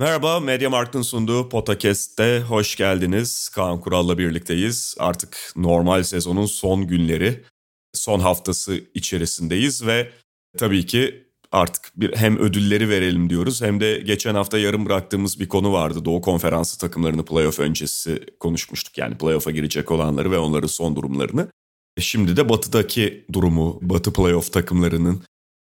Merhaba, 0.00 0.40
Mediamarkt'ın 0.40 1.02
sunduğu 1.02 1.48
Podcast'te 1.48 2.40
hoş 2.40 2.76
geldiniz. 2.76 3.48
Kaan 3.48 3.80
Kural'la 3.80 4.18
birlikteyiz. 4.18 4.94
Artık 4.98 5.52
normal 5.56 6.02
sezonun 6.02 6.46
son 6.46 6.86
günleri, 6.86 7.44
son 7.92 8.20
haftası 8.20 8.84
içerisindeyiz 8.94 9.86
ve 9.86 10.10
tabii 10.58 10.86
ki 10.86 11.24
artık 11.52 11.92
bir 11.96 12.16
hem 12.16 12.38
ödülleri 12.38 12.88
verelim 12.88 13.30
diyoruz 13.30 13.62
hem 13.62 13.80
de 13.80 14.02
geçen 14.06 14.34
hafta 14.34 14.58
yarım 14.58 14.86
bıraktığımız 14.86 15.40
bir 15.40 15.48
konu 15.48 15.72
vardı. 15.72 16.04
Doğu 16.04 16.20
Konferansı 16.20 16.78
takımlarını 16.78 17.24
playoff 17.24 17.60
öncesi 17.60 18.20
konuşmuştuk. 18.38 18.98
Yani 18.98 19.18
playoff'a 19.18 19.50
girecek 19.50 19.90
olanları 19.90 20.30
ve 20.30 20.38
onların 20.38 20.68
son 20.68 20.96
durumlarını. 20.96 21.48
Şimdi 21.98 22.36
de 22.36 22.48
batıdaki 22.48 23.24
durumu, 23.32 23.78
batı 23.82 24.12
playoff 24.12 24.52
takımlarının 24.52 25.22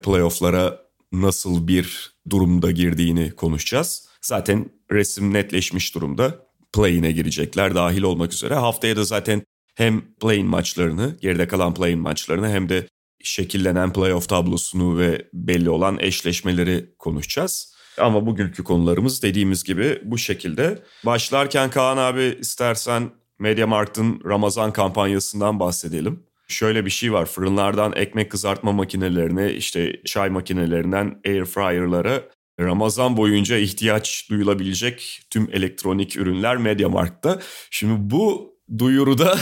playoff'lara 0.04 0.82
nasıl 1.12 1.68
bir 1.68 2.11
durumda 2.30 2.72
girdiğini 2.72 3.32
konuşacağız. 3.32 4.08
Zaten 4.22 4.70
resim 4.92 5.34
netleşmiş 5.34 5.96
durumda. 5.96 6.48
Play-in'e 6.74 7.12
girecekler 7.12 7.76
dahil 7.76 8.02
olmak 8.02 8.34
üzere. 8.34 8.56
Haftaya 8.56 8.96
da 8.96 9.04
zaten 9.04 9.44
hem 9.76 10.14
play-in 10.22 10.48
maçlarını, 10.48 11.18
geride 11.22 11.48
kalan 11.48 11.74
play-in 11.74 12.00
maçlarını 12.00 12.50
hem 12.50 12.70
de 12.70 12.88
şekillenen 13.24 13.94
playoff 13.94 14.30
tablosunu 14.30 14.98
ve 14.98 15.30
belli 15.34 15.70
olan 15.70 16.00
eşleşmeleri 16.00 16.96
konuşacağız. 17.00 17.74
Ama 17.98 18.26
bugünkü 18.26 18.64
konularımız 18.64 19.24
dediğimiz 19.24 19.64
gibi 19.64 20.02
bu 20.06 20.18
şekilde. 20.18 20.84
Başlarken 21.06 21.70
Kaan 21.70 21.98
abi 21.98 22.38
istersen 22.40 23.12
MediaMarkt'ın 23.40 24.22
Ramazan 24.26 24.74
kampanyasından 24.74 25.60
bahsedelim. 25.60 26.24
Şöyle 26.52 26.86
bir 26.86 26.92
şey 26.92 27.14
var 27.14 27.26
fırınlardan 27.26 27.94
ekmek 27.96 28.32
kızartma 28.32 28.72
makinelerine 28.72 29.54
işte 29.54 30.02
çay 30.06 30.30
makinelerinden 30.30 31.22
air 31.26 31.46
fryer'lara 31.46 32.24
Ramazan 32.60 33.18
boyunca 33.18 33.58
ihtiyaç 33.58 34.28
duyulabilecek 34.30 35.22
tüm 35.30 35.50
elektronik 35.52 36.16
ürünler 36.16 36.58
MediaMarkt'ta. 36.58 37.40
Şimdi 37.72 37.94
bu 37.98 38.56
duyuruda 38.78 39.40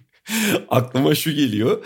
aklıma 0.68 1.14
şu 1.14 1.30
geliyor 1.30 1.84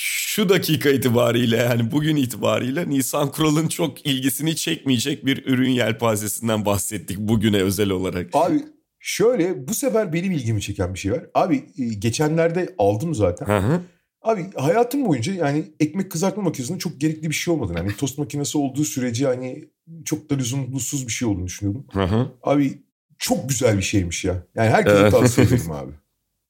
şu 0.00 0.48
dakika 0.48 0.90
itibariyle 0.90 1.56
yani 1.56 1.90
bugün 1.90 2.16
itibariyle 2.16 2.88
Nisan 2.88 3.32
Kural'ın 3.32 3.68
çok 3.68 4.06
ilgisini 4.06 4.56
çekmeyecek 4.56 5.26
bir 5.26 5.46
ürün 5.46 5.70
yelpazesinden 5.70 6.64
bahsettik 6.64 7.18
bugüne 7.18 7.62
özel 7.62 7.90
olarak. 7.90 8.30
Abi 8.32 8.62
şöyle 8.98 9.68
bu 9.68 9.74
sefer 9.74 10.12
benim 10.12 10.32
ilgimi 10.32 10.62
çeken 10.62 10.94
bir 10.94 10.98
şey 10.98 11.12
var. 11.12 11.26
Abi 11.34 11.64
e, 11.78 11.84
geçenlerde 11.84 12.74
aldım 12.78 13.14
zaten. 13.14 13.46
Hı 13.46 13.58
hı. 13.58 13.80
Abi 14.22 14.46
hayatım 14.56 15.06
boyunca 15.06 15.32
yani 15.32 15.64
ekmek 15.80 16.10
kızartma 16.10 16.42
makinesinde 16.42 16.78
çok 16.78 17.00
gerekli 17.00 17.28
bir 17.28 17.34
şey 17.34 17.54
olmadı. 17.54 17.72
Yani 17.76 17.96
tost 17.96 18.18
makinesi 18.18 18.58
olduğu 18.58 18.84
sürece 18.84 19.26
hani 19.26 19.68
çok 20.04 20.30
da 20.30 20.34
lüzumsuz 20.34 21.06
bir 21.06 21.12
şey 21.12 21.28
olduğunu 21.28 21.46
düşünüyordum. 21.46 21.86
Hı 21.92 22.04
hı. 22.04 22.32
Abi 22.42 22.82
çok 23.18 23.48
güzel 23.48 23.76
bir 23.76 23.82
şeymiş 23.82 24.24
ya. 24.24 24.42
Yani 24.54 24.70
herkese 24.70 25.10
tavsiye 25.10 25.46
ederim 25.46 25.70
abi. 25.72 25.92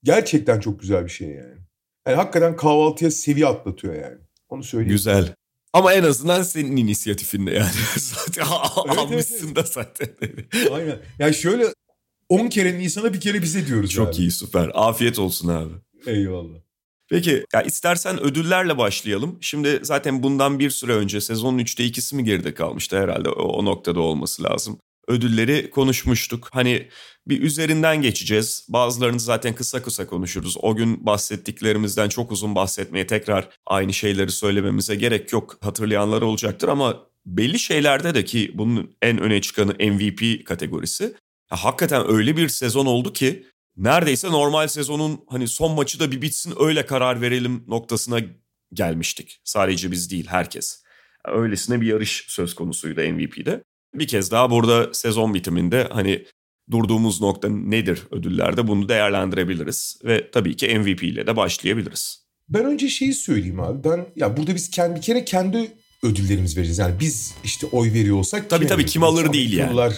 Gerçekten 0.03 0.59
çok 0.59 0.79
güzel 0.79 1.03
bir 1.03 1.09
şey 1.09 1.27
yani. 1.27 1.55
Yani 2.07 2.17
hakikaten 2.17 2.55
kahvaltıya 2.55 3.11
seviye 3.11 3.47
atlatıyor 3.47 3.95
yani. 3.95 4.17
Onu 4.49 4.63
söyleyeyim. 4.63 4.91
Güzel. 4.91 5.33
Ama 5.73 5.93
en 5.93 6.03
azından 6.03 6.43
senin 6.43 6.77
inisiyatifinde 6.77 7.51
yani. 7.51 7.71
zaten 7.97 8.43
evet, 8.87 8.97
almışsın 8.97 9.47
evet. 9.47 9.55
da 9.55 9.61
zaten. 9.63 10.07
Aynen. 10.71 10.99
Yani 11.19 11.33
şöyle 11.33 11.65
10 12.29 12.47
kere 12.49 12.77
Nisan'a 12.77 13.13
bir 13.13 13.19
kere 13.19 13.41
bize 13.41 13.67
diyoruz 13.67 13.91
Çok 13.91 14.07
abi. 14.07 14.15
iyi 14.15 14.31
süper. 14.31 14.71
Afiyet 14.73 15.19
olsun 15.19 15.47
abi. 15.47 15.73
Eyvallah. 16.05 16.59
Peki 17.09 17.45
ya 17.53 17.61
istersen 17.61 18.19
ödüllerle 18.19 18.77
başlayalım. 18.77 19.37
Şimdi 19.41 19.79
zaten 19.83 20.23
bundan 20.23 20.59
bir 20.59 20.69
süre 20.69 20.93
önce 20.93 21.21
sezonun 21.21 21.59
3'te 21.59 21.85
ikisi 21.85 22.15
mi 22.15 22.23
geride 22.23 22.53
kalmıştı 22.53 22.99
herhalde 22.99 23.29
o, 23.29 23.43
o 23.43 23.65
noktada 23.65 23.99
olması 23.99 24.43
lazım. 24.43 24.77
Ödülleri 25.07 25.69
konuşmuştuk. 25.69 26.49
Hani 26.51 26.87
bir 27.27 27.41
üzerinden 27.41 28.01
geçeceğiz. 28.01 28.65
Bazılarını 28.69 29.19
zaten 29.19 29.55
kısa 29.55 29.81
kısa 29.81 30.07
konuşuruz. 30.07 30.57
O 30.61 30.75
gün 30.75 31.05
bahsettiklerimizden 31.05 32.09
çok 32.09 32.31
uzun 32.31 32.55
bahsetmeye 32.55 33.07
tekrar 33.07 33.49
aynı 33.65 33.93
şeyleri 33.93 34.31
söylememize 34.31 34.95
gerek 34.95 35.33
yok. 35.33 35.57
Hatırlayanlar 35.61 36.21
olacaktır 36.21 36.67
ama 36.67 36.97
belli 37.25 37.59
şeylerde 37.59 38.15
de 38.15 38.25
ki 38.25 38.51
bunun 38.53 38.95
en 39.01 39.17
öne 39.17 39.41
çıkanı 39.41 39.73
MVP 39.73 40.45
kategorisi. 40.45 41.15
Ya 41.51 41.57
hakikaten 41.57 42.11
öyle 42.11 42.37
bir 42.37 42.49
sezon 42.49 42.85
oldu 42.85 43.13
ki 43.13 43.45
neredeyse 43.77 44.31
normal 44.31 44.67
sezonun 44.67 45.21
hani 45.29 45.47
son 45.47 45.71
maçı 45.71 45.99
da 45.99 46.11
bir 46.11 46.21
bitsin 46.21 46.53
öyle 46.59 46.85
karar 46.85 47.21
verelim 47.21 47.63
noktasına 47.67 48.19
gelmiştik. 48.73 49.41
Sadece 49.43 49.91
biz 49.91 50.11
değil 50.11 50.27
herkes. 50.27 50.83
Öylesine 51.25 51.81
bir 51.81 51.87
yarış 51.87 52.25
söz 52.27 52.55
konusuydu 52.55 53.01
MVP'de. 53.01 53.63
Bir 53.95 54.07
kez 54.07 54.31
daha 54.31 54.51
burada 54.51 54.93
sezon 54.93 55.33
bitiminde 55.33 55.89
hani 55.91 56.25
durduğumuz 56.71 57.21
nokta 57.21 57.49
nedir 57.49 58.01
ödüllerde 58.11 58.67
bunu 58.67 58.89
değerlendirebiliriz. 58.89 59.99
Ve 60.05 60.31
tabii 60.31 60.55
ki 60.55 60.79
MVP 60.79 61.03
ile 61.03 61.27
de 61.27 61.35
başlayabiliriz. 61.35 62.23
Ben 62.49 62.65
önce 62.65 62.89
şeyi 62.89 63.13
söyleyeyim 63.13 63.59
abi. 63.59 63.89
Ben 63.89 64.07
ya 64.15 64.37
burada 64.37 64.55
biz 64.55 64.69
kendi 64.69 64.95
bir 64.95 65.01
kere 65.01 65.25
kendi 65.25 65.71
ödüllerimiz 66.03 66.57
vereceğiz. 66.57 66.79
Yani 66.79 66.99
biz 66.99 67.33
işte 67.43 67.67
oy 67.67 67.93
veriyor 67.93 68.17
olsak 68.17 68.49
Tabii 68.49 68.67
tabii, 68.67 68.85
kim 68.85 69.03
alır 69.03 69.33
değil 69.33 69.53
yani. 69.53 69.77
Yani 69.77 69.93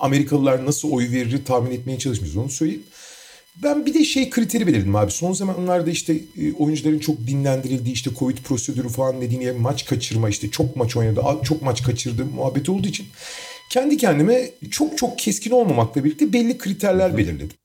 Amerikalılar 0.00 0.66
nasıl 0.66 0.90
oy 0.90 1.10
verir 1.10 1.44
tahmin 1.44 1.70
etmeye 1.70 1.98
çalışmıyoruz 1.98 2.36
onu 2.36 2.50
söyleyeyim. 2.50 2.82
Ben 3.62 3.86
bir 3.86 3.94
de 3.94 4.04
şey 4.04 4.30
kriteri 4.30 4.66
belirledim 4.66 4.96
abi. 4.96 5.10
Son 5.10 5.32
zamanlarda 5.32 5.90
işte 5.90 6.20
e, 6.38 6.52
oyuncuların 6.52 6.98
çok 6.98 7.26
dinlendirildiği 7.26 7.94
işte 7.94 8.10
Covid 8.18 8.38
prosedürü 8.38 8.88
falan 8.88 9.20
dediğin 9.20 9.60
maç 9.60 9.86
kaçırma 9.86 10.28
işte 10.28 10.50
çok 10.50 10.76
maç 10.76 10.96
oynadı, 10.96 11.20
çok 11.44 11.62
maç 11.62 11.82
kaçırdı 11.82 12.24
muhabbeti 12.24 12.70
olduğu 12.70 12.88
için 12.88 13.06
kendi 13.70 13.96
kendime 13.96 14.50
çok 14.70 14.98
çok 14.98 15.18
keskin 15.18 15.50
olmamakla 15.50 16.04
birlikte 16.04 16.32
belli 16.32 16.58
kriterler 16.58 17.16
belirledim. 17.16 17.56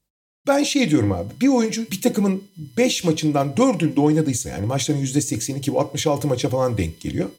Ben 0.48 0.64
şey 0.64 0.90
diyorum 0.90 1.12
abi 1.12 1.28
bir 1.42 1.48
oyuncu 1.48 1.92
bir 1.92 2.02
takımın 2.02 2.44
5 2.78 3.04
maçından 3.04 3.52
4'ünde 3.52 4.00
oynadıysa 4.00 4.50
yani 4.50 4.66
maçların 4.66 5.06
%82 5.06 5.74
bu 5.74 5.80
66 5.80 6.28
maça 6.28 6.50
falan 6.50 6.78
denk 6.78 7.02
geliyor. 7.02 7.30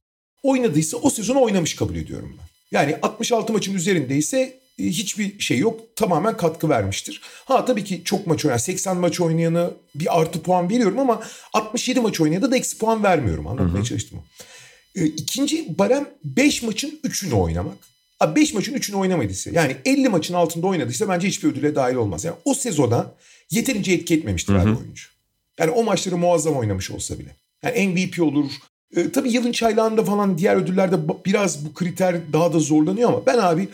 Oynadıysa 0.42 0.96
o 0.96 1.10
sezonu 1.10 1.42
oynamış 1.42 1.76
kabul 1.76 1.96
ediyorum 1.96 2.38
ben. 2.38 2.51
Yani 2.72 2.96
66 3.02 3.52
maçın 3.52 3.74
üzerindeyse 3.74 4.62
e, 4.78 4.84
hiçbir 4.84 5.40
şey 5.40 5.58
yok. 5.58 5.96
Tamamen 5.96 6.36
katkı 6.36 6.68
vermiştir. 6.68 7.20
Ha 7.44 7.64
tabii 7.64 7.84
ki 7.84 8.02
çok 8.04 8.26
maç 8.26 8.44
oynayan 8.44 8.58
80 8.58 8.96
maç 8.96 9.20
oynayana 9.20 9.70
bir 9.94 10.20
artı 10.20 10.42
puan 10.42 10.70
veriyorum 10.70 10.98
ama 10.98 11.22
67 11.52 12.00
maç 12.00 12.20
oynayana 12.20 12.50
da 12.50 12.56
eksi 12.56 12.78
puan 12.78 13.02
vermiyorum. 13.02 13.46
Anlatmaya 13.46 13.84
çalıştım. 13.84 14.18
E, 14.94 15.06
ikinci 15.06 15.78
barem 15.78 16.08
5 16.24 16.62
maçın 16.62 17.00
3'ünü 17.04 17.34
oynamak. 17.34 17.76
Abi 18.20 18.40
5 18.40 18.54
maçın 18.54 18.74
3'ünü 18.74 18.96
oynamadıysa 18.96 19.50
yani 19.50 19.76
50 19.84 20.08
maçın 20.08 20.34
altında 20.34 20.66
oynadıysa 20.66 21.08
bence 21.08 21.28
hiçbir 21.28 21.48
ödüle 21.48 21.74
dahil 21.74 21.94
olmaz. 21.94 22.24
Yani 22.24 22.36
o 22.44 22.54
sezona 22.54 23.14
yeterince 23.50 23.92
etki 23.92 24.14
etmemiştir 24.14 24.54
abi 24.54 24.68
oyuncu. 24.68 25.04
Yani 25.58 25.70
o 25.70 25.84
maçları 25.84 26.16
muazzam 26.16 26.56
oynamış 26.56 26.90
olsa 26.90 27.18
bile. 27.18 27.36
Yani 27.62 27.88
MVP 27.88 28.22
olur. 28.22 28.50
E, 28.96 29.12
tabii 29.12 29.32
yılın 29.32 29.52
çaylağında 29.52 30.04
falan 30.04 30.38
diğer 30.38 30.56
ödüllerde 30.56 30.96
biraz 31.26 31.64
bu 31.64 31.74
kriter 31.74 32.32
daha 32.32 32.52
da 32.52 32.58
zorlanıyor 32.58 33.08
ama 33.08 33.26
ben 33.26 33.38
abi 33.38 33.68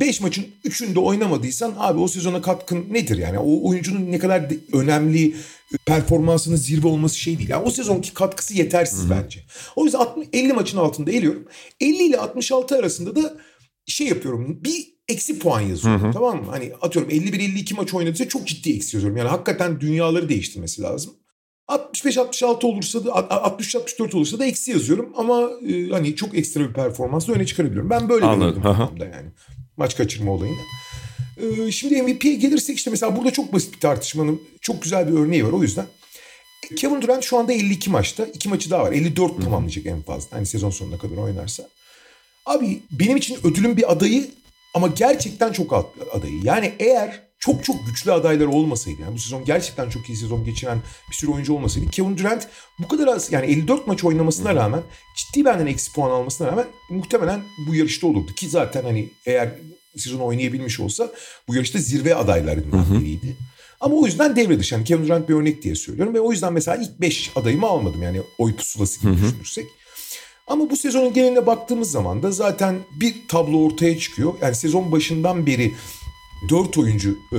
5 0.00 0.20
maçın 0.20 0.46
3'ünde 0.64 0.98
oynamadıysan 0.98 1.74
abi 1.78 2.00
o 2.00 2.08
sezona 2.08 2.42
katkın 2.42 2.86
nedir 2.90 3.18
yani? 3.18 3.38
O 3.38 3.68
oyuncunun 3.68 4.12
ne 4.12 4.18
kadar 4.18 4.44
önemli 4.72 5.26
e, 5.72 5.76
performansının 5.86 6.56
zirve 6.56 6.88
olması 6.88 7.18
şey 7.18 7.38
değil. 7.38 7.48
Yani 7.48 7.64
o 7.66 7.70
sezonki 7.70 8.14
katkısı 8.14 8.54
yetersiz 8.54 9.10
bence. 9.10 9.40
O 9.76 9.84
yüzden 9.84 9.98
60, 9.98 10.28
50 10.32 10.52
maçın 10.52 10.78
altında 10.78 11.10
eliyorum. 11.10 11.44
50 11.80 12.02
ile 12.02 12.18
66 12.18 12.78
arasında 12.78 13.16
da 13.16 13.34
şey 13.86 14.06
yapıyorum. 14.06 14.60
Bir 14.64 14.94
eksi 15.08 15.38
puan 15.38 15.60
yazıyorum 15.60 16.00
tamam 16.12 16.44
mı? 16.44 16.50
Hani 16.50 16.72
atıyorum 16.82 17.10
51-52 17.10 17.74
maç 17.74 17.94
oynadıysa 17.94 18.28
çok 18.28 18.46
ciddi 18.46 18.72
eksi 18.72 18.96
yazıyorum. 18.96 19.16
Yani 19.16 19.28
hakikaten 19.28 19.80
dünyaları 19.80 20.28
değiştirmesi 20.28 20.82
lazım. 20.82 21.14
65-66 21.68 22.66
olursa 22.66 23.04
da 23.04 23.08
63-64 23.08 24.16
olursa 24.16 24.38
da 24.38 24.44
eksi 24.44 24.70
yazıyorum 24.70 25.12
ama 25.16 25.50
e, 25.68 25.88
hani 25.88 26.16
çok 26.16 26.38
ekstra 26.38 26.60
bir 26.68 26.72
performansla 26.72 27.32
öne 27.32 27.46
çıkarabiliyorum. 27.46 27.90
Ben 27.90 28.08
böyle 28.08 28.24
Anladım, 28.24 28.62
yani. 28.98 29.28
Maç 29.76 29.96
kaçırma 29.96 30.32
olayını. 30.32 30.60
E, 31.36 31.72
şimdi 31.72 32.02
MVP'ye 32.02 32.34
gelirsek 32.34 32.76
işte 32.76 32.90
mesela 32.90 33.16
burada 33.16 33.30
çok 33.30 33.52
basit 33.52 33.74
bir 33.74 33.80
tartışmanın 33.80 34.42
çok 34.60 34.82
güzel 34.82 35.08
bir 35.08 35.18
örneği 35.18 35.46
var 35.46 35.52
o 35.52 35.62
yüzden. 35.62 35.86
Kevin 36.76 37.02
Durant 37.02 37.24
şu 37.24 37.38
anda 37.38 37.52
52 37.52 37.90
maçta. 37.90 38.24
iki 38.24 38.48
maçı 38.48 38.70
daha 38.70 38.82
var. 38.82 38.92
54 38.92 39.42
tamamlayacak 39.42 39.86
en 39.86 40.02
fazla. 40.02 40.36
Hani 40.36 40.46
sezon 40.46 40.70
sonuna 40.70 40.98
kadar 40.98 41.16
oynarsa. 41.16 41.68
Abi 42.46 42.82
benim 42.90 43.16
için 43.16 43.38
ödülün 43.44 43.76
bir 43.76 43.92
adayı 43.92 44.30
ama 44.74 44.86
gerçekten 44.86 45.52
çok 45.52 45.72
alt 45.72 45.86
adayı. 46.12 46.40
Yani 46.42 46.72
eğer 46.78 47.22
çok 47.44 47.64
çok 47.64 47.86
güçlü 47.86 48.12
adaylar 48.12 48.46
olmasaydı 48.46 49.02
yani 49.02 49.14
bu 49.14 49.18
sezon 49.18 49.44
gerçekten 49.44 49.90
çok 49.90 50.08
iyi 50.08 50.16
sezon 50.16 50.44
geçiren 50.44 50.82
bir 51.10 51.16
sürü 51.16 51.30
oyuncu 51.30 51.54
olmasaydı 51.54 51.90
Kevin 51.90 52.18
Durant 52.18 52.48
bu 52.78 52.88
kadar 52.88 53.06
az 53.06 53.32
yani 53.32 53.46
54 53.46 53.86
maç 53.86 54.04
oynamasına 54.04 54.54
rağmen 54.54 54.82
ciddi 55.16 55.44
benden 55.44 55.66
eksi 55.66 55.92
puan 55.92 56.10
almasına 56.10 56.48
rağmen 56.48 56.66
muhtemelen 56.90 57.40
bu 57.68 57.74
yarışta 57.74 58.06
olurdu 58.06 58.34
ki 58.34 58.48
zaten 58.48 58.82
hani 58.82 59.10
eğer 59.26 59.48
sezon 59.96 60.20
oynayabilmiş 60.20 60.80
olsa 60.80 61.12
bu 61.48 61.54
yarışta 61.54 61.78
zirve 61.78 62.14
adaylarından 62.14 63.00
biriydi. 63.00 63.36
Ama 63.80 63.96
o 63.96 64.06
yüzden 64.06 64.36
devre 64.36 64.58
dışı. 64.58 64.74
Yani 64.74 64.84
Kevin 64.84 65.04
Durant 65.04 65.28
bir 65.28 65.34
örnek 65.34 65.62
diye 65.62 65.74
söylüyorum. 65.74 66.14
Ve 66.14 66.20
o 66.20 66.32
yüzden 66.32 66.52
mesela 66.52 66.76
ilk 66.76 67.00
5 67.00 67.32
adayımı 67.36 67.66
almadım. 67.66 68.02
Yani 68.02 68.20
oy 68.38 68.56
pusulası 68.56 69.00
gibi 69.00 69.12
düşünürsek. 69.12 69.66
Ama 70.46 70.70
bu 70.70 70.76
sezonun 70.76 71.12
geneline 71.12 71.46
baktığımız 71.46 71.90
zaman 71.90 72.22
da 72.22 72.30
zaten 72.30 72.78
bir 73.00 73.14
tablo 73.28 73.64
ortaya 73.64 73.98
çıkıyor. 73.98 74.34
Yani 74.42 74.54
sezon 74.54 74.92
başından 74.92 75.46
beri 75.46 75.74
dört 76.48 76.78
oyuncu 76.78 77.18
e, 77.32 77.38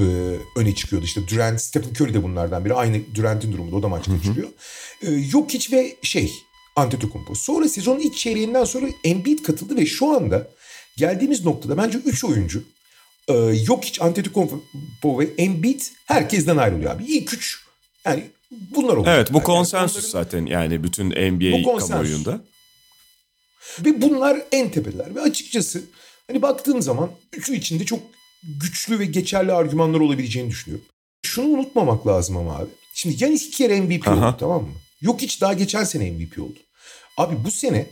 öne 0.59 0.75
çıkıyordu. 0.75 1.05
İşte 1.05 1.27
Durant, 1.27 1.61
Stephen 1.61 1.89
Curry 1.89 2.13
de 2.13 2.23
bunlardan 2.23 2.65
biri. 2.65 2.73
Aynı 2.73 3.01
Durant'in 3.15 3.51
durumunda 3.51 3.75
o 3.75 3.83
da 3.83 3.87
maç 3.87 4.05
kaçırıyor. 4.05 4.49
E, 5.01 5.19
Jokic 5.19 5.77
ve 5.77 5.95
şey 6.01 6.31
Antetokounmpo. 6.75 7.35
Sonra 7.35 7.69
sezonun 7.69 7.99
ilk 7.99 8.17
çeyreğinden 8.17 8.63
sonra 8.63 8.85
Embiid 9.03 9.39
katıldı 9.39 9.75
ve 9.75 9.85
şu 9.85 10.15
anda 10.15 10.47
geldiğimiz 10.97 11.45
noktada 11.45 11.77
bence 11.77 11.97
üç 11.97 12.23
oyuncu 12.23 12.63
e, 13.27 13.53
Jokic, 13.55 14.03
Antetokounmpo 14.03 15.19
ve 15.19 15.27
Embiid 15.37 15.81
herkesten 16.05 16.57
ayrılıyor 16.57 16.91
abi. 16.91 17.05
İlk 17.05 17.33
üç 17.33 17.59
yani 18.05 18.23
bunlar 18.51 18.97
oluyor. 18.97 19.15
Evet 19.15 19.33
bu 19.33 19.37
Yani 19.37 19.43
konsensus 19.45 19.95
onların- 20.15 20.23
zaten 20.23 20.45
yani 20.45 20.83
bütün 20.83 21.09
NBA 21.09 21.77
kamuoyunda. 21.79 22.41
Ve 23.79 24.01
bunlar 24.01 24.41
en 24.51 24.71
tepeler. 24.71 25.15
Ve 25.15 25.21
açıkçası 25.21 25.81
hani 26.27 26.41
baktığın 26.41 26.79
zaman 26.79 27.11
üçü 27.33 27.55
içinde 27.55 27.85
çok 27.85 27.99
güçlü 28.47 28.99
ve 28.99 29.05
geçerli 29.05 29.53
argümanlar 29.53 29.99
olabileceğini 29.99 30.49
düşünüyorum. 30.49 30.85
Şunu 31.23 31.47
unutmamak 31.47 32.07
lazım 32.07 32.37
ama 32.37 32.55
abi. 32.55 32.69
Şimdi 32.93 33.23
Yanis 33.23 33.47
iki 33.47 33.57
kere 33.57 33.81
MVP 33.81 34.07
Aha. 34.07 34.29
oldu 34.29 34.37
tamam 34.39 34.63
mı? 34.63 34.73
Jokic 35.01 35.41
daha 35.41 35.53
geçen 35.53 35.83
sene 35.83 36.11
MVP 36.11 36.39
oldu. 36.39 36.59
Abi 37.17 37.35
bu 37.45 37.51
sene 37.51 37.85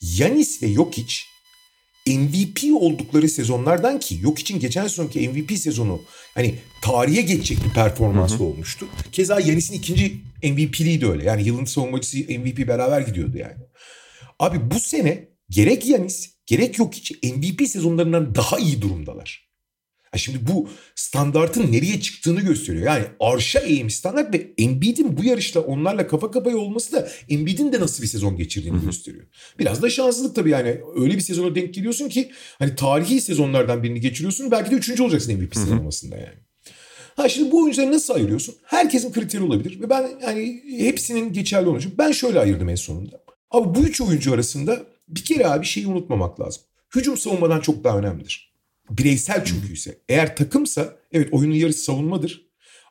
Yanis 0.00 0.62
ve 0.62 0.68
Jokic 0.68 1.14
MVP 2.06 2.82
oldukları 2.82 3.28
sezonlardan 3.28 4.00
ki 4.00 4.16
Jokic'in 4.16 4.60
geçen 4.60 4.82
sezonki 4.82 5.28
MVP 5.28 5.58
sezonu 5.58 6.02
hani 6.34 6.54
tarihe 6.82 7.22
geçecek 7.22 7.58
bir 7.64 7.70
performansı 7.70 8.44
olmuştu. 8.44 8.86
Keza 9.12 9.40
Yanis'in 9.40 9.74
ikinci 9.74 10.20
MVP'liği 10.42 11.00
de 11.00 11.06
öyle. 11.06 11.24
Yani 11.24 11.42
yılın 11.42 11.64
savunmacısı 11.64 12.16
MVP 12.16 12.68
beraber 12.68 13.00
gidiyordu 13.00 13.38
yani. 13.38 13.56
Abi 14.38 14.70
bu 14.70 14.80
sene 14.80 15.28
gerek 15.50 15.86
Yanis 15.86 16.30
gerek 16.46 16.76
Jokic 16.76 17.14
MVP 17.22 17.68
sezonlarından 17.68 18.34
daha 18.34 18.58
iyi 18.58 18.82
durumdalar. 18.82 19.53
Şimdi 20.16 20.38
bu 20.52 20.68
standartın 20.94 21.72
nereye 21.72 22.00
çıktığını 22.00 22.40
gösteriyor. 22.40 22.86
Yani 22.86 23.04
arşa 23.20 23.60
eğim 23.60 23.90
standart 23.90 24.34
ve 24.34 24.54
Embiid'in 24.58 25.16
bu 25.16 25.24
yarışta 25.24 25.60
onlarla 25.60 26.06
kafa 26.06 26.30
kafaya 26.30 26.56
olması 26.56 26.92
da 26.92 27.08
Embiid'in 27.28 27.72
de 27.72 27.80
nasıl 27.80 28.02
bir 28.02 28.08
sezon 28.08 28.36
geçirdiğini 28.36 28.80
gösteriyor. 28.84 29.24
Biraz 29.58 29.82
da 29.82 29.90
şanslılık 29.90 30.34
tabii 30.34 30.50
yani 30.50 30.80
öyle 30.96 31.14
bir 31.14 31.20
sezona 31.20 31.54
denk 31.54 31.74
geliyorsun 31.74 32.08
ki 32.08 32.30
hani 32.58 32.74
tarihi 32.74 33.20
sezonlardan 33.20 33.82
birini 33.82 34.00
geçiriyorsun 34.00 34.50
belki 34.50 34.70
de 34.70 34.74
üçüncü 34.74 35.02
olacaksın 35.02 35.34
MVP 35.34 35.56
sıralamasında 35.56 36.16
yani. 36.16 36.38
Ha 37.16 37.28
şimdi 37.28 37.50
bu 37.50 37.62
oyuncuları 37.62 37.92
nasıl 37.92 38.14
ayırıyorsun? 38.14 38.54
Herkesin 38.64 39.12
kriteri 39.12 39.42
olabilir 39.42 39.80
ve 39.80 39.90
ben 39.90 40.10
yani 40.22 40.62
hepsinin 40.78 41.32
geçerli 41.32 41.68
olacak. 41.68 41.92
Ben 41.98 42.12
şöyle 42.12 42.40
ayırdım 42.40 42.68
en 42.68 42.74
sonunda. 42.74 43.20
Abi 43.50 43.74
bu 43.78 43.84
üç 43.84 44.00
oyuncu 44.00 44.34
arasında 44.34 44.82
bir 45.08 45.24
kere 45.24 45.46
abi 45.46 45.66
şeyi 45.66 45.86
unutmamak 45.86 46.40
lazım. 46.40 46.62
Hücum 46.94 47.16
savunmadan 47.18 47.60
çok 47.60 47.84
daha 47.84 47.98
önemlidir. 47.98 48.53
Bireysel 48.90 49.44
çünkü 49.44 49.72
ise. 49.72 49.98
Eğer 50.08 50.36
takımsa 50.36 50.96
evet 51.12 51.32
oyunun 51.32 51.54
yarısı 51.54 51.84
savunmadır. 51.84 52.44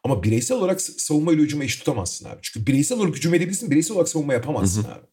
Ama 0.03 0.23
bireysel 0.23 0.57
olarak 0.57 0.81
savunma 0.81 1.33
ile 1.33 1.41
hücumu 1.41 1.63
eş 1.63 1.75
tutamazsın 1.75 2.25
abi. 2.25 2.39
Çünkü 2.41 2.67
bireysel 2.67 2.97
olarak 2.97 3.15
hücum 3.15 3.33
edebilirsin, 3.33 3.71
bireysel 3.71 3.95
olarak 3.95 4.09
savunma 4.09 4.33
yapamazsın 4.33 4.83
abi. 4.83 5.05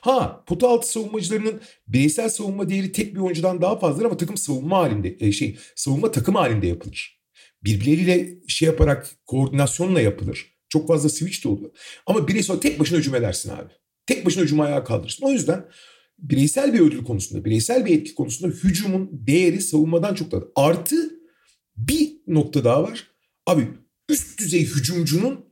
Ha 0.00 0.44
pota 0.46 0.68
altı 0.68 0.88
savunmacılarının 0.88 1.60
bireysel 1.88 2.28
savunma 2.28 2.68
değeri 2.68 2.92
tek 2.92 3.14
bir 3.14 3.20
oyuncudan 3.20 3.62
daha 3.62 3.78
fazladır 3.78 4.04
ama 4.04 4.16
takım 4.16 4.36
savunma 4.36 4.78
halinde 4.78 5.16
e, 5.20 5.32
şey 5.32 5.58
savunma 5.76 6.10
takım 6.10 6.34
halinde 6.34 6.66
yapılır. 6.66 7.20
Birbirleriyle 7.64 8.34
şey 8.48 8.66
yaparak 8.66 9.10
koordinasyonla 9.26 10.00
yapılır. 10.00 10.58
Çok 10.68 10.88
fazla 10.88 11.08
switch 11.08 11.44
de 11.44 11.48
oluyor. 11.48 11.70
Ama 12.06 12.28
bireysel 12.28 12.56
tek 12.56 12.80
başına 12.80 12.98
hücum 12.98 13.14
edersin 13.14 13.50
abi. 13.50 13.72
Tek 14.06 14.26
başına 14.26 14.42
hücumu 14.42 14.62
ayağa 14.62 14.84
kaldırırsın. 14.84 15.26
O 15.26 15.30
yüzden 15.30 15.64
bireysel 16.18 16.74
bir 16.74 16.80
ödül 16.80 17.04
konusunda, 17.04 17.44
bireysel 17.44 17.86
bir 17.86 17.98
etki 17.98 18.14
konusunda 18.14 18.54
hücumun 18.54 19.10
değeri 19.12 19.60
savunmadan 19.60 20.14
çok 20.14 20.32
daha. 20.32 20.40
Artı 20.56 20.96
bir 21.76 22.12
nokta 22.26 22.64
daha 22.64 22.82
var. 22.82 23.06
Abi 23.46 23.68
üst 24.08 24.40
düzey 24.40 24.64
hücumcunun 24.64 25.44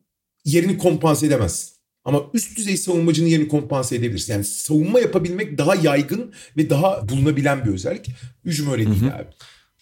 yerini 0.44 0.78
kompanse 0.78 1.26
edemezsin. 1.26 1.76
Ama 2.04 2.22
üst 2.34 2.58
düzey 2.58 2.76
savunmacının 2.76 3.28
yerini 3.28 3.48
kompanse 3.48 3.96
edebilirsin. 3.96 4.32
Yani 4.32 4.44
savunma 4.44 5.00
yapabilmek 5.00 5.58
daha 5.58 5.74
yaygın 5.74 6.32
ve 6.56 6.70
daha 6.70 7.08
bulunabilen 7.08 7.64
bir 7.64 7.70
özellik. 7.70 8.06
Hücum 8.44 8.72
öyle 8.72 8.86
değil 8.86 9.14
abi. 9.14 9.28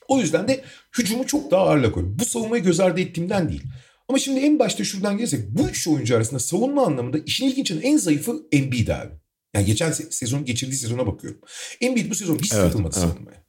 O 0.09 0.21
yüzden 0.21 0.49
de 0.49 0.65
hücumu 0.99 1.27
çok 1.27 1.51
daha 1.51 1.63
ağırla 1.63 1.93
koyuyorum. 1.93 2.19
Bu 2.21 2.25
savunmayı 2.25 2.63
göz 2.63 2.81
ardı 2.81 3.01
ettiğimden 3.01 3.49
değil. 3.49 3.63
Ama 4.09 4.19
şimdi 4.19 4.41
en 4.41 4.59
başta 4.59 4.85
şuradan 4.85 5.17
gelirsek 5.17 5.41
bu 5.49 5.69
üç 5.69 5.89
oyuncu 5.89 6.17
arasında 6.17 6.41
savunma 6.41 6.87
anlamında 6.87 7.19
işin 7.19 7.47
ilginç 7.49 7.71
en 7.83 7.97
zayıfı 7.97 8.43
Embiid 8.53 8.89
abi. 8.89 9.13
Yani 9.55 9.67
geçen 9.67 9.91
se- 9.91 10.13
sezon 10.13 10.45
geçirdiği 10.45 10.77
sezona 10.77 11.07
bakıyorum. 11.07 11.41
Embiid 11.81 12.11
bu 12.11 12.15
sezon 12.15 12.39
hiç 12.39 12.53
Evet, 12.53 12.63
takılmadı 12.65 12.97
evet. 12.99 13.09
savunmaya. 13.11 13.45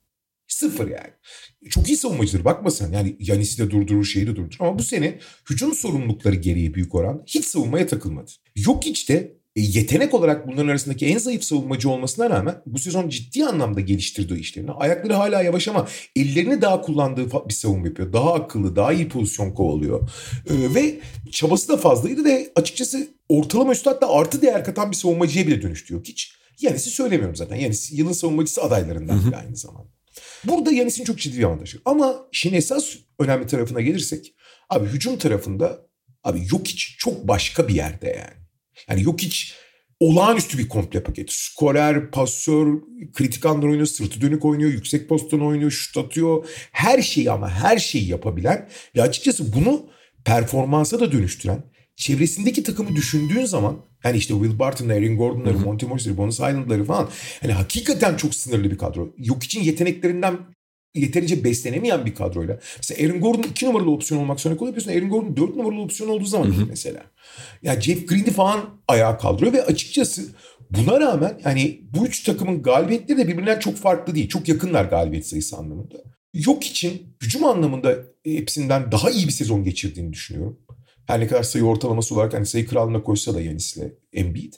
Sıfır 0.47 0.87
yani. 0.87 1.09
Çok 1.69 1.87
iyi 1.87 1.97
savunmacıdır 1.97 2.45
bakma 2.45 2.71
sen. 2.71 2.91
Yani 2.91 3.15
Yanis'i 3.19 3.57
de 3.57 3.71
durdurur 3.71 4.05
şeyi 4.05 4.27
de 4.27 4.35
durdurur. 4.35 4.55
Ama 4.59 4.79
bu 4.79 4.83
sene 4.83 5.19
hücum 5.49 5.73
sorumlulukları 5.75 6.35
gereği 6.35 6.73
büyük 6.73 6.95
oran 6.95 7.23
hiç 7.25 7.45
savunmaya 7.45 7.87
takılmadı. 7.87 8.31
Yok 8.55 8.85
hiç 8.85 9.09
de 9.09 9.37
e, 9.55 9.61
yetenek 9.61 10.13
olarak 10.13 10.47
bunların 10.47 10.67
arasındaki 10.67 11.05
en 11.05 11.17
zayıf 11.17 11.43
savunmacı 11.43 11.89
olmasına 11.89 12.29
rağmen 12.29 12.61
bu 12.65 12.79
sezon 12.79 13.09
ciddi 13.09 13.45
anlamda 13.45 13.81
geliştirdiği 13.81 14.39
işlerini. 14.39 14.71
Ayakları 14.71 15.13
hala 15.13 15.41
yavaş 15.41 15.67
ama 15.67 15.87
ellerini 16.15 16.61
daha 16.61 16.81
kullandığı 16.81 17.31
bir 17.31 17.53
savunma 17.53 17.87
yapıyor. 17.87 18.13
Daha 18.13 18.33
akıllı, 18.33 18.75
daha 18.75 18.93
iyi 18.93 19.09
pozisyon 19.09 19.51
kovalıyor. 19.51 20.09
Ee, 20.49 20.75
ve 20.75 20.99
çabası 21.31 21.69
da 21.69 21.77
fazlaydı 21.77 22.25
ve 22.25 22.51
açıkçası 22.55 23.07
ortalama 23.29 23.71
üstü 23.71 23.89
hatta 23.89 24.09
artı 24.09 24.41
değer 24.41 24.63
katan 24.63 24.91
bir 24.91 24.95
savunmacıya 24.95 25.47
bile 25.47 25.61
dönüştü 25.61 25.93
yok 25.93 26.05
hiç. 26.05 26.35
Yanis'i 26.61 26.89
söylemiyorum 26.89 27.35
zaten. 27.35 27.55
Yanis 27.55 27.91
yılın 27.91 28.13
savunmacısı 28.13 28.63
adaylarından 28.63 29.27
biri 29.27 29.35
aynı 29.35 29.55
zamanda. 29.55 29.89
Burada 30.43 30.71
Yanis'in 30.71 31.03
çok 31.03 31.17
ciddi 31.17 31.37
bir 31.37 31.43
avantajı. 31.43 31.81
Ama 31.85 32.15
işin 32.31 32.53
esas 32.53 32.95
önemli 33.19 33.47
tarafına 33.47 33.81
gelirsek 33.81 34.35
abi 34.69 34.87
hücum 34.87 35.17
tarafında 35.17 35.87
abi 36.23 36.43
Jokic 36.43 36.83
çok 36.97 37.27
başka 37.27 37.67
bir 37.67 37.75
yerde 37.75 38.07
yani. 38.07 38.44
Yani 38.89 39.03
Jokic 39.03 39.35
olağanüstü 39.99 40.57
bir 40.57 40.69
komple 40.69 41.03
paket. 41.03 41.31
Skorer, 41.31 42.11
pasör, 42.11 42.79
kritik 43.13 43.45
anlar 43.45 43.67
oynuyor, 43.67 43.85
sırtı 43.85 44.21
dönük 44.21 44.45
oynuyor, 44.45 44.71
yüksek 44.71 45.09
pozisyon 45.09 45.39
oynuyor, 45.39 45.71
şut 45.71 45.97
atıyor. 45.97 46.45
Her 46.71 47.01
şeyi 47.01 47.31
ama 47.31 47.49
her 47.49 47.77
şeyi 47.77 48.07
yapabilen 48.07 48.69
ve 48.95 49.01
açıkçası 49.01 49.53
bunu 49.53 49.85
performansa 50.25 50.99
da 50.99 51.11
dönüştüren 51.11 51.63
çevresindeki 51.95 52.63
takımı 52.63 52.95
düşündüğün 52.95 53.45
zaman 53.45 53.85
yani 54.03 54.17
işte 54.17 54.33
Will 54.33 54.59
Barton'ları, 54.59 55.05
Aaron 55.05 55.17
Gordon'ları, 55.17 55.57
Monty 55.57 55.85
Morris'leri, 55.85 56.17
Bonus 56.17 56.35
Island'ları 56.35 56.83
falan 56.83 57.09
hani 57.41 57.53
hakikaten 57.53 58.17
çok 58.17 58.35
sınırlı 58.35 58.71
bir 58.71 58.77
kadro. 58.77 59.13
Yok 59.17 59.43
için 59.43 59.61
yeteneklerinden 59.61 60.37
yeterince 60.95 61.43
beslenemeyen 61.43 62.05
bir 62.05 62.15
kadroyla. 62.15 62.59
Mesela 62.77 63.07
Aaron 63.07 63.21
Gordon 63.21 63.43
2 63.43 63.65
numaralı 63.65 63.91
opsiyon 63.91 64.21
olmak 64.21 64.39
zorunda 64.39 64.59
kalıyorsun. 64.59 64.91
Aaron 64.91 65.09
Gordon 65.09 65.37
4 65.37 65.55
numaralı 65.55 65.81
opsiyon 65.81 66.09
olduğu 66.09 66.25
zaman 66.25 66.51
değil 66.51 66.67
mesela. 66.69 67.01
Ya 67.63 67.81
Jeff 67.81 68.07
Green'i 68.07 68.31
falan 68.31 68.61
ayağa 68.87 69.17
kaldırıyor 69.17 69.53
ve 69.53 69.65
açıkçası 69.65 70.21
buna 70.69 70.99
rağmen 70.99 71.39
yani 71.45 71.81
bu 71.93 72.07
üç 72.07 72.23
takımın 72.23 72.63
galibiyetleri 72.63 73.17
de 73.17 73.27
birbirinden 73.27 73.59
çok 73.59 73.75
farklı 73.75 74.15
değil. 74.15 74.29
Çok 74.29 74.47
yakınlar 74.47 74.85
galibiyet 74.85 75.27
sayısı 75.27 75.57
anlamında. 75.57 75.95
Yok 76.33 76.63
için 76.63 77.15
hücum 77.23 77.43
anlamında 77.43 77.95
hepsinden 78.25 78.91
daha 78.91 79.09
iyi 79.09 79.27
bir 79.27 79.31
sezon 79.31 79.63
geçirdiğini 79.63 80.13
düşünüyorum. 80.13 80.59
Her 81.05 81.19
ne 81.19 81.27
kadar 81.27 81.43
sayı 81.43 81.65
ortalaması 81.65 82.15
olarak 82.15 82.33
hani 82.33 82.45
sayı 82.45 82.67
kralına 82.67 83.03
koysa 83.03 83.33
da 83.33 83.41
Yanis'le 83.41 83.83
Embiid. 84.13 84.53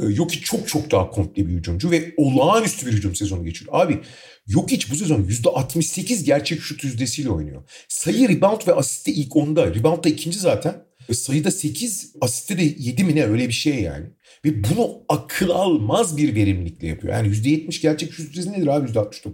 Ee, 0.00 0.10
Jokic 0.10 0.40
çok 0.40 0.68
çok 0.68 0.90
daha 0.90 1.10
komple 1.10 1.46
bir 1.46 1.52
hücumcu 1.52 1.90
ve 1.90 2.14
olağanüstü 2.16 2.86
bir 2.86 2.92
hücum 2.92 3.14
sezonu 3.14 3.44
geçiriyor. 3.44 3.80
Abi 3.80 4.00
Jokic 4.46 4.90
bu 4.90 4.96
sezon 4.96 5.22
%68 5.22 6.24
gerçek 6.24 6.60
şut 6.60 6.84
yüzdesiyle 6.84 7.30
oynuyor. 7.30 7.62
Sayı, 7.88 8.28
rebound 8.28 8.60
ve 8.68 8.74
asiste 8.74 9.12
ilk 9.12 9.32
10'da. 9.32 9.74
Rebound 9.74 10.04
da 10.04 10.08
ikinci 10.08 10.38
zaten. 10.38 10.84
E, 11.08 11.14
Sayıda 11.14 11.50
8, 11.50 12.12
asiste 12.20 12.58
de 12.58 12.62
7 12.78 13.04
mi 13.04 13.14
ne 13.14 13.24
öyle 13.24 13.48
bir 13.48 13.52
şey 13.52 13.82
yani. 13.82 14.06
Ve 14.44 14.64
bunu 14.64 15.02
akıl 15.08 15.50
almaz 15.50 16.16
bir 16.16 16.34
verimlilikle 16.34 16.88
yapıyor. 16.88 17.14
Yani 17.14 17.28
%70 17.28 17.82
gerçek 17.82 18.12
şut 18.12 18.26
yüzdesi 18.26 18.52
nedir 18.52 18.66
abi 18.66 18.90
%69. 18.90 19.30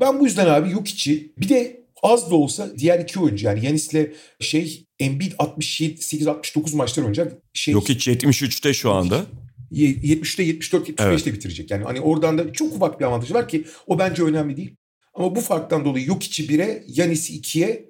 Ben 0.00 0.20
bu 0.20 0.24
yüzden 0.24 0.46
abi 0.46 0.70
Jokic'i 0.70 1.32
bir 1.38 1.48
de 1.48 1.88
az 2.02 2.30
da 2.30 2.34
olsa 2.34 2.78
diğer 2.78 3.00
iki 3.00 3.20
oyuncu 3.20 3.46
yani 3.46 3.66
Yanis'le 3.66 4.06
şey 4.40 4.86
Embiid 4.98 5.32
68-69 5.32 6.76
maçlar 6.76 7.02
oynayacak. 7.02 7.42
Şey, 7.54 7.74
Jokic 7.74 8.12
73'te 8.12 8.74
şu 8.74 8.92
anda. 8.92 9.26
70'te 9.72 10.42
74 10.42 10.88
75'te 10.88 11.32
bitirecek. 11.32 11.70
Yani 11.70 11.84
hani 11.84 12.00
oradan 12.00 12.38
da 12.38 12.52
çok 12.52 12.72
ufak 12.72 13.00
bir 13.00 13.04
avantajı 13.04 13.34
var 13.34 13.48
ki 13.48 13.64
o 13.86 13.98
bence 13.98 14.22
önemli 14.22 14.56
değil. 14.56 14.76
Ama 15.14 15.36
bu 15.36 15.40
farktan 15.40 15.84
dolayı 15.84 16.04
Jokic'i 16.06 16.48
1'e, 16.48 16.84
Yanis'i 16.88 17.40
2'ye 17.40 17.88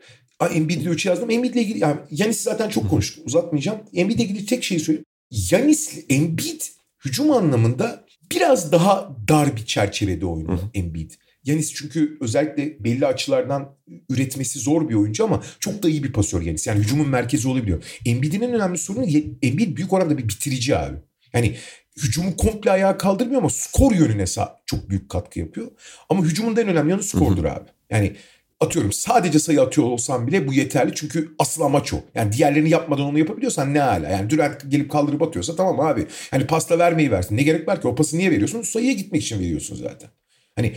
Embiid'le 0.55 0.87
3 0.87 1.07
yazdım. 1.07 1.31
Embiid'le 1.31 1.57
ilgili 1.57 1.79
yani 1.79 1.97
Yanis'i 2.11 2.43
zaten 2.43 2.69
çok 2.69 2.91
konuştuk. 2.91 3.27
Uzatmayacağım. 3.27 3.79
Embiid'le 3.95 4.21
ilgili 4.21 4.47
tek 4.47 4.65
şeyi 4.65 4.81
söyleyeyim. 4.81 5.05
Yanis, 5.31 6.05
Embiid 6.09 6.61
hücum 7.05 7.31
anlamında 7.31 8.05
biraz 8.33 8.73
daha 8.73 9.17
dar 9.29 9.57
bir 9.57 9.67
çerçevede 9.67 10.27
oynuyor 10.27 10.59
Embiid. 10.75 11.11
Yanis 11.45 11.75
çünkü 11.75 12.19
özellikle 12.21 12.85
belli 12.85 13.07
açılardan 13.07 13.77
üretmesi 14.11 14.59
zor 14.59 14.89
bir 14.89 14.95
oyuncu 14.95 15.25
ama 15.25 15.43
çok 15.61 15.83
da 15.83 15.89
iyi 15.89 16.05
bir 16.05 16.13
pasör 16.13 16.43
Yanis. 16.43 16.67
Yani 16.67 16.81
hücumun 16.81 17.09
merkezi 17.09 17.49
olabiliyor. 17.49 17.85
Embiid'in 18.07 18.41
en 18.41 18.55
önemli 18.55 18.79
sorunu 18.79 19.05
Embiid 19.43 19.77
büyük 19.77 19.93
oranda 19.93 20.19
bir 20.19 20.29
bitirici 20.29 20.77
abi. 20.77 20.97
Yani 21.33 21.57
hücumu 22.03 22.37
komple 22.37 22.71
ayağa 22.71 22.99
kaldırmıyor 22.99 23.41
ama 23.41 23.51
skor 23.51 23.93
yönüne 23.93 24.25
çok 24.67 24.91
büyük 24.91 25.11
katkı 25.11 25.39
yapıyor. 25.39 25.71
Ama 26.09 26.25
hücumun 26.25 26.57
en 26.57 26.69
önemli 26.69 26.91
yanı 26.91 27.03
skordur 27.03 27.45
abi. 27.45 27.69
Yani 27.91 28.17
atıyorum 28.61 28.93
sadece 28.93 29.39
sayı 29.39 29.63
atıyor 29.63 29.87
olsam 29.87 30.27
bile 30.27 30.49
bu 30.49 30.53
yeterli 30.53 30.93
çünkü 30.95 31.35
asıl 31.39 31.63
amaç 31.63 31.93
o. 31.93 31.97
Yani 32.15 32.33
diğerlerini 32.33 32.71
yapmadan 32.71 33.05
onu 33.05 33.19
yapabiliyorsan 33.19 33.75
ne 33.75 33.81
hala. 33.81 34.09
Yani 34.09 34.31
Durant 34.31 34.71
gelip 34.71 34.91
kaldırıp 34.91 35.23
atıyorsa 35.23 35.57
tamam 35.57 35.81
abi. 35.81 36.07
Hani 36.31 36.47
pasta 36.47 36.79
vermeyi 36.79 37.11
versin. 37.11 37.37
Ne 37.37 37.43
gerek 37.43 37.69
var 37.69 37.81
ki 37.83 37.89
o 37.89 37.95
pası 37.95 38.19
niye 38.19 38.31
veriyorsun? 38.31 38.63
Sayıya 38.63 38.93
gitmek 38.93 39.23
için 39.23 39.41
veriyorsun 39.41 39.77
zaten. 39.77 40.11
Hani 40.59 40.73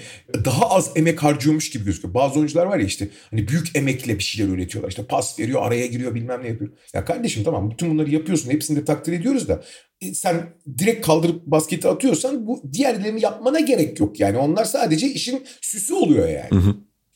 daha 0.45 0.69
az 0.69 0.91
emek 0.95 1.23
harcıyormuş 1.23 1.69
gibi 1.69 1.85
gözüküyor. 1.85 2.13
Bazı 2.13 2.39
oyuncular 2.39 2.65
var 2.65 2.77
ya 2.77 2.85
işte 2.85 3.09
hani 3.31 3.47
büyük 3.47 3.75
emekle 3.75 4.17
bir 4.17 4.23
şeyler 4.23 4.53
üretiyorlar. 4.53 4.89
İşte 4.89 5.05
pas 5.05 5.39
veriyor, 5.39 5.61
araya 5.63 5.85
giriyor, 5.85 6.15
bilmem 6.15 6.43
ne 6.43 6.47
yapıyor. 6.47 6.71
Ya 6.93 7.05
kardeşim 7.05 7.43
tamam 7.43 7.71
bütün 7.71 7.89
bunları 7.89 8.09
yapıyorsun. 8.09 8.51
Hepsini 8.51 8.79
de 8.79 8.85
takdir 8.85 9.13
ediyoruz 9.13 9.47
da 9.47 9.63
e, 10.01 10.13
sen 10.13 10.53
direkt 10.77 11.05
kaldırıp 11.05 11.45
basketi 11.45 11.88
atıyorsan 11.88 12.47
bu 12.47 12.63
diğerlerini 12.73 13.21
yapmana 13.23 13.59
gerek 13.59 14.00
yok 14.00 14.19
yani. 14.19 14.38
Onlar 14.38 14.65
sadece 14.65 15.07
işin 15.07 15.45
süsü 15.61 15.93
oluyor 15.93 16.27
yani. 16.27 16.51
Hı 16.51 16.55
hı. 16.55 16.75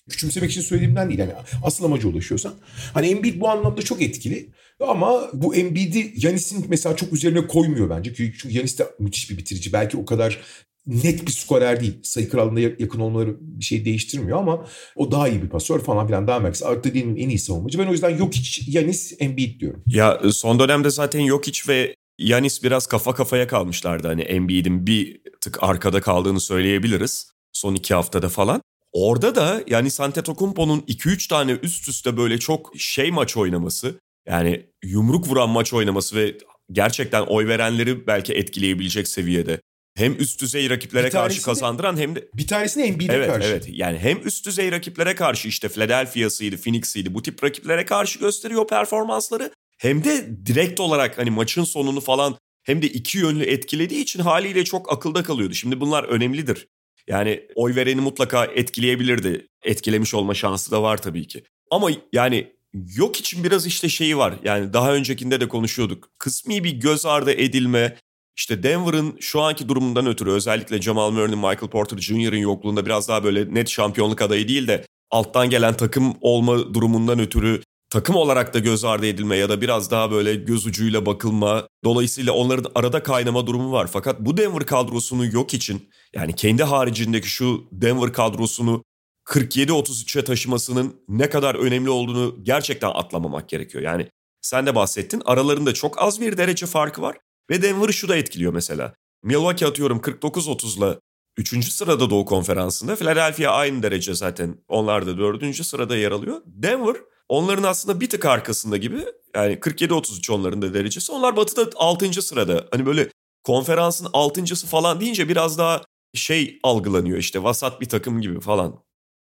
Küçümsemek 0.09 0.51
için 0.51 0.61
söylediğimden 0.61 1.09
değil. 1.09 1.19
Yani 1.19 1.33
asıl 1.63 1.85
amaca 1.85 2.09
ulaşıyorsan. 2.09 2.53
Hani 2.93 3.07
Embiid 3.07 3.41
bu 3.41 3.49
anlamda 3.49 3.81
çok 3.81 4.01
etkili. 4.01 4.49
Ama 4.79 5.29
bu 5.33 5.55
Embiid'i 5.55 6.13
Yanis'in 6.15 6.65
mesela 6.69 6.95
çok 6.95 7.13
üzerine 7.13 7.47
koymuyor 7.47 7.89
bence. 7.89 8.13
Çünkü 8.13 8.49
Yanis 8.49 8.79
de 8.79 8.87
müthiş 8.99 9.31
bir 9.31 9.37
bitirici. 9.37 9.73
Belki 9.73 9.97
o 9.97 10.05
kadar 10.05 10.39
net 10.87 11.27
bir 11.27 11.31
skorer 11.31 11.79
değil. 11.79 11.99
Sayı 12.03 12.29
kralına 12.29 12.59
yakın 12.59 12.99
olmaları 12.99 13.37
bir 13.39 13.65
şey 13.65 13.85
değiştirmiyor 13.85 14.37
ama 14.37 14.65
o 14.95 15.11
daha 15.11 15.27
iyi 15.27 15.43
bir 15.43 15.49
pasör 15.49 15.79
falan 15.79 16.07
filan 16.07 16.27
daha 16.27 16.39
merkez. 16.39 16.63
Artık 16.63 16.83
dediğim 16.83 17.17
en 17.17 17.29
iyi 17.29 17.39
savunmacı. 17.39 17.79
Ben 17.79 17.87
o 17.87 17.91
yüzden 17.91 18.17
yok 18.17 18.33
hiç 18.33 18.67
Yanis 18.67 19.13
Embiid 19.19 19.59
diyorum. 19.59 19.83
Ya 19.87 20.21
son 20.31 20.59
dönemde 20.59 20.89
zaten 20.89 21.19
yok 21.19 21.47
hiç 21.47 21.69
ve 21.69 21.95
Yanis 22.19 22.63
biraz 22.63 22.87
kafa 22.87 23.15
kafaya 23.15 23.47
kalmışlardı. 23.47 24.07
Hani 24.07 24.21
Embiid'in 24.21 24.87
bir 24.87 25.21
tık 25.41 25.63
arkada 25.63 26.01
kaldığını 26.01 26.39
söyleyebiliriz. 26.39 27.31
Son 27.53 27.75
iki 27.75 27.93
haftada 27.93 28.29
falan. 28.29 28.61
Orada 28.93 29.35
da 29.35 29.63
yani 29.67 29.89
Antetokounmpo'nun 29.99 30.79
2-3 30.79 31.29
tane 31.29 31.51
üst 31.51 31.89
üste 31.89 32.17
böyle 32.17 32.37
çok 32.37 32.73
şey 32.77 33.11
maç 33.11 33.37
oynaması. 33.37 33.99
Yani 34.27 34.65
yumruk 34.83 35.27
vuran 35.27 35.49
maç 35.49 35.73
oynaması 35.73 36.15
ve 36.15 36.37
gerçekten 36.71 37.21
oy 37.21 37.47
verenleri 37.47 38.07
belki 38.07 38.33
etkileyebilecek 38.33 39.07
seviyede. 39.07 39.61
Hem 39.95 40.15
üst 40.19 40.41
düzey 40.41 40.69
rakiplere 40.69 41.09
karşı 41.09 41.41
kazandıran 41.41 41.97
hem 41.97 42.15
de... 42.15 42.27
Bir 42.33 42.47
tanesini 42.47 42.83
Embiid'e 42.83 43.13
evet, 43.13 43.27
karşı. 43.27 43.47
Evet 43.47 43.67
yani 43.71 43.99
hem 43.99 44.27
üst 44.27 44.45
düzey 44.45 44.71
rakiplere 44.71 45.15
karşı 45.15 45.47
işte 45.47 45.69
Philadelphia'sıydı, 45.69 46.57
Phoenix'iydi 46.57 47.13
bu 47.13 47.21
tip 47.21 47.43
rakiplere 47.43 47.85
karşı 47.85 48.19
gösteriyor 48.19 48.67
performansları. 48.67 49.51
Hem 49.77 50.03
de 50.03 50.45
direkt 50.45 50.79
olarak 50.79 51.17
hani 51.17 51.29
maçın 51.29 51.63
sonunu 51.63 52.01
falan 52.01 52.35
hem 52.63 52.81
de 52.81 52.87
iki 52.87 53.17
yönlü 53.17 53.43
etkilediği 53.43 54.01
için 54.01 54.19
haliyle 54.19 54.63
çok 54.63 54.93
akılda 54.93 55.23
kalıyordu. 55.23 55.53
Şimdi 55.53 55.79
bunlar 55.79 56.03
önemlidir. 56.03 56.67
Yani 57.07 57.41
oy 57.55 57.75
vereni 57.75 58.01
mutlaka 58.01 58.45
etkileyebilirdi. 58.45 59.47
Etkilemiş 59.63 60.13
olma 60.13 60.33
şansı 60.33 60.71
da 60.71 60.83
var 60.83 61.01
tabii 61.01 61.27
ki. 61.27 61.43
Ama 61.71 61.89
yani 62.13 62.53
yok 62.95 63.19
için 63.19 63.43
biraz 63.43 63.65
işte 63.65 63.89
şeyi 63.89 64.17
var. 64.17 64.33
Yani 64.43 64.73
daha 64.73 64.93
öncekinde 64.93 65.41
de 65.41 65.47
konuşuyorduk. 65.47 66.09
Kısmi 66.17 66.63
bir 66.63 66.71
göz 66.71 67.05
ardı 67.05 67.31
edilme. 67.31 67.97
İşte 68.37 68.63
Denver'ın 68.63 69.17
şu 69.19 69.41
anki 69.41 69.69
durumundan 69.69 70.07
ötürü 70.07 70.31
özellikle 70.31 70.81
Jamal 70.81 71.11
Murray'nin 71.11 71.37
Michael 71.37 71.69
Porter 71.69 71.97
Jr.'ın 71.97 72.37
yokluğunda 72.37 72.85
biraz 72.85 73.07
daha 73.07 73.23
böyle 73.23 73.53
net 73.53 73.69
şampiyonluk 73.69 74.21
adayı 74.21 74.47
değil 74.47 74.67
de 74.67 74.85
alttan 75.11 75.49
gelen 75.49 75.73
takım 75.73 76.13
olma 76.21 76.73
durumundan 76.73 77.19
ötürü 77.19 77.61
takım 77.89 78.15
olarak 78.15 78.53
da 78.53 78.59
göz 78.59 78.83
ardı 78.83 79.05
edilme 79.05 79.37
ya 79.37 79.49
da 79.49 79.61
biraz 79.61 79.91
daha 79.91 80.11
böyle 80.11 80.35
göz 80.35 80.65
ucuyla 80.65 81.05
bakılma. 81.05 81.67
Dolayısıyla 81.83 82.33
onların 82.33 82.71
arada 82.75 83.03
kaynama 83.03 83.47
durumu 83.47 83.71
var. 83.71 83.89
Fakat 83.91 84.19
bu 84.19 84.37
Denver 84.37 84.65
kadrosunu 84.65 85.25
yok 85.25 85.53
için 85.53 85.89
yani 86.15 86.33
kendi 86.33 86.63
haricindeki 86.63 87.27
şu 87.27 87.63
Denver 87.71 88.13
kadrosunu 88.13 88.83
47-33'e 89.25 90.23
taşımasının 90.23 90.95
ne 91.07 91.29
kadar 91.29 91.55
önemli 91.55 91.89
olduğunu 91.89 92.35
gerçekten 92.43 92.91
atlamamak 92.93 93.49
gerekiyor. 93.49 93.83
Yani 93.83 94.07
sen 94.41 94.65
de 94.65 94.75
bahsettin 94.75 95.21
aralarında 95.25 95.73
çok 95.73 96.01
az 96.01 96.21
bir 96.21 96.37
derece 96.37 96.65
farkı 96.65 97.01
var 97.01 97.17
ve 97.49 97.61
Denver'ı 97.61 97.93
şu 97.93 98.09
da 98.09 98.15
etkiliyor 98.15 98.53
mesela. 98.53 98.95
Milwaukee 99.23 99.67
atıyorum 99.67 99.97
49-30'la 99.97 100.99
3. 101.37 101.71
sırada 101.71 102.09
Doğu 102.09 102.25
Konferansı'nda. 102.25 102.95
Philadelphia 102.95 103.51
aynı 103.51 103.83
derece 103.83 104.15
zaten 104.15 104.57
onlar 104.67 105.07
da 105.07 105.17
4. 105.17 105.65
sırada 105.65 105.97
yer 105.97 106.11
alıyor. 106.11 106.41
Denver 106.45 106.95
Onların 107.29 107.63
aslında 107.63 108.01
bir 108.01 108.09
tık 108.09 108.25
arkasında 108.25 108.77
gibi. 108.77 109.05
Yani 109.35 109.53
47-33 109.53 110.31
onların 110.31 110.61
da 110.61 110.73
derecesi. 110.73 111.11
Onlar 111.11 111.35
batıda 111.35 111.69
6. 111.75 112.21
sırada. 112.21 112.67
Hani 112.71 112.85
böyle 112.85 113.09
konferansın 113.43 114.05
6.sı 114.05 114.67
falan 114.67 114.99
deyince 114.99 115.29
biraz 115.29 115.57
daha 115.57 115.81
şey 116.13 116.59
algılanıyor 116.63 117.17
işte 117.17 117.43
vasat 117.43 117.81
bir 117.81 117.89
takım 117.89 118.21
gibi 118.21 118.39
falan 118.39 118.83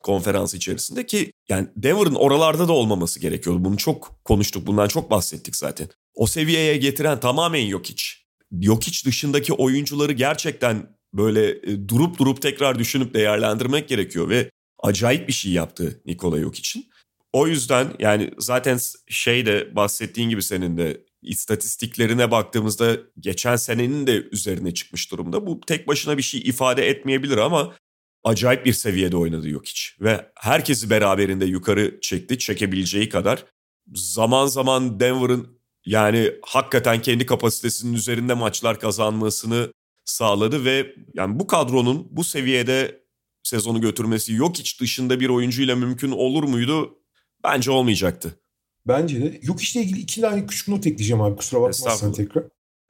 konferans 0.04 0.54
içerisinde 0.54 1.06
ki 1.06 1.32
yani 1.50 1.68
Denver'ın 1.76 2.16
oralarda 2.16 2.68
da 2.68 2.74
olmaması 2.74 3.20
gerekiyordu. 3.20 3.66
Bunu 3.66 3.78
çok 3.78 4.26
konuştuk, 4.26 4.68
bundan 4.68 4.88
çok 4.88 5.12
bahsettik 5.12 5.56
zaten. 5.56 5.90
O 6.14 6.28
seviyeye 6.28 6.78
getiren 6.78 7.20
tamamen 7.20 7.66
yok 7.66 7.86
hiç. 7.86 8.26
Yok 8.52 8.84
hiç 8.84 9.06
dışındaki 9.06 9.54
oyuncuları 9.54 10.12
gerçekten 10.12 10.98
böyle 11.14 11.50
e, 11.50 11.88
durup 11.88 12.20
durup 12.20 12.42
tekrar 12.42 12.80
düşünüp 12.80 13.14
değerlendirmek 13.14 13.90
gerekiyor 13.90 14.30
ve 14.30 14.52
acayip 14.80 15.28
bir 15.28 15.34
şey 15.34 15.52
yaptı 15.52 16.02
Nikola 16.06 16.40
Jokic'in. 16.40 16.86
O 17.34 17.48
yüzden 17.48 17.94
yani 18.00 18.32
zaten 18.38 18.80
şey 19.10 19.46
de 19.46 19.76
bahsettiğin 19.76 20.30
gibi 20.30 20.44
senin 20.44 20.78
de 20.78 21.06
istatistiklerine 21.22 22.32
baktığımızda 22.32 22.98
geçen 23.20 23.56
senenin 23.56 24.08
de 24.08 24.12
üzerine 24.32 24.74
çıkmış 24.74 25.12
durumda. 25.12 25.48
Bu 25.48 25.62
tek 25.62 25.88
başına 25.88 26.18
bir 26.18 26.24
şey 26.24 26.42
ifade 26.42 26.90
etmeyebilir 26.90 27.38
ama 27.38 27.76
acayip 28.24 28.66
bir 28.66 28.74
seviyede 28.74 29.18
oynadı 29.18 29.50
yok 29.50 29.66
hiç. 29.66 29.98
Ve 30.02 30.32
herkesi 30.36 30.90
beraberinde 30.90 31.46
yukarı 31.46 32.00
çekti 32.02 32.40
çekebileceği 32.40 33.10
kadar. 33.10 33.46
Zaman 33.94 34.48
zaman 34.48 35.00
Denver'ın 35.00 35.61
yani 35.86 36.32
hakikaten 36.42 37.02
kendi 37.02 37.26
kapasitesinin 37.26 37.94
üzerinde 37.94 38.34
maçlar 38.34 38.80
kazanmasını 38.80 39.74
sağladı 40.06 40.66
ve 40.66 40.96
yani 41.14 41.40
bu 41.40 41.48
kadronun 41.48 42.08
bu 42.12 42.24
seviyede 42.24 43.02
sezonu 43.44 43.82
götürmesi 43.82 44.34
yok 44.34 44.58
hiç 44.58 44.82
dışında 44.82 45.20
bir 45.20 45.30
oyuncuyla 45.30 45.76
mümkün 45.76 46.12
olur 46.12 46.44
muydu? 46.44 46.98
Bence 47.44 47.72
olmayacaktı. 47.72 48.40
Bence 48.88 49.22
de. 49.22 49.40
Yok 49.44 49.62
işte 49.62 49.82
ilgili 49.82 50.00
iki 50.00 50.22
tane 50.22 50.48
küçük 50.48 50.68
not 50.68 50.88
ekleyeceğim 50.88 51.22
abi 51.22 51.36
kusura 51.36 51.62
bakmazsan 51.62 52.14
tekrar. 52.14 52.44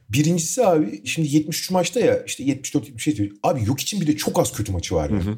Birincisi 0.10 0.65
abi 0.65 1.07
şimdi 1.07 1.36
73 1.36 1.71
maçta 1.71 2.00
ya 2.00 2.24
işte 2.24 2.43
74-77 2.43 3.31
abi 3.43 3.63
yok 3.65 3.81
için 3.81 4.01
bir 4.01 4.07
de 4.07 4.17
çok 4.17 4.39
az 4.39 4.53
kötü 4.53 4.71
maçı 4.71 4.95
var 4.95 5.10
ya. 5.10 5.17
Hı 5.17 5.29
hı. 5.29 5.38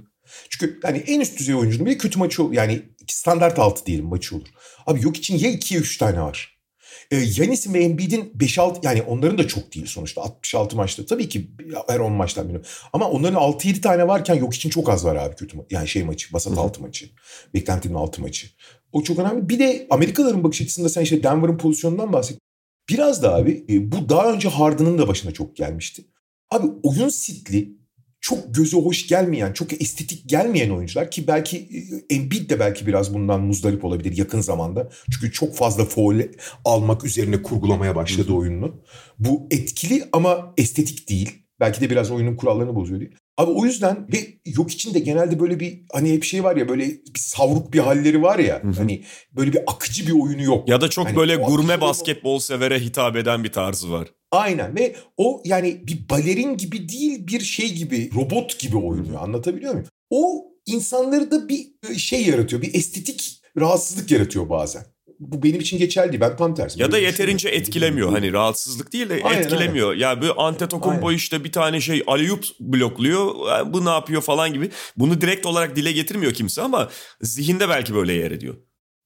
Çünkü 0.50 0.80
hani 0.84 0.98
en 0.98 1.20
üst 1.20 1.40
düzey 1.40 1.56
oyuncunun 1.56 1.86
bile 1.86 1.98
kötü 1.98 2.20
maçı 2.20 2.42
yani 2.52 2.82
standart 3.08 3.60
altı 3.60 3.86
diyelim 3.86 4.06
maçı 4.06 4.36
olur. 4.36 4.48
Abi 4.86 5.04
yok 5.04 5.18
için 5.18 5.38
ya 5.38 5.52
2 5.52 5.76
ya 5.76 5.82
3 5.82 5.98
tane 5.98 6.22
var. 6.22 6.53
E, 7.12 7.16
Yanis'in 7.16 7.74
ve 7.74 7.84
Embiid'in 7.84 8.34
5-6 8.38 8.86
yani 8.86 9.02
onların 9.02 9.38
da 9.38 9.48
çok 9.48 9.74
değil 9.74 9.86
sonuçta 9.86 10.22
66 10.22 10.76
maçta. 10.76 11.06
Tabii 11.06 11.30
ki 11.30 11.52
her 11.88 12.00
10 12.00 12.12
maçtan 12.12 12.50
biri. 12.50 12.62
Ama 12.94 13.10
onların 13.10 13.42
6-7 13.42 13.82
tane 13.82 14.08
varken 14.08 14.36
yok 14.36 14.56
için 14.56 14.70
çok 14.70 14.90
az 14.90 15.06
var 15.06 15.16
abi 15.16 15.36
kötü 15.36 15.58
yani 15.72 15.88
şey 15.88 16.04
maçı. 16.04 16.34
Basat 16.34 16.58
altı 16.58 16.82
maçı. 16.82 17.10
Beklentinin 17.54 17.94
altı 17.94 18.22
maçı. 18.22 18.48
O 18.92 19.04
çok 19.04 19.20
önemli. 19.20 19.50
Bir 19.50 19.60
de 19.60 19.88
Amerikalıların 19.90 20.44
bakış 20.44 20.62
açısında 20.62 20.90
sen 20.90 21.02
işte 21.02 21.24
Denver'ın 21.24 21.58
pozisyonundan 21.58 22.14
bahset. 22.14 22.38
Biraz 22.90 23.24
da 23.24 23.36
abi 23.36 23.66
e, 23.70 23.92
bu 23.92 24.10
daha 24.10 24.34
önce 24.34 24.50
Harden'ın 24.50 24.98
da 24.98 25.08
başına 25.08 25.32
çok 25.32 25.56
gelmişti. 25.56 26.06
Abi 26.52 26.68
oyun 26.84 27.10
sitli 27.10 27.83
çok 28.24 28.56
göze 28.56 28.78
hoş 28.78 29.08
gelmeyen, 29.08 29.54
çok 29.54 29.82
estetik 29.82 30.30
gelmeyen 30.30 30.70
oyuncular 30.70 31.12
ki 31.12 31.28
belki 31.28 31.58
e, 31.58 32.16
Embiid 32.16 32.50
de 32.50 32.60
belki 32.60 32.88
biraz 32.88 33.14
bundan 33.14 33.42
muzdarip 33.42 33.86
olabilir 33.86 34.18
yakın 34.18 34.42
zamanda. 34.42 34.90
Çünkü 35.12 35.32
çok 35.32 35.56
fazla 35.56 35.86
foul 35.86 36.20
almak 36.66 37.04
üzerine 37.04 37.42
kurgulamaya 37.42 37.96
başladı 37.96 38.34
oyununu. 38.34 38.82
Bu 39.20 39.48
etkili 39.52 40.04
ama 40.14 40.54
estetik 40.58 41.10
değil. 41.10 41.32
Belki 41.60 41.82
de 41.82 41.90
biraz 41.90 42.12
oyunun 42.12 42.36
kurallarını 42.36 42.76
bozuyor 42.76 43.00
diye. 43.00 43.10
Abi 43.38 43.52
o 43.52 43.66
yüzden 43.66 44.08
ve 44.14 44.18
yok 44.46 44.72
için 44.72 44.94
de 44.94 45.00
genelde 45.00 45.40
böyle 45.40 45.60
bir 45.60 45.82
hani 45.92 46.14
hep 46.14 46.24
şey 46.24 46.44
var 46.44 46.56
ya 46.56 46.70
böyle 46.70 46.86
bir 46.86 47.20
savruk 47.20 47.74
bir 47.74 47.80
halleri 47.80 48.22
var 48.22 48.40
ya. 48.40 48.62
Hani 48.78 49.04
böyle 49.32 49.54
bir 49.54 49.60
akıcı 49.68 50.08
bir 50.08 50.12
oyunu 50.12 50.44
yok. 50.44 50.70
Ya 50.70 50.82
da 50.82 50.90
çok 50.90 51.06
hani 51.08 51.16
böyle 51.16 51.36
gurme 51.36 51.82
basketbol 51.82 52.40
severe 52.40 52.80
hitap 52.80 53.16
eden 53.16 53.44
bir 53.44 53.52
tarzı 53.52 53.92
var. 53.92 54.08
Aynen 54.34 54.76
ve 54.76 54.96
o 55.18 55.42
yani 55.46 55.88
bir 55.88 56.10
balerin 56.10 56.58
gibi 56.58 56.90
değil 56.90 57.28
bir 57.28 57.40
şey 57.40 57.74
gibi 57.74 58.10
robot 58.16 58.60
gibi 58.60 58.78
oynuyor 58.78 59.22
anlatabiliyor 59.22 59.74
muyum? 59.74 59.88
O 60.10 60.46
insanları 60.66 61.32
da 61.32 61.50
bir 61.50 61.68
e, 61.90 61.96
şey 61.96 62.26
yaratıyor 62.26 62.62
bir 62.62 62.74
estetik 62.74 63.42
rahatsızlık 63.60 64.12
yaratıyor 64.12 64.50
bazen. 64.50 64.86
Bu 65.20 65.44
benim 65.44 65.60
için 65.60 65.78
geçerli 65.78 66.12
değil. 66.12 66.22
Ben 66.22 66.38
tam 66.38 66.56
tersi. 66.56 66.82
Ya 66.82 66.92
da 66.92 66.98
yeterince 66.98 67.50
etkilemiyor. 67.50 68.12
Hani 68.12 68.34
rahatsızlık 68.34 68.94
değil 68.94 69.10
de 69.10 69.22
Aynen, 69.24 69.42
etkilemiyor. 69.42 69.96
Ya 69.96 70.22
bu 70.22 70.42
Antetokounmpo 70.42 71.08
Aynen. 71.08 71.18
işte 71.18 71.44
bir 71.44 71.52
tane 71.52 71.82
şey 71.82 72.04
Aliyup 72.08 72.46
blokluyor. 72.60 73.48
"Ya 73.50 73.74
Bu 73.74 73.86
ne 73.86 73.90
yapıyor 73.90 74.22
falan 74.22 74.54
gibi. 74.54 74.70
Bunu 74.98 75.22
direkt 75.22 75.46
olarak 75.46 75.76
dile 75.76 75.92
getirmiyor 75.92 76.34
kimse 76.34 76.62
ama 76.62 76.90
zihinde 77.22 77.70
belki 77.70 77.96
böyle 77.96 78.14
yer 78.14 78.32
ediyor. 78.32 78.56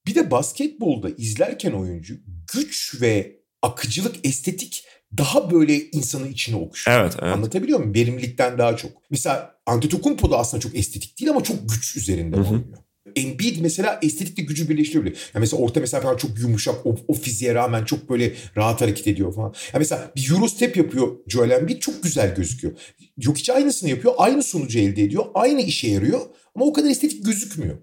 Bir 0.07 0.15
de 0.15 0.31
basketbolda 0.31 1.09
izlerken 1.09 1.71
oyuncu 1.71 2.13
güç 2.53 3.01
ve 3.01 3.37
akıcılık, 3.61 4.15
estetik 4.23 4.83
daha 5.17 5.51
böyle 5.51 5.89
insanın 5.89 6.31
içine 6.31 6.55
okuşuyor. 6.55 6.99
Evet, 6.99 7.15
evet. 7.21 7.33
Anlatabiliyor 7.33 7.79
muyum? 7.79 7.95
Verimlilikten 7.95 8.57
daha 8.57 8.77
çok. 8.77 8.91
Mesela 9.09 9.55
Antetokounmpo 9.65 10.31
da 10.31 10.37
aslında 10.37 10.61
çok 10.61 10.75
estetik 10.75 11.19
değil 11.19 11.31
ama 11.31 11.43
çok 11.43 11.69
güç 11.69 11.95
hı. 12.37 12.49
oynuyor. 12.49 12.77
Embiid 13.15 13.57
mesela 13.61 13.99
estetikle 14.01 14.43
gücü 14.43 14.69
birleştiriyor. 14.69 15.05
Yani 15.05 15.15
mesela 15.35 15.63
orta 15.63 15.79
mesafe 15.79 16.17
çok 16.17 16.39
yumuşak, 16.39 16.85
o, 16.85 16.95
o 17.07 17.13
fiziğe 17.13 17.55
rağmen 17.55 17.85
çok 17.85 18.09
böyle 18.09 18.33
rahat 18.57 18.81
hareket 18.81 19.07
ediyor 19.07 19.33
falan. 19.33 19.53
Yani 19.73 19.79
mesela 19.79 20.11
bir 20.15 20.31
Eurostep 20.31 20.77
yapıyor 20.77 21.07
Joel 21.27 21.49
Embiid 21.49 21.79
çok 21.79 22.03
güzel 22.03 22.35
gözüküyor. 22.35 22.73
Yok 23.17 23.37
hiç 23.37 23.49
aynısını 23.49 23.89
yapıyor, 23.89 24.13
aynı 24.17 24.43
sonucu 24.43 24.79
elde 24.79 25.03
ediyor, 25.03 25.25
aynı 25.33 25.61
işe 25.61 25.87
yarıyor 25.87 26.21
ama 26.55 26.65
o 26.65 26.73
kadar 26.73 26.89
estetik 26.89 27.25
gözükmüyor. 27.25 27.77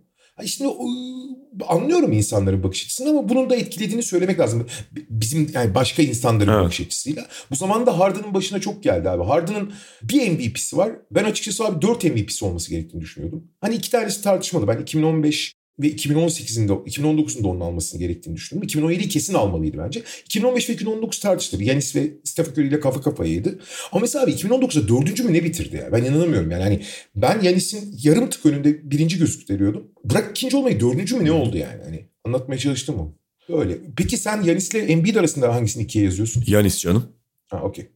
Şimdi 0.47 0.71
anlıyorum 1.69 2.13
insanların 2.13 2.63
bakış 2.63 2.85
açısını 2.85 3.11
ama 3.11 3.29
bunun 3.29 3.51
da 3.51 3.57
etkilediğini 3.57 4.03
söylemek 4.03 4.39
lazım. 4.41 4.67
Bizim 5.11 5.51
yani 5.55 5.75
başka 5.75 6.03
insanların 6.03 6.53
Evet. 6.53 6.65
bakış 6.65 6.81
açısıyla. 6.81 7.27
Bu 7.51 7.57
zamanda 7.57 7.99
Harden'ın 7.99 8.35
başına 8.35 8.61
çok 8.61 8.83
geldi 8.83 9.11
abi. 9.11 9.25
Harden'ın 9.25 9.73
bir 10.03 10.31
MVP'si 10.31 10.77
var. 10.77 10.93
Ben 11.11 11.25
açıkçası 11.25 11.65
abi 11.65 11.83
4 11.83 12.05
MVP'si 12.05 12.45
olması 12.45 12.71
gerektiğini 12.71 13.01
düşünüyordum. 13.01 13.45
Hani 13.61 13.75
iki 13.75 13.91
tanesi 13.91 14.23
tartışmalı. 14.23 14.69
Ben 14.69 14.79
2015 14.83 15.55
ve 15.79 15.89
2018'inde 15.89 16.85
2019'unda 16.85 17.47
onun 17.47 17.61
almasını 17.61 18.01
gerektiğini 18.01 18.37
düşündüm. 18.37 18.69
2017'yi 18.69 19.09
kesin 19.09 19.35
almalıydı 19.35 19.79
bence. 19.79 20.03
2015 20.25 20.71
ve 20.71 20.73
2019 20.73 21.21
tartışılır. 21.21 21.61
Yanis 21.63 21.97
ve 21.97 22.11
Stephen 22.25 22.53
Curry 22.53 22.69
ile 22.69 22.81
kafa 22.81 23.01
kafayaydı. 23.01 23.59
Ama 23.93 24.01
mesela 24.01 24.25
abi 24.25 24.31
2019'da 24.31 24.89
dördüncü 24.89 25.25
mü 25.25 25.33
ne 25.33 25.45
bitirdi 25.45 25.77
ya? 25.77 25.93
Ben 25.93 26.05
inanamıyorum 26.05 26.51
yani. 26.51 26.63
Hani 26.63 26.83
ben 27.17 27.41
Yanis'in 27.43 27.97
yarım 28.03 28.31
tık 28.31 28.47
önünde 28.47 28.91
birinci 28.91 29.19
gösteriyordum. 29.19 29.87
Bırak 30.05 30.31
ikinci 30.31 30.57
olmayı 30.57 30.81
dördüncü 30.81 31.17
mü 31.17 31.25
ne 31.25 31.33
oldu 31.33 31.57
yani? 31.57 31.83
Hani 31.85 32.07
anlatmaya 32.25 32.59
çalıştım 32.59 32.99
o. 33.01 33.15
Öyle. 33.59 33.79
Peki 33.97 34.17
sen 34.17 34.43
Yanis'le 34.43 34.75
Embiid 34.75 35.17
arasında 35.17 35.55
hangisini 35.55 35.83
ikiye 35.83 36.05
yazıyorsun? 36.05 36.45
Yanis 36.47 36.79
canım. 36.81 37.05
Ha 37.47 37.61
okey. 37.63 37.87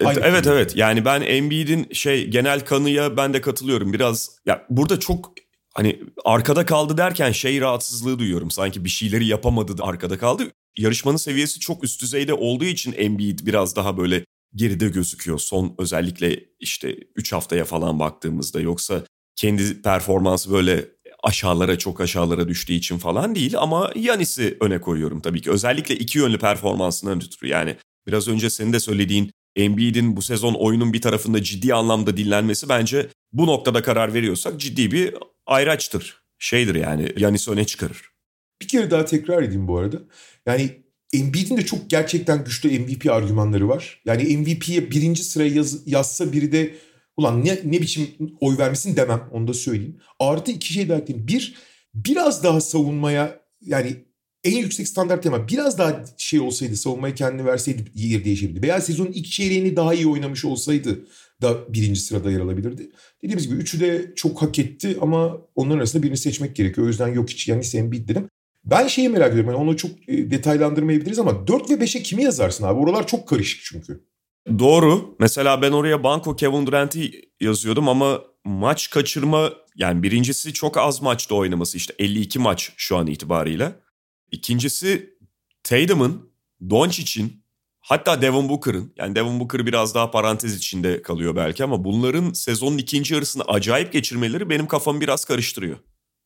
Evet, 0.00 0.08
Aynı 0.08 0.20
evet 0.26 0.38
fikir. 0.38 0.50
evet. 0.50 0.76
Yani 0.76 1.04
ben 1.04 1.20
Embiid'in 1.20 1.86
şey 1.92 2.26
genel 2.26 2.60
kanıya 2.60 3.16
ben 3.16 3.34
de 3.34 3.40
katılıyorum. 3.40 3.92
Biraz 3.92 4.30
ya 4.46 4.66
burada 4.70 5.00
çok 5.00 5.34
hani 5.76 6.00
arkada 6.24 6.66
kaldı 6.66 6.98
derken 6.98 7.32
şey 7.32 7.60
rahatsızlığı 7.60 8.18
duyuyorum. 8.18 8.50
Sanki 8.50 8.84
bir 8.84 8.88
şeyleri 8.88 9.26
yapamadı 9.26 9.78
da 9.78 9.84
arkada 9.84 10.18
kaldı. 10.18 10.50
Yarışmanın 10.78 11.16
seviyesi 11.16 11.60
çok 11.60 11.84
üst 11.84 12.02
düzeyde 12.02 12.34
olduğu 12.34 12.64
için 12.64 12.94
Embiid 12.96 13.38
biraz 13.42 13.76
daha 13.76 13.98
böyle 13.98 14.24
geride 14.54 14.88
gözüküyor. 14.88 15.38
Son 15.38 15.74
özellikle 15.78 16.44
işte 16.60 16.96
3 17.16 17.32
haftaya 17.32 17.64
falan 17.64 17.98
baktığımızda 17.98 18.60
yoksa 18.60 19.02
kendi 19.36 19.82
performansı 19.82 20.52
böyle 20.52 20.84
aşağılara 21.22 21.78
çok 21.78 22.00
aşağılara 22.00 22.48
düştüğü 22.48 22.72
için 22.72 22.98
falan 22.98 23.34
değil 23.34 23.58
ama 23.58 23.92
Yanis'i 23.96 24.56
öne 24.60 24.80
koyuyorum 24.80 25.20
tabii 25.20 25.40
ki. 25.40 25.50
Özellikle 25.50 25.96
iki 25.96 26.18
yönlü 26.18 26.38
performansından 26.38 27.16
ötürü 27.16 27.48
yani 27.48 27.76
biraz 28.06 28.28
önce 28.28 28.50
senin 28.50 28.72
de 28.72 28.80
söylediğin 28.80 29.30
Embiid'in 29.56 30.16
bu 30.16 30.22
sezon 30.22 30.54
oyunun 30.54 30.92
bir 30.92 31.00
tarafında 31.00 31.42
ciddi 31.42 31.74
anlamda 31.74 32.16
dinlenmesi 32.16 32.68
bence 32.68 33.08
bu 33.32 33.46
noktada 33.46 33.82
karar 33.82 34.14
veriyorsak 34.14 34.60
ciddi 34.60 34.92
bir 34.92 35.14
ayraçtır. 35.46 36.22
Şeydir 36.38 36.74
yani 36.74 37.12
Yanis 37.16 37.48
öne 37.48 37.64
çıkarır. 37.64 38.02
Bir 38.62 38.68
kere 38.68 38.90
daha 38.90 39.04
tekrar 39.04 39.42
edeyim 39.42 39.68
bu 39.68 39.78
arada. 39.78 39.96
Yani 40.46 40.70
Embiid'in 41.12 41.56
de 41.56 41.64
çok 41.64 41.90
gerçekten 41.90 42.44
güçlü 42.44 42.78
MVP 42.78 43.10
argümanları 43.10 43.68
var. 43.68 44.02
Yani 44.04 44.36
MVP'ye 44.36 44.90
birinci 44.90 45.24
sıraya 45.24 45.50
yaz- 45.50 45.86
yazsa 45.86 46.32
biri 46.32 46.52
de 46.52 46.74
ulan 47.16 47.44
ne, 47.44 47.58
ne 47.64 47.80
biçim 47.82 48.08
oy 48.40 48.58
vermesin 48.58 48.96
demem 48.96 49.28
onu 49.32 49.48
da 49.48 49.54
söyleyeyim. 49.54 50.00
Artı 50.20 50.50
iki 50.52 50.72
şey 50.72 50.88
daha 50.88 50.98
ekleyeyim. 50.98 51.28
Bir, 51.28 51.54
biraz 51.94 52.44
daha 52.44 52.60
savunmaya 52.60 53.40
yani 53.60 53.96
en 54.44 54.56
yüksek 54.56 54.88
standart 54.88 55.26
ama 55.26 55.48
biraz 55.48 55.78
daha 55.78 56.04
şey 56.18 56.40
olsaydı 56.40 56.76
savunmaya 56.76 57.14
kendini 57.14 57.46
verseydi 57.46 57.84
yer 57.94 58.24
değişebilirdi. 58.24 58.62
Veya 58.62 58.80
sezonun 58.80 59.12
ilk 59.12 59.26
çeyreğini 59.26 59.76
daha 59.76 59.94
iyi 59.94 60.06
oynamış 60.06 60.44
olsaydı 60.44 61.06
da 61.42 61.74
birinci 61.74 62.00
sırada 62.00 62.30
yer 62.30 62.40
alabilirdi. 62.40 62.90
Dediğimiz 63.22 63.48
gibi 63.48 63.56
üçü 63.58 63.80
de 63.80 64.12
çok 64.16 64.42
hak 64.42 64.58
etti 64.58 64.96
ama 65.00 65.38
onların 65.54 65.78
arasında 65.78 66.02
birini 66.02 66.16
seçmek 66.16 66.56
gerekiyor. 66.56 66.86
O 66.86 66.88
yüzden 66.88 67.08
yok 67.08 67.30
hiç 67.30 67.48
Yanis 67.48 67.74
Embiid 67.74 68.08
dedim. 68.08 68.28
Ben 68.64 68.86
şeyi 68.86 69.08
merak 69.08 69.32
ediyorum. 69.32 69.50
Yani 69.50 69.62
onu 69.62 69.76
çok 69.76 70.08
e, 70.08 70.30
detaylandırmayabiliriz 70.30 71.18
ama 71.18 71.46
4 71.46 71.70
ve 71.70 71.74
5'e 71.74 72.02
kimi 72.02 72.22
yazarsın 72.22 72.64
abi? 72.64 72.80
Oralar 72.80 73.06
çok 73.06 73.28
karışık 73.28 73.60
çünkü. 73.64 74.04
Doğru. 74.58 75.16
Mesela 75.18 75.62
ben 75.62 75.72
oraya 75.72 76.04
Banko 76.04 76.36
Kevin 76.36 76.66
Durant'i 76.66 77.10
yazıyordum 77.40 77.88
ama 77.88 78.20
maç 78.44 78.90
kaçırma 78.90 79.52
yani 79.76 80.02
birincisi 80.02 80.52
çok 80.52 80.78
az 80.78 81.02
maçta 81.02 81.34
oynaması 81.34 81.76
işte 81.76 81.94
52 81.98 82.38
maç 82.38 82.72
şu 82.76 82.96
an 82.96 83.06
itibarıyla. 83.06 83.80
İkincisi 84.30 85.16
Tatum'un, 85.62 86.30
Doncic'in 86.70 87.42
hatta 87.88 88.22
Devin 88.22 88.48
Booker'ın 88.48 88.92
yani 88.96 89.14
Devin 89.14 89.40
Booker 89.40 89.66
biraz 89.66 89.94
daha 89.94 90.10
parantez 90.10 90.56
içinde 90.56 91.02
kalıyor 91.02 91.36
belki 91.36 91.64
ama 91.64 91.84
bunların 91.84 92.32
sezonun 92.32 92.78
ikinci 92.78 93.14
yarısını 93.14 93.42
acayip 93.42 93.92
geçirmeleri 93.92 94.50
benim 94.50 94.66
kafamı 94.66 95.00
biraz 95.00 95.24
karıştırıyor. 95.24 95.76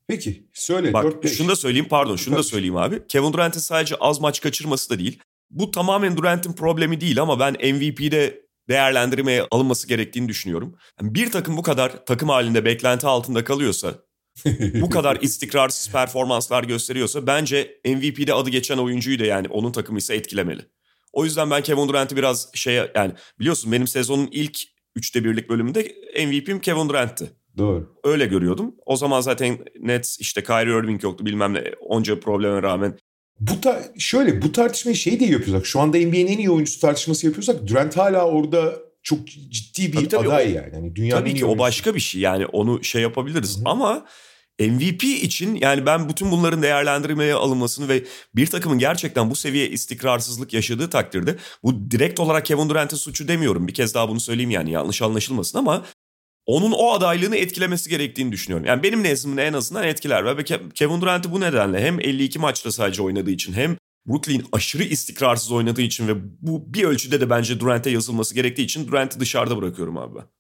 Peki 0.08 0.48
söyle 0.54 0.92
Bak 0.92 1.04
4-5. 1.04 1.28
şunu 1.28 1.48
da 1.48 1.56
söyleyeyim 1.56 1.88
pardon 1.90 2.16
şunu 2.16 2.36
da 2.36 2.42
söyleyeyim 2.42 2.76
abi. 2.76 3.06
Kevin 3.08 3.32
Durant'in 3.32 3.60
sadece 3.60 3.96
az 3.96 4.20
maç 4.20 4.40
kaçırması 4.40 4.90
da 4.90 4.98
değil. 4.98 5.18
Bu 5.50 5.70
tamamen 5.70 6.16
Durant'in 6.16 6.52
problemi 6.52 7.00
değil 7.00 7.22
ama 7.22 7.40
ben 7.40 7.52
MVP'de 7.52 8.40
değerlendirmeye 8.68 9.46
alınması 9.50 9.88
gerektiğini 9.88 10.28
düşünüyorum. 10.28 10.76
Yani 11.00 11.14
bir 11.14 11.30
takım 11.30 11.56
bu 11.56 11.62
kadar 11.62 12.04
takım 12.06 12.28
halinde 12.28 12.64
beklenti 12.64 13.06
altında 13.06 13.44
kalıyorsa, 13.44 13.94
bu 14.80 14.90
kadar 14.90 15.16
istikrarsız 15.20 15.92
performanslar 15.92 16.64
gösteriyorsa 16.64 17.26
bence 17.26 17.80
MVP'de 17.86 18.34
adı 18.34 18.50
geçen 18.50 18.78
oyuncuyu 18.78 19.18
da 19.18 19.24
yani 19.24 19.48
onun 19.48 19.72
takımı 19.72 19.98
ise 19.98 20.14
etkilemeli. 20.14 20.62
O 21.12 21.24
yüzden 21.24 21.50
ben 21.50 21.62
Kevin 21.62 21.88
Durant'i 21.88 22.16
biraz 22.16 22.48
şeye 22.54 22.92
yani 22.94 23.12
biliyorsun 23.40 23.72
benim 23.72 23.86
sezonun 23.86 24.28
ilk 24.32 24.58
üçte 24.96 25.24
birlik 25.24 25.48
bölümünde 25.48 25.80
MVP'm 26.26 26.58
Kevin 26.60 26.88
Durant'ti. 26.88 27.30
Doğru. 27.58 27.96
Öyle 28.04 28.26
görüyordum. 28.26 28.74
O 28.86 28.96
zaman 28.96 29.20
zaten 29.20 29.58
Nets 29.80 30.20
işte 30.20 30.42
Kyrie 30.42 30.78
Irving 30.78 31.02
yoktu 31.04 31.26
bilmem 31.26 31.54
ne 31.54 31.64
onca 31.80 32.20
probleme 32.20 32.62
rağmen. 32.62 32.98
Bu 33.40 33.60
ta- 33.60 33.82
şöyle 33.98 34.42
bu 34.42 34.52
tartışmayı 34.52 34.96
şey 34.96 35.20
diye 35.20 35.30
yapıyorsak 35.30 35.66
şu 35.66 35.80
anda 35.80 35.98
NBA'nin 35.98 36.26
en 36.26 36.38
iyi 36.38 36.50
oyuncusu 36.50 36.80
tartışması 36.80 37.26
yapıyorsak 37.26 37.66
Durant 37.66 37.96
hala 37.96 38.26
orada 38.28 38.74
çok 39.02 39.26
ciddi 39.26 39.86
bir 39.92 39.92
Tabii 39.96 40.08
tabii, 40.08 40.28
aday 40.28 40.46
o- 40.46 40.50
yani. 40.56 40.70
yani 40.74 40.96
dünyanın 40.96 41.20
Tabii 41.20 41.34
ki 41.34 41.44
o 41.46 41.58
başka 41.58 41.94
bir 41.94 42.00
şey 42.00 42.20
yani 42.20 42.46
onu 42.46 42.84
şey 42.84 43.02
yapabiliriz 43.02 43.56
Hı 43.56 43.60
hı. 43.60 43.64
ama 43.68 44.06
MVP 44.60 45.04
için 45.04 45.54
yani 45.54 45.86
ben 45.86 46.08
bütün 46.08 46.30
bunların 46.30 46.62
değerlendirmeye 46.62 47.34
alınmasını 47.34 47.88
ve 47.88 48.04
bir 48.34 48.46
takımın 48.46 48.78
gerçekten 48.78 49.30
bu 49.30 49.36
seviye 49.36 49.68
istikrarsızlık 49.68 50.52
yaşadığı 50.52 50.90
takdirde 50.90 51.36
bu 51.62 51.90
direkt 51.90 52.20
olarak 52.20 52.46
Kevin 52.46 52.68
Durant'in 52.68 52.96
suçu 52.96 53.28
demiyorum. 53.28 53.68
Bir 53.68 53.74
kez 53.74 53.94
daha 53.94 54.08
bunu 54.08 54.20
söyleyeyim 54.20 54.50
yani 54.50 54.70
yanlış 54.70 55.02
anlaşılmasın 55.02 55.58
ama 55.58 55.84
onun 56.46 56.72
o 56.72 56.92
adaylığını 56.92 57.36
etkilemesi 57.36 57.90
gerektiğini 57.90 58.32
düşünüyorum. 58.32 58.66
Yani 58.66 58.82
benim 58.82 59.02
nezdimde 59.02 59.42
en 59.42 59.52
azından 59.52 59.84
etkiler 59.84 60.36
ve 60.36 60.40
Ke- 60.40 60.72
Kevin 60.72 61.00
Durant'i 61.00 61.32
bu 61.32 61.40
nedenle 61.40 61.80
hem 61.80 62.00
52 62.00 62.38
maçta 62.38 62.72
sadece 62.72 63.02
oynadığı 63.02 63.30
için 63.30 63.52
hem 63.52 63.76
Brooklyn 64.06 64.44
aşırı 64.52 64.82
istikrarsız 64.82 65.52
oynadığı 65.52 65.82
için 65.82 66.08
ve 66.08 66.12
bu 66.40 66.74
bir 66.74 66.84
ölçüde 66.84 67.20
de 67.20 67.30
bence 67.30 67.60
Durant'e 67.60 67.90
yazılması 67.90 68.34
gerektiği 68.34 68.62
için 68.62 68.88
Durant'i 68.88 69.20
dışarıda 69.20 69.56
bırakıyorum 69.56 69.96
abi 69.98 70.14
ben. 70.14 70.39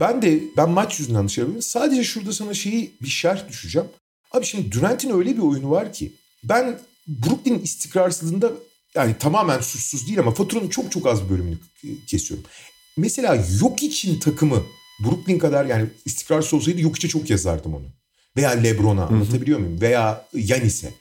Ben 0.00 0.22
de 0.22 0.40
ben 0.56 0.70
maç 0.70 1.00
yüzünden 1.00 1.26
dışarı 1.26 1.44
yapıyorum. 1.44 1.62
Sadece 1.62 2.04
şurada 2.04 2.32
sana 2.32 2.54
şeyi 2.54 2.92
bir 3.02 3.08
şerh 3.08 3.48
düşeceğim. 3.48 3.88
Abi 4.32 4.46
şimdi 4.46 4.72
Durant'in 4.72 5.10
öyle 5.10 5.36
bir 5.36 5.42
oyunu 5.42 5.70
var 5.70 5.92
ki 5.92 6.12
ben 6.44 6.78
Brooklyn'in 7.08 7.62
istikrarsızlığında 7.62 8.52
yani 8.94 9.14
tamamen 9.18 9.60
suçsuz 9.60 10.06
değil 10.06 10.20
ama 10.20 10.34
faturanın 10.34 10.68
çok 10.68 10.92
çok 10.92 11.06
az 11.06 11.24
bir 11.24 11.30
bölümünü 11.30 11.58
kesiyorum. 12.06 12.46
Mesela 12.96 13.44
yok 13.60 13.82
için 13.82 14.20
takımı 14.20 14.62
Brooklyn 15.04 15.38
kadar 15.38 15.64
yani 15.64 15.88
istikrarsız 16.04 16.54
olsaydı 16.54 16.80
yok 16.80 16.96
içe 16.96 17.08
çok 17.08 17.30
yazardım 17.30 17.74
onu. 17.74 17.84
Veya 18.36 18.50
Lebron'a 18.50 19.06
anlatabiliyor 19.06 19.58
muyum? 19.58 19.80
Veya 19.80 20.24
Yanis'e. 20.34 20.94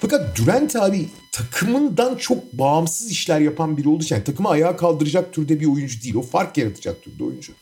Fakat 0.00 0.38
Durant 0.38 0.76
abi 0.76 1.08
takımından 1.32 2.16
çok 2.16 2.52
bağımsız 2.52 3.10
işler 3.10 3.40
yapan 3.40 3.76
biri 3.76 3.88
olduğu 3.88 4.02
için 4.02 4.14
yani 4.14 4.24
takımı 4.24 4.48
ayağa 4.48 4.76
kaldıracak 4.76 5.32
türde 5.32 5.60
bir 5.60 5.66
oyuncu 5.66 6.02
değil. 6.02 6.14
O 6.14 6.22
fark 6.22 6.58
yaratacak 6.58 7.02
türde 7.02 7.24
oyuncu. 7.24 7.52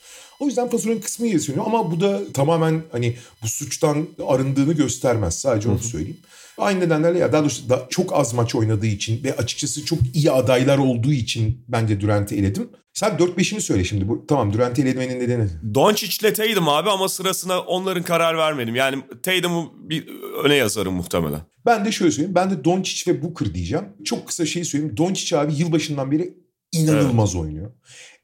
O 0.40 0.46
yüzden 0.46 0.68
faturanın 0.68 1.00
kısmı 1.00 1.26
yazıyor 1.26 1.66
ama 1.66 1.90
bu 1.90 2.00
da 2.00 2.32
tamamen 2.32 2.82
hani 2.92 3.16
bu 3.42 3.48
suçtan 3.48 4.06
arındığını 4.26 4.72
göstermez. 4.72 5.40
Sadece 5.40 5.68
onu 5.68 5.78
söyleyeyim. 5.78 6.20
Aynı 6.58 6.80
nedenlerle 6.80 7.18
ya 7.18 7.32
daha 7.32 7.42
doğrusu 7.42 7.68
da 7.68 7.86
çok 7.90 8.12
az 8.12 8.34
maç 8.34 8.54
oynadığı 8.54 8.86
için 8.86 9.24
ve 9.24 9.36
açıkçası 9.36 9.84
çok 9.84 9.98
iyi 10.14 10.30
adaylar 10.30 10.78
olduğu 10.78 11.12
için 11.12 11.64
bence 11.68 12.00
Durant'i 12.00 12.36
eledim. 12.36 12.68
Sen 12.92 13.10
4-5'ini 13.10 13.60
söyle 13.60 13.84
şimdi. 13.84 14.08
Bu, 14.08 14.26
tamam 14.28 14.52
Durant'i 14.52 14.82
elemenin 14.82 15.20
nedeni. 15.20 15.48
Doncic'le 15.74 16.34
Tatum 16.34 16.68
abi 16.68 16.90
ama 16.90 17.08
sırasına 17.08 17.60
onların 17.60 18.02
karar 18.02 18.38
vermedim. 18.38 18.74
Yani 18.74 19.02
Tatum'u 19.22 19.72
bir 19.76 20.08
öne 20.44 20.54
yazarım 20.54 20.94
muhtemelen. 20.94 21.40
Ben 21.66 21.84
de 21.84 21.92
şöyle 21.92 22.10
söyleyeyim. 22.10 22.34
Ben 22.34 22.50
de 22.50 22.64
Doncic 22.64 23.12
ve 23.12 23.22
Booker 23.22 23.54
diyeceğim. 23.54 23.84
Çok 24.04 24.28
kısa 24.28 24.46
şey 24.46 24.64
söyleyeyim. 24.64 24.96
Doncic 24.96 25.38
abi 25.38 25.54
yılbaşından 25.54 26.10
beri 26.10 26.34
inanılmaz 26.72 27.34
evet. 27.34 27.44
oynuyor. 27.44 27.70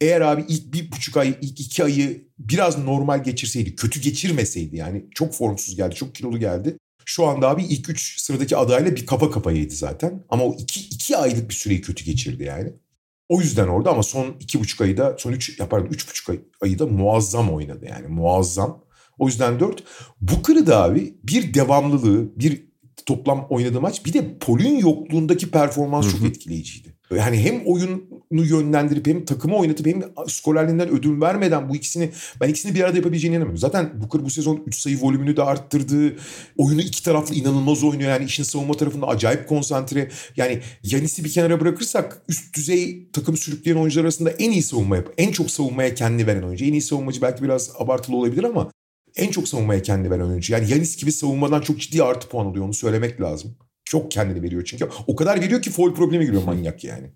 Eğer 0.01 0.21
abi 0.21 0.45
ilk 0.49 0.73
bir 0.75 0.93
buçuk 0.93 1.17
ay, 1.17 1.39
ilk 1.41 1.61
iki 1.61 1.85
ayı 1.85 2.29
biraz 2.39 2.79
normal 2.79 3.25
geçirseydi, 3.25 3.77
kötü 3.77 4.01
geçirmeseydi 4.01 4.77
yani 4.77 5.05
çok 5.15 5.35
formsuz 5.35 5.77
geldi, 5.77 5.95
çok 5.95 6.15
kilolu 6.15 6.39
geldi. 6.39 6.79
Şu 7.05 7.27
anda 7.27 7.49
abi 7.49 7.65
ilk 7.65 7.89
üç 7.91 8.21
sıradaki 8.21 8.57
adayla 8.57 8.97
bir 8.97 9.07
kafa 9.07 9.31
kafayaydı 9.31 9.75
zaten. 9.75 10.25
Ama 10.29 10.45
o 10.45 10.57
iki, 10.59 10.81
iki 10.81 11.17
aylık 11.17 11.49
bir 11.49 11.55
süreyi 11.55 11.81
kötü 11.81 12.05
geçirdi 12.05 12.45
yani. 12.45 12.73
O 13.29 13.41
yüzden 13.41 13.69
orada 13.69 13.91
ama 13.91 14.03
son 14.03 14.37
iki 14.41 14.61
buçuk 14.61 14.81
ayı 14.81 14.97
da 14.97 15.17
son 15.19 15.33
üç 15.33 15.59
yapardım 15.59 15.89
üç 15.93 16.09
buçuk 16.09 16.31
ay, 16.31 16.41
ayı 16.61 16.79
da 16.79 16.87
muazzam 16.87 17.51
oynadı 17.51 17.87
yani 17.89 18.07
muazzam. 18.09 18.85
O 19.19 19.27
yüzden 19.27 19.61
dört. 19.61 19.85
Booker'ı 20.21 20.67
da 20.67 20.83
abi 20.83 21.15
bir 21.23 21.55
devamlılığı, 21.55 22.41
bir 22.41 22.67
toplam 23.07 23.47
oynadığı 23.51 23.81
maç 23.81 24.05
bir 24.05 24.13
de 24.13 24.39
Pol'ün 24.39 24.79
yokluğundaki 24.79 25.51
performans 25.51 26.11
çok 26.11 26.23
etkileyiciydi. 26.23 26.97
Yani 27.17 27.39
hem 27.39 27.63
oyunu 27.67 28.03
yönlendirip 28.31 29.07
hem 29.07 29.25
takımı 29.25 29.57
oynatıp 29.57 29.87
hem 29.87 30.03
skorerliğinden 30.29 30.89
ödül 30.89 31.21
vermeden 31.21 31.69
bu 31.69 31.77
ikisini 31.77 32.11
ben 32.41 32.49
ikisini 32.49 32.75
bir 32.75 32.81
arada 32.85 32.97
yapabileceğine 32.97 33.37
inanamıyorum. 33.37 33.59
Zaten 33.59 34.01
Booker 34.01 34.25
bu 34.25 34.31
sezon 34.31 34.63
3 34.67 34.79
sayı 34.79 35.01
volümünü 35.01 35.37
de 35.37 35.43
arttırdı. 35.43 36.17
Oyunu 36.57 36.81
iki 36.81 37.03
taraflı 37.03 37.35
inanılmaz 37.35 37.85
oynuyor. 37.85 38.11
Yani 38.11 38.25
işin 38.25 38.43
savunma 38.43 38.75
tarafında 38.75 39.07
acayip 39.07 39.49
konsantre. 39.49 40.11
Yani 40.37 40.61
Yanis'i 40.83 41.25
bir 41.25 41.31
kenara 41.33 41.61
bırakırsak 41.61 42.23
üst 42.29 42.57
düzey 42.57 43.09
takım 43.13 43.37
sürükleyen 43.37 43.77
oyuncular 43.77 44.05
arasında 44.05 44.31
en 44.31 44.51
iyi 44.51 44.63
savunma 44.63 44.97
yap. 44.97 45.09
En 45.19 45.33
çok 45.33 45.51
savunmaya 45.51 45.95
kendi 45.95 46.27
veren 46.27 46.43
oyuncu. 46.43 46.65
En 46.65 46.73
iyi 46.73 46.83
savunmacı 46.83 47.23
belki 47.23 47.43
biraz 47.43 47.71
abartılı 47.79 48.17
olabilir 48.17 48.45
ama 48.45 48.71
en 49.17 49.31
çok 49.31 49.49
savunmaya 49.49 49.83
kendi 49.83 50.11
veren 50.11 50.25
oyuncu. 50.25 50.53
Yani 50.53 50.71
Yanis 50.71 50.97
gibi 50.97 51.13
savunmadan 51.13 51.61
çok 51.61 51.81
ciddi 51.81 52.03
artı 52.03 52.29
puan 52.29 52.47
alıyor 52.47 52.65
onu 52.65 52.75
söylemek 52.75 53.21
lazım. 53.21 53.57
Çok 53.85 54.11
kendini 54.11 54.43
veriyor 54.43 54.65
çünkü. 54.65 54.89
O 55.07 55.17
kadar 55.17 55.41
veriyor 55.41 55.63
ki 55.63 55.71
foul 55.71 55.95
problemi 55.95 56.27
giriyor 56.27 56.43
manyak 56.43 56.85
yani. 56.85 57.11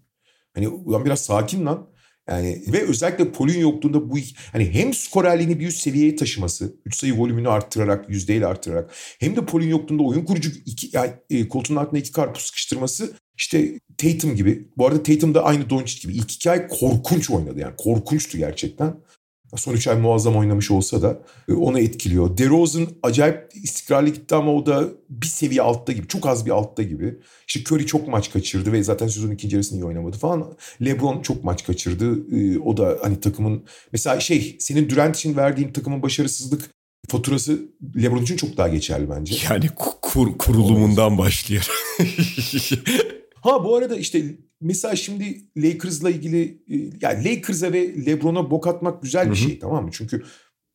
Hani 0.54 0.68
ulan 0.68 1.04
biraz 1.04 1.20
sakin 1.20 1.66
lan. 1.66 1.90
Yani 2.28 2.62
ve 2.72 2.82
özellikle 2.82 3.32
Pol'ün 3.32 3.58
yokluğunda 3.58 4.10
bu 4.10 4.16
hani 4.52 4.70
hem 4.74 4.94
skorerliğini 4.94 5.60
bir 5.60 5.66
üst 5.66 5.80
seviyeye 5.80 6.16
taşıması, 6.16 6.76
3 6.84 6.96
sayı 6.96 7.18
volümünü 7.18 7.48
arttırarak, 7.48 8.10
yüzdeyle 8.10 8.46
arttırarak 8.46 8.90
hem 9.20 9.36
de 9.36 9.46
Pol'ün 9.46 9.68
yokluğunda 9.68 10.02
oyun 10.02 10.24
kurucu 10.24 10.50
iki 10.66 10.96
yani, 10.96 11.12
e, 11.30 11.48
koltuğun 11.48 11.76
altında 11.76 11.98
iki 11.98 12.12
karpuz 12.12 12.42
sıkıştırması 12.42 13.12
işte 13.36 13.78
Tatum 13.98 14.36
gibi. 14.36 14.68
Bu 14.76 14.86
arada 14.86 15.02
Tatum 15.02 15.34
da 15.34 15.44
aynı 15.44 15.70
Doncic 15.70 16.02
gibi. 16.02 16.12
İlk 16.12 16.32
iki 16.32 16.50
ay 16.50 16.68
korkunç 16.68 17.30
oynadı 17.30 17.60
yani. 17.60 17.74
Korkunçtu 17.76 18.38
gerçekten. 18.38 18.94
Son 19.56 19.72
3 19.72 19.88
ay 19.88 19.96
muazzam 20.00 20.36
oynamış 20.36 20.70
olsa 20.70 21.02
da 21.02 21.18
e, 21.48 21.52
onu 21.52 21.80
etkiliyor. 21.80 22.36
DeRozan 22.36 22.86
acayip 23.02 23.48
istikrarlı 23.62 24.08
gitti 24.08 24.34
ama 24.34 24.54
o 24.54 24.66
da 24.66 24.88
bir 25.08 25.26
seviye 25.26 25.62
altta 25.62 25.92
gibi. 25.92 26.06
Çok 26.06 26.26
az 26.26 26.46
bir 26.46 26.50
altta 26.50 26.82
gibi. 26.82 27.14
İşte 27.48 27.60
Curry 27.60 27.86
çok 27.86 28.08
maç 28.08 28.32
kaçırdı 28.32 28.72
ve 28.72 28.82
zaten 28.82 29.06
sezonun 29.06 29.32
ikinci 29.32 29.56
yarısını 29.56 29.80
iyi 29.80 29.84
oynamadı 29.84 30.16
falan. 30.16 30.56
LeBron 30.84 31.22
çok 31.22 31.44
maç 31.44 31.66
kaçırdı. 31.66 32.36
E, 32.36 32.58
o 32.58 32.76
da 32.76 32.98
hani 33.02 33.20
takımın 33.20 33.64
mesela 33.92 34.20
şey 34.20 34.56
senin 34.60 34.90
Durant 34.90 35.16
için 35.16 35.36
verdiğin 35.36 35.72
takımın 35.72 36.02
başarısızlık 36.02 36.70
faturası 37.08 37.58
LeBron 38.02 38.22
için 38.22 38.36
çok 38.36 38.56
daha 38.56 38.68
geçerli 38.68 39.10
bence. 39.10 39.34
Yani 39.50 39.68
kur, 39.76 40.38
kurulumundan 40.38 41.18
başlıyor. 41.18 41.68
ha 43.40 43.64
bu 43.64 43.76
arada 43.76 43.96
işte 43.96 44.22
mesela 44.60 44.96
şimdi 44.96 45.40
Lakers'la 45.56 46.10
ilgili 46.10 46.62
e, 46.68 46.76
yani 47.00 47.24
Lakers'a 47.24 47.72
ve 47.72 48.06
LeBron'a 48.06 48.50
bok 48.50 48.66
atmak 48.66 49.02
güzel 49.02 49.30
bir 49.30 49.36
şey 49.36 49.58
tamam 49.58 49.84
mı? 49.84 49.90
Çünkü 49.92 50.24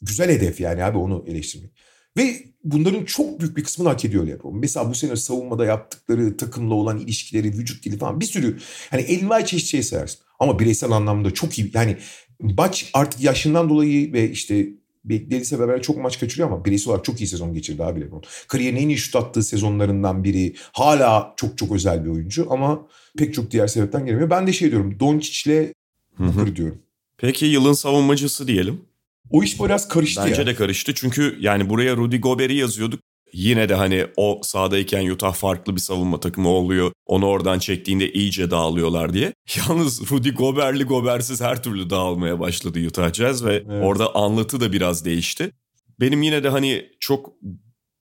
güzel 0.01 0.29
hedef 0.29 0.59
yani 0.59 0.83
abi 0.83 0.97
onu 0.97 1.23
eleştirmek. 1.27 1.71
Ve 2.17 2.43
bunların 2.63 3.05
çok 3.05 3.39
büyük 3.39 3.57
bir 3.57 3.63
kısmını 3.63 3.89
hak 3.89 4.05
ediyor 4.05 4.27
LeBron. 4.27 4.57
Mesela 4.57 4.89
bu 4.89 4.95
sene 4.95 5.15
savunmada 5.15 5.65
yaptıkları, 5.65 6.37
takımla 6.37 6.73
olan 6.73 6.99
ilişkileri, 6.99 7.47
vücut 7.47 7.85
dili 7.85 7.97
falan 7.97 8.19
bir 8.19 8.25
sürü 8.25 8.59
hani 8.89 9.01
elma 9.01 9.45
çeşit 9.45 9.67
şey 9.67 9.83
sayarsın. 9.83 10.21
Ama 10.39 10.59
bireysel 10.59 10.91
anlamda 10.91 11.31
çok 11.31 11.59
iyi. 11.59 11.71
Yani 11.73 11.97
maç 12.39 12.89
artık 12.93 13.21
yaşından 13.21 13.69
dolayı 13.69 14.13
ve 14.13 14.31
işte 14.31 14.67
beklediği 15.09 15.59
beraber 15.59 15.81
çok 15.81 15.97
maç 15.97 16.19
kaçırıyor 16.19 16.51
ama 16.51 16.65
bireysel 16.65 16.91
olarak 16.91 17.05
çok 17.05 17.21
iyi 17.21 17.27
sezon 17.27 17.53
geçirdi 17.53 17.83
abi 17.83 18.01
LeBron. 18.01 18.23
Kariyerin 18.47 18.77
en 18.77 18.89
iyi 18.89 18.97
şut 18.97 19.15
attığı 19.15 19.43
sezonlarından 19.43 20.23
biri. 20.23 20.55
Hala 20.71 21.33
çok 21.37 21.57
çok 21.57 21.71
özel 21.71 22.05
bir 22.05 22.09
oyuncu 22.09 22.47
ama 22.49 22.87
pek 23.17 23.33
çok 23.33 23.51
diğer 23.51 23.67
sebepten 23.67 24.05
gelemiyor. 24.05 24.29
Ben 24.29 24.47
de 24.47 24.53
şey 24.53 24.71
diyorum 24.71 24.99
Doncic'le 24.99 25.73
Booker 26.19 26.55
diyorum. 26.55 26.77
Peki 27.17 27.45
yılın 27.45 27.73
savunmacısı 27.73 28.47
diyelim. 28.47 28.81
O 29.29 29.43
iş 29.43 29.61
biraz 29.61 29.87
karıştı 29.87 30.21
Bence 30.25 30.41
ya. 30.41 30.47
de 30.47 30.55
karıştı 30.55 30.93
çünkü 30.95 31.37
yani 31.39 31.69
buraya 31.69 31.95
Rudy 31.95 32.17
Gobert'i 32.17 32.53
yazıyorduk. 32.53 32.99
Yine 33.35 33.69
de 33.69 33.75
hani 33.75 34.05
o 34.17 34.39
sahadayken 34.43 35.09
Utah 35.09 35.33
farklı 35.33 35.75
bir 35.75 35.81
savunma 35.81 36.19
takımı 36.19 36.49
oluyor. 36.49 36.91
Onu 37.05 37.25
oradan 37.25 37.59
çektiğinde 37.59 38.11
iyice 38.11 38.51
dağılıyorlar 38.51 39.13
diye. 39.13 39.33
Yalnız 39.57 40.11
Rudy 40.11 40.29
Gobert'li 40.29 40.83
Gobert'siz 40.83 41.41
her 41.41 41.63
türlü 41.63 41.89
dağılmaya 41.89 42.39
başladı 42.39 42.79
Utah 42.87 43.13
Jazz 43.13 43.45
ve 43.45 43.53
evet. 43.53 43.85
orada 43.85 44.15
anlatı 44.15 44.61
da 44.61 44.73
biraz 44.73 45.05
değişti. 45.05 45.51
Benim 45.99 46.21
yine 46.21 46.43
de 46.43 46.49
hani 46.49 46.85
çok 46.99 47.33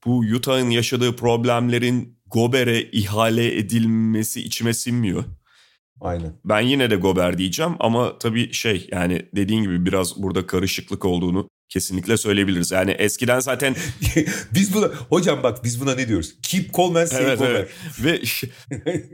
bu 0.07 0.19
Utah'ın 0.19 0.71
yaşadığı 0.71 1.17
problemlerin 1.17 2.19
Gober'e 2.27 2.83
ihale 2.83 3.59
edilmesi 3.59 4.41
içime 4.41 4.75
sinmiyor. 4.75 5.25
Aynen. 6.01 6.33
Ben 6.45 6.61
yine 6.61 6.91
de 6.91 6.97
Gober 6.97 7.39
diyeceğim 7.39 7.73
ama 7.81 8.19
tabii 8.19 8.53
şey 8.53 8.89
yani 8.93 9.27
dediğin 9.37 9.63
gibi 9.63 9.87
biraz 9.87 10.23
burada 10.23 10.47
karışıklık 10.47 11.05
olduğunu 11.05 11.49
kesinlikle 11.69 12.17
söyleyebiliriz. 12.17 12.71
Yani 12.71 12.91
eskiden 12.91 13.41
zaten... 13.41 13.77
biz 14.55 14.75
buna 14.75 14.87
hocam 14.87 15.43
bak 15.43 15.65
biz 15.65 15.81
buna 15.81 15.95
ne 15.95 16.09
diyoruz? 16.09 16.35
Keep 16.43 16.75
Coleman 16.75 17.05
save 17.05 17.23
evet, 17.23 17.39
Gober. 17.39 17.51
Evet. 17.51 17.71
Ve 18.03 18.21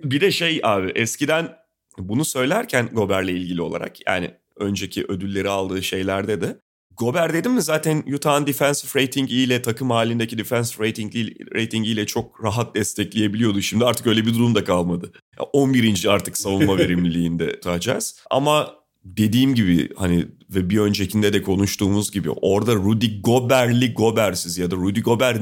bir 0.11 0.21
de 0.21 0.33
şey 0.33 0.61
abi 0.63 0.93
eskiden 0.95 1.57
bunu 1.99 2.25
söylerken 2.25 2.89
Gober'le 2.93 3.29
ilgili 3.29 3.63
olarak 3.63 4.07
yani 4.07 4.31
önceki 4.57 5.05
ödülleri 5.05 5.49
aldığı 5.49 5.83
şeylerde 5.83 6.41
de 6.41 6.57
Gober 7.01 7.33
dedim 7.33 7.53
mi 7.53 7.63
zaten 7.63 8.05
Utah'ın 8.15 8.47
defensive 8.47 9.03
rating 9.03 9.31
ile 9.31 9.63
takım 9.63 9.91
halindeki 9.91 10.39
defensive 10.39 10.89
rating, 10.89 11.13
rating 11.55 11.87
ile 11.87 12.07
çok 12.07 12.45
rahat 12.45 12.75
destekleyebiliyordu. 12.75 13.63
Şimdi 13.63 13.85
artık 13.85 14.07
öyle 14.07 14.27
bir 14.27 14.35
durum 14.35 14.55
da 14.55 14.65
kalmadı. 14.65 15.13
11. 15.53 16.07
artık 16.09 16.39
savunma 16.39 16.79
verimliliğinde 16.79 17.53
tutacağız. 17.53 18.23
Ama 18.31 18.80
dediğim 19.05 19.55
gibi 19.55 19.89
hani 19.97 20.27
ve 20.51 20.71
bir 20.71 20.79
öncekinde 20.79 21.33
de 21.33 21.43
konuştuğumuz 21.43 22.11
gibi 22.11 22.31
orada 22.31 22.75
Rudy 22.75 23.21
Gobert'li 23.21 23.95
Gober'siz 23.95 24.59
ya 24.59 24.71
da 24.71 24.77
Rudy 24.77 25.01
Gobert 25.01 25.41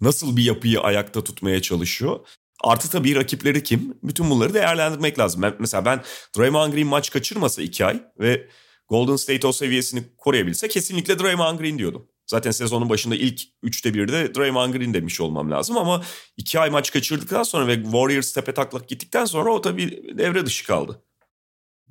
nasıl 0.00 0.36
bir 0.36 0.44
yapıyı 0.44 0.80
ayakta 0.80 1.24
tutmaya 1.24 1.62
çalışıyor? 1.62 2.20
Artı 2.64 2.90
tabii 2.90 3.14
rakipleri 3.14 3.62
kim? 3.62 3.94
Bütün 4.02 4.30
bunları 4.30 4.54
değerlendirmek 4.54 5.18
lazım. 5.18 5.42
Ben, 5.42 5.54
mesela 5.58 5.84
ben 5.84 6.02
Draymond 6.38 6.72
Green 6.72 6.86
maç 6.86 7.10
kaçırmasa 7.10 7.62
iki 7.62 7.84
ay 7.84 8.02
ve 8.20 8.48
Golden 8.88 9.16
State 9.16 9.46
o 9.46 9.52
seviyesini 9.52 10.02
koruyabilse 10.18 10.68
kesinlikle 10.68 11.18
Draymond 11.18 11.58
Green 11.58 11.78
diyordum. 11.78 12.08
Zaten 12.26 12.50
sezonun 12.50 12.88
başında 12.88 13.14
ilk 13.14 13.40
üçte 13.62 13.88
1'de 13.88 14.34
Draymond 14.34 14.74
Green 14.74 14.94
demiş 14.94 15.20
olmam 15.20 15.50
lazım 15.50 15.78
ama 15.78 16.02
iki 16.36 16.60
ay 16.60 16.70
maç 16.70 16.92
kaçırdıktan 16.92 17.42
sonra 17.42 17.66
ve 17.66 17.82
Warriors 17.82 18.32
tepe 18.32 18.54
taklak 18.54 18.88
gittikten 18.88 19.24
sonra 19.24 19.50
o 19.50 19.60
tabii 19.60 20.18
devre 20.18 20.46
dışı 20.46 20.66
kaldı. 20.66 21.02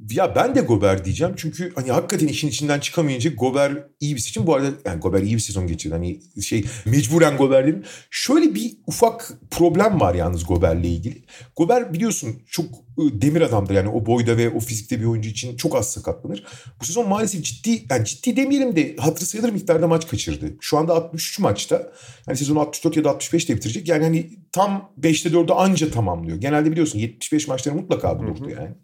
Ya 0.09 0.35
ben 0.35 0.55
de 0.55 0.61
Gober 0.61 1.05
diyeceğim 1.05 1.33
çünkü 1.37 1.71
hani 1.75 1.91
hakikaten 1.91 2.27
işin 2.27 2.47
içinden 2.47 2.79
çıkamayınca 2.79 3.31
Gober 3.31 3.71
iyi 3.99 4.15
bir 4.15 4.19
seçim. 4.19 4.47
Bu 4.47 4.55
arada 4.55 4.67
yani 4.85 4.99
Gober 4.99 5.21
iyi 5.21 5.35
bir 5.35 5.39
sezon 5.39 5.67
geçirdi. 5.67 5.93
Hani 5.93 6.19
şey 6.41 6.65
mecburen 6.85 7.37
Gober 7.37 7.67
dedim. 7.67 7.83
Şöyle 8.09 8.55
bir 8.55 8.77
ufak 8.87 9.33
problem 9.51 9.99
var 9.99 10.15
yalnız 10.15 10.45
Gober'le 10.45 10.83
ilgili. 10.83 11.23
Gober 11.55 11.93
biliyorsun 11.93 12.41
çok 12.49 12.65
ıı, 12.99 13.21
demir 13.21 13.41
adamdır 13.41 13.73
yani 13.73 13.89
o 13.89 14.05
boyda 14.05 14.37
ve 14.37 14.49
o 14.49 14.59
fizikte 14.59 14.99
bir 14.99 15.05
oyuncu 15.05 15.29
için 15.29 15.57
çok 15.57 15.75
az 15.75 15.91
sakatlanır. 15.91 16.43
Bu 16.81 16.85
sezon 16.85 17.09
maalesef 17.09 17.43
ciddi 17.43 17.83
yani 17.89 18.05
ciddi 18.05 18.35
demeyelim 18.35 18.75
de 18.75 18.95
hatırı 18.95 19.25
sayılır 19.25 19.49
miktarda 19.49 19.87
maç 19.87 20.07
kaçırdı. 20.07 20.55
Şu 20.61 20.77
anda 20.77 20.93
63 20.93 21.39
maçta. 21.39 21.91
Hani 22.25 22.37
sezonu 22.37 22.59
64 22.59 22.97
ya 22.97 23.03
da 23.03 23.09
65 23.09 23.49
de 23.49 23.55
bitirecek. 23.55 23.87
Yani 23.87 24.03
hani 24.03 24.29
tam 24.51 24.91
5'te 25.01 25.29
4'ü 25.29 25.53
anca 25.53 25.91
tamamlıyor. 25.91 26.37
Genelde 26.37 26.71
biliyorsun 26.71 26.99
75 26.99 27.47
maçları 27.47 27.75
mutlaka 27.75 28.19
bulurdu 28.19 28.49
yani. 28.49 28.75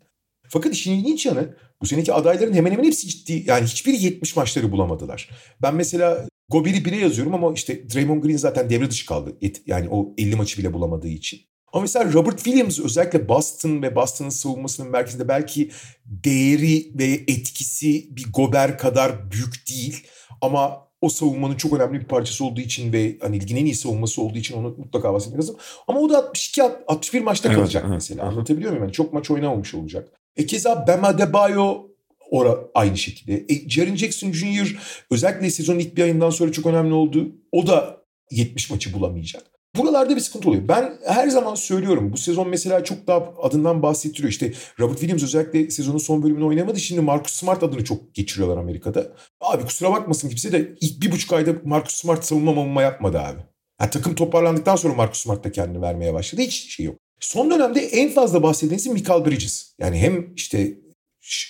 Fakat 0.49 0.73
işin 0.73 0.93
ilginç 0.93 1.25
yanı 1.25 1.55
bu 1.81 1.85
seneki 1.85 2.13
adayların 2.13 2.53
hemen 2.53 2.71
hemen 2.71 2.83
hepsi 2.83 3.07
ciddi. 3.07 3.43
Yani 3.47 3.65
hiçbiri 3.65 4.03
70 4.03 4.35
maçları 4.35 4.71
bulamadılar. 4.71 5.29
Ben 5.61 5.75
mesela 5.75 6.27
Gober'i 6.49 6.85
bire 6.85 6.95
yazıyorum 6.95 7.33
ama 7.33 7.53
işte 7.53 7.89
Draymond 7.89 8.23
Green 8.23 8.37
zaten 8.37 8.69
devre 8.69 8.91
dışı 8.91 9.05
kaldı. 9.05 9.37
Yani 9.65 9.87
o 9.89 10.13
50 10.17 10.35
maçı 10.35 10.57
bile 10.57 10.73
bulamadığı 10.73 11.07
için. 11.07 11.39
Ama 11.73 11.81
mesela 11.81 12.13
Robert 12.13 12.43
Williams 12.43 12.79
özellikle 12.79 13.29
Boston 13.29 13.81
ve 13.81 13.95
Boston'ın 13.95 14.29
savunmasının 14.29 14.91
merkezinde 14.91 15.27
belki 15.27 15.71
değeri 16.05 16.99
ve 16.99 17.05
etkisi 17.05 18.15
bir 18.15 18.31
Gober 18.33 18.77
kadar 18.77 19.31
büyük 19.31 19.69
değil. 19.69 20.07
Ama 20.41 20.87
o 21.01 21.09
savunmanın 21.09 21.55
çok 21.55 21.73
önemli 21.73 21.99
bir 21.99 22.05
parçası 22.05 22.45
olduğu 22.45 22.61
için 22.61 22.93
ve 22.93 23.17
hani 23.21 23.41
ligin 23.41 23.55
en 23.55 23.65
iyi 23.65 23.75
savunması 23.75 24.21
olduğu 24.21 24.37
için 24.37 24.57
onu 24.57 24.75
mutlaka 24.77 25.13
bahsetmek 25.13 25.39
lazım. 25.39 25.55
Ama 25.87 25.99
o 25.99 26.09
da 26.09 26.17
62 26.17 26.63
61 26.63 27.21
maçta 27.21 27.49
Evet, 27.49 27.57
kalacak 27.57 27.83
evet. 27.85 27.93
mesela. 27.93 28.23
Anlatabiliyor 28.23 28.71
muyum? 28.71 28.83
Yani 28.83 28.93
çok 28.93 29.13
maç 29.13 29.31
oynamamış 29.31 29.73
olacak. 29.75 30.09
E 30.37 30.45
keza 30.45 30.87
Bam 30.87 31.05
Adebayo 31.05 31.87
ora 32.31 32.57
aynı 32.73 32.97
şekilde. 32.97 33.45
E, 33.49 33.69
Jaren 33.69 33.95
Jackson 33.95 34.31
Jr. 34.31 34.77
özellikle 35.11 35.49
sezonun 35.49 35.79
ilk 35.79 35.97
bir 35.97 36.03
ayından 36.03 36.29
sonra 36.29 36.51
çok 36.51 36.65
önemli 36.65 36.93
oldu. 36.93 37.31
O 37.51 37.67
da 37.67 37.97
70 38.31 38.69
maçı 38.69 38.93
bulamayacak. 38.93 39.43
Buralarda 39.77 40.15
bir 40.15 40.21
sıkıntı 40.21 40.49
oluyor. 40.49 40.67
Ben 40.67 40.93
her 41.05 41.27
zaman 41.27 41.55
söylüyorum 41.55 42.13
bu 42.13 42.17
sezon 42.17 42.49
mesela 42.49 42.83
çok 42.83 43.07
daha 43.07 43.33
adından 43.41 43.83
bahsettiriyor. 43.83 44.29
İşte 44.29 44.53
Robert 44.79 44.99
Williams 44.99 45.23
özellikle 45.23 45.71
sezonun 45.71 45.97
son 45.97 46.23
bölümünü 46.23 46.43
oynamadı. 46.43 46.79
Şimdi 46.79 47.01
Marcus 47.01 47.33
Smart 47.33 47.63
adını 47.63 47.83
çok 47.83 48.13
geçiriyorlar 48.13 48.57
Amerika'da. 48.57 49.07
Abi 49.41 49.63
kusura 49.65 49.91
bakmasın 49.91 50.29
kimse 50.29 50.51
de 50.51 50.75
ilk 50.81 51.01
bir 51.01 51.11
buçuk 51.11 51.33
ayda 51.33 51.51
Marcus 51.63 51.95
Smart 51.95 52.25
savunma 52.25 52.53
mamma 52.53 52.81
yapmadı 52.81 53.19
abi. 53.19 53.39
Ha, 53.77 53.89
takım 53.89 54.15
toparlandıktan 54.15 54.75
sonra 54.75 54.93
Marcus 54.93 55.21
Smart 55.21 55.43
da 55.43 55.51
kendini 55.51 55.81
vermeye 55.81 56.13
başladı. 56.13 56.41
Hiç 56.41 56.75
şey 56.75 56.85
yok. 56.85 56.95
Son 57.19 57.51
dönemde 57.51 57.79
en 57.79 58.09
fazla 58.09 58.43
bahsedilen 58.43 58.77
isim 58.77 58.93
Michael 58.93 59.25
Bridges. 59.25 59.73
Yani 59.79 59.97
hem 59.97 60.33
işte 60.35 60.77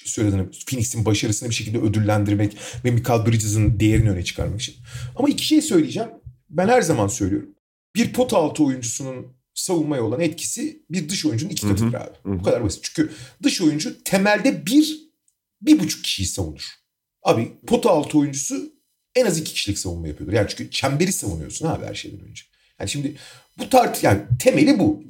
söylediğim 0.06 0.52
Phoenix'in 0.68 1.06
başarısını 1.06 1.50
bir 1.50 1.56
şekilde 1.56 1.78
ödüllendirmek 1.78 2.58
ve 2.86 2.92
Michael 2.92 3.26
Bridges'in 3.26 3.80
değerini 3.80 4.12
öne 4.12 4.24
çıkarmak 4.24 4.62
için. 4.62 4.76
Ama 5.16 5.30
iki 5.30 5.46
şey 5.46 5.62
söyleyeceğim. 5.62 6.10
Ben 6.50 6.68
her 6.68 6.82
zaman 6.82 7.08
söylüyorum. 7.08 7.50
Bir 7.96 8.14
pot 8.14 8.34
altı 8.34 8.64
oyuncusunun 8.64 9.38
savunmaya 9.54 10.04
olan 10.04 10.20
etkisi 10.20 10.86
bir 10.90 11.10
dış 11.10 11.26
oyuncunun 11.26 11.52
iki 11.52 11.68
katıdır 11.68 11.94
abi. 11.94 12.12
hı 12.24 12.30
hı. 12.30 12.40
Bu 12.40 12.44
kadar 12.44 12.64
basit. 12.64 12.84
Çünkü 12.84 13.14
dış 13.44 13.62
oyuncu 13.62 14.04
temelde 14.04 14.66
bir, 14.66 15.00
bir 15.62 15.80
buçuk 15.80 16.04
kişiyi 16.04 16.26
savunur. 16.26 16.68
Abi 17.24 17.52
pot 17.68 17.86
altı 17.86 18.18
oyuncusu 18.18 18.74
en 19.16 19.26
az 19.26 19.38
iki 19.38 19.54
kişilik 19.54 19.80
savunma 19.80 20.08
yapıyordur. 20.08 20.34
Yani 20.34 20.48
çünkü 20.50 20.72
çemberi 20.72 21.12
savunuyorsun 21.12 21.68
abi 21.68 21.86
her 21.86 21.96
şeyden 21.96 22.20
önce. 22.20 22.44
Yani 22.80 22.90
şimdi 22.90 23.16
bu 23.58 23.70
tart 23.70 24.04
yani 24.04 24.22
temeli 24.40 24.80
bu. 24.80 25.04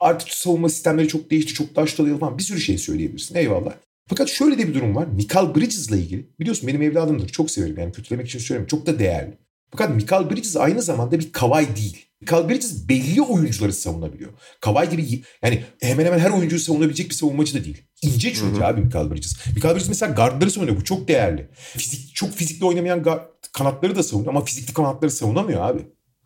Artık 0.00 0.28
savunma 0.28 0.68
sistemleri 0.68 1.08
çok 1.08 1.30
değişti, 1.30 1.54
çok 1.54 1.74
taşladı 1.74 2.18
falan 2.18 2.38
bir 2.38 2.42
sürü 2.42 2.60
şey 2.60 2.78
söyleyebilirsin. 2.78 3.34
Eyvallah. 3.34 3.72
Fakat 4.08 4.28
şöyle 4.28 4.58
de 4.58 4.68
bir 4.68 4.74
durum 4.74 4.96
var. 4.96 5.06
Michael 5.06 5.54
Bridges'la 5.54 5.96
ilgili. 5.96 6.26
Biliyorsun 6.40 6.68
benim 6.68 6.82
evladımdır. 6.82 7.28
Çok 7.28 7.50
severim 7.50 7.78
yani 7.78 7.92
kötülemek 7.92 8.26
için 8.26 8.38
söylemiyorum. 8.38 8.78
Çok 8.78 8.86
da 8.86 8.98
değerli. 8.98 9.38
Fakat 9.70 9.94
Michael 9.96 10.30
Bridges 10.30 10.56
aynı 10.56 10.82
zamanda 10.82 11.18
bir 11.18 11.32
Kawhi 11.32 11.76
değil. 11.76 12.06
Michael 12.20 12.48
Bridges 12.48 12.88
belli 12.88 13.22
oyuncuları 13.22 13.72
savunabiliyor. 13.72 14.30
Kawhi 14.60 14.90
gibi 14.96 15.22
yani 15.42 15.64
hemen 15.80 16.04
hemen 16.06 16.18
her 16.18 16.30
oyuncuyu 16.30 16.60
savunabilecek 16.60 17.10
bir 17.10 17.14
savunmacı 17.14 17.60
da 17.60 17.64
değil. 17.64 17.82
İnce 18.02 18.32
çünkü 18.34 18.56
Hı 18.56 18.60
hı. 18.60 18.66
abi 18.66 18.80
Michael 18.80 19.10
Bridges. 19.10 19.36
Michael 19.54 19.74
Bridges 19.74 19.88
mesela 19.88 20.12
guardları 20.12 20.50
savunuyor. 20.50 20.76
Bu 20.76 20.84
çok 20.84 21.08
değerli. 21.08 21.48
Fizik, 21.54 22.14
çok 22.14 22.30
fizikli 22.32 22.64
oynamayan 22.64 23.02
guard- 23.02 23.26
kanatları 23.52 23.96
da 23.96 24.02
savunuyor 24.02 24.34
ama 24.34 24.44
fizikli 24.44 24.74
kanatları 24.74 25.10
savunamıyor 25.10 25.60
abi. 25.70 25.80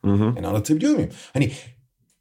Hı 0.04 0.10
hı. 0.10 0.24
Yani 0.24 0.46
anlatabiliyor 0.46 0.94
muyum? 0.94 1.10
Hani 1.32 1.52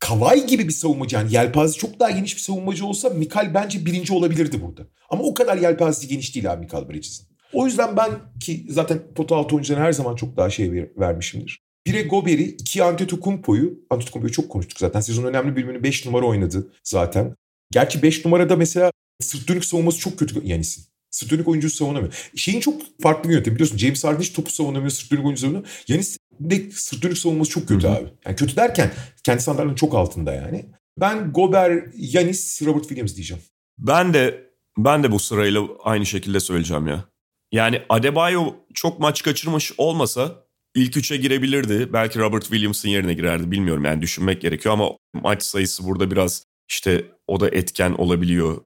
Kawhi 0.03 0.45
gibi 0.45 0.67
bir 0.67 0.73
savunmacı 0.73 1.15
yani 1.15 1.33
yelpaze 1.33 1.77
çok 1.77 1.99
daha 1.99 2.09
geniş 2.09 2.35
bir 2.35 2.41
savunmacı 2.41 2.85
olsa 2.85 3.09
Mikal 3.09 3.53
bence 3.53 3.85
birinci 3.85 4.13
olabilirdi 4.13 4.61
burada. 4.61 4.81
Ama 5.09 5.23
o 5.23 5.33
kadar 5.33 5.57
yelpazesi 5.57 6.07
geniş 6.07 6.35
değil 6.35 6.53
abi 6.53 6.61
Mikal 6.61 6.89
Bridges'in. 6.89 7.27
O 7.53 7.65
yüzden 7.65 7.97
ben 7.97 8.11
ki 8.39 8.65
zaten 8.69 8.99
pota 9.15 9.35
altı 9.35 9.55
oyuncularına 9.55 9.85
her 9.85 9.91
zaman 9.91 10.15
çok 10.15 10.37
daha 10.37 10.49
şey 10.49 10.71
ver- 10.71 10.89
vermişimdir. 10.97 11.59
Bire 11.87 12.03
Gober'i, 12.03 12.43
iki 12.43 12.83
Antetokounmpo'yu, 12.83 13.79
Antetokounmpo'yu 13.89 14.31
çok 14.31 14.49
konuştuk 14.49 14.79
zaten. 14.79 15.01
Sezonun 15.01 15.27
önemli 15.27 15.55
bölümünü 15.55 15.83
5 15.83 16.05
numara 16.05 16.25
oynadı 16.25 16.71
zaten. 16.83 17.35
Gerçi 17.71 18.03
5 18.03 18.25
numarada 18.25 18.55
mesela 18.55 18.91
sırt 19.21 19.47
dönük 19.47 19.65
savunması 19.65 19.99
çok 19.99 20.19
kötü 20.19 20.47
Yanis'in. 20.47 20.83
Sırt 21.11 21.31
dönük 21.31 21.47
oyuncuyu 21.47 21.71
savunamıyor. 21.71 22.29
Şeyin 22.35 22.59
çok 22.59 22.81
farklı 23.01 23.29
bir 23.29 23.33
yöntemi 23.35 23.55
biliyorsun. 23.55 23.77
James 23.77 24.03
Harden 24.03 24.21
hiç 24.21 24.33
topu 24.33 24.51
savunamıyor, 24.51 24.91
sırt 24.91 25.11
dönük 25.11 25.25
oyuncu 25.25 25.41
savunuyor. 25.41 25.65
Yanis 25.87 26.17
de 26.39 26.71
sırt 26.71 27.03
dönük 27.03 27.17
savunması 27.17 27.51
çok 27.51 27.67
kötü 27.67 27.87
Hı 27.87 27.91
hı. 27.91 27.95
abi. 27.95 28.07
Yani 28.25 28.35
kötü 28.35 28.55
derken 28.55 28.91
kendi 29.23 29.41
standartlarının 29.41 29.75
çok 29.75 29.95
altında 29.95 30.33
yani. 30.33 30.65
Ben 30.99 31.31
Gober, 31.33 31.83
Yanis, 31.95 32.61
Robert 32.61 32.83
Williams 32.83 33.15
diyeceğim. 33.15 33.43
Ben 33.77 34.13
de 34.13 34.49
ben 34.77 35.03
de 35.03 35.11
bu 35.11 35.19
sırayla 35.19 35.67
aynı 35.83 36.05
şekilde 36.05 36.39
söyleyeceğim 36.39 36.87
ya. 36.87 37.05
Yani 37.51 37.81
Adebayo 37.89 38.55
çok 38.73 38.99
maç 38.99 39.23
kaçırmış 39.23 39.71
olmasa 39.77 40.45
ilk 40.75 40.97
üçe 40.97 41.17
girebilirdi. 41.17 41.93
Belki 41.93 42.19
Robert 42.19 42.43
Williams'ın 42.43 42.89
yerine 42.89 43.13
girerdi 43.13 43.51
bilmiyorum 43.51 43.85
yani 43.85 44.01
düşünmek 44.01 44.41
gerekiyor 44.41 44.73
ama 44.73 44.89
maç 45.13 45.43
sayısı 45.43 45.87
burada 45.87 46.11
biraz 46.11 46.43
işte 46.69 47.05
o 47.27 47.39
da 47.39 47.49
etken 47.49 47.91
olabiliyor. 47.91 48.61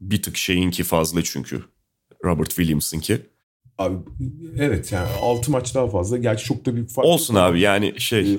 Bir 0.00 0.22
tık 0.22 0.36
şeyinki 0.36 0.82
fazla 0.82 1.24
çünkü. 1.24 1.64
Robert 2.24 2.48
Williams'ınki. 2.48 3.29
Abi 3.80 3.94
evet 4.58 4.92
yani 4.92 5.08
6 5.20 5.50
maç 5.50 5.74
daha 5.74 5.88
fazla. 5.88 6.16
Gerçi 6.16 6.44
çok 6.44 6.66
da 6.66 6.74
büyük 6.74 6.90
fark 6.90 7.06
Olsun 7.06 7.34
yok 7.34 7.42
abi 7.42 7.60
yani 7.60 8.00
şey 8.00 8.34
Ee, 8.34 8.38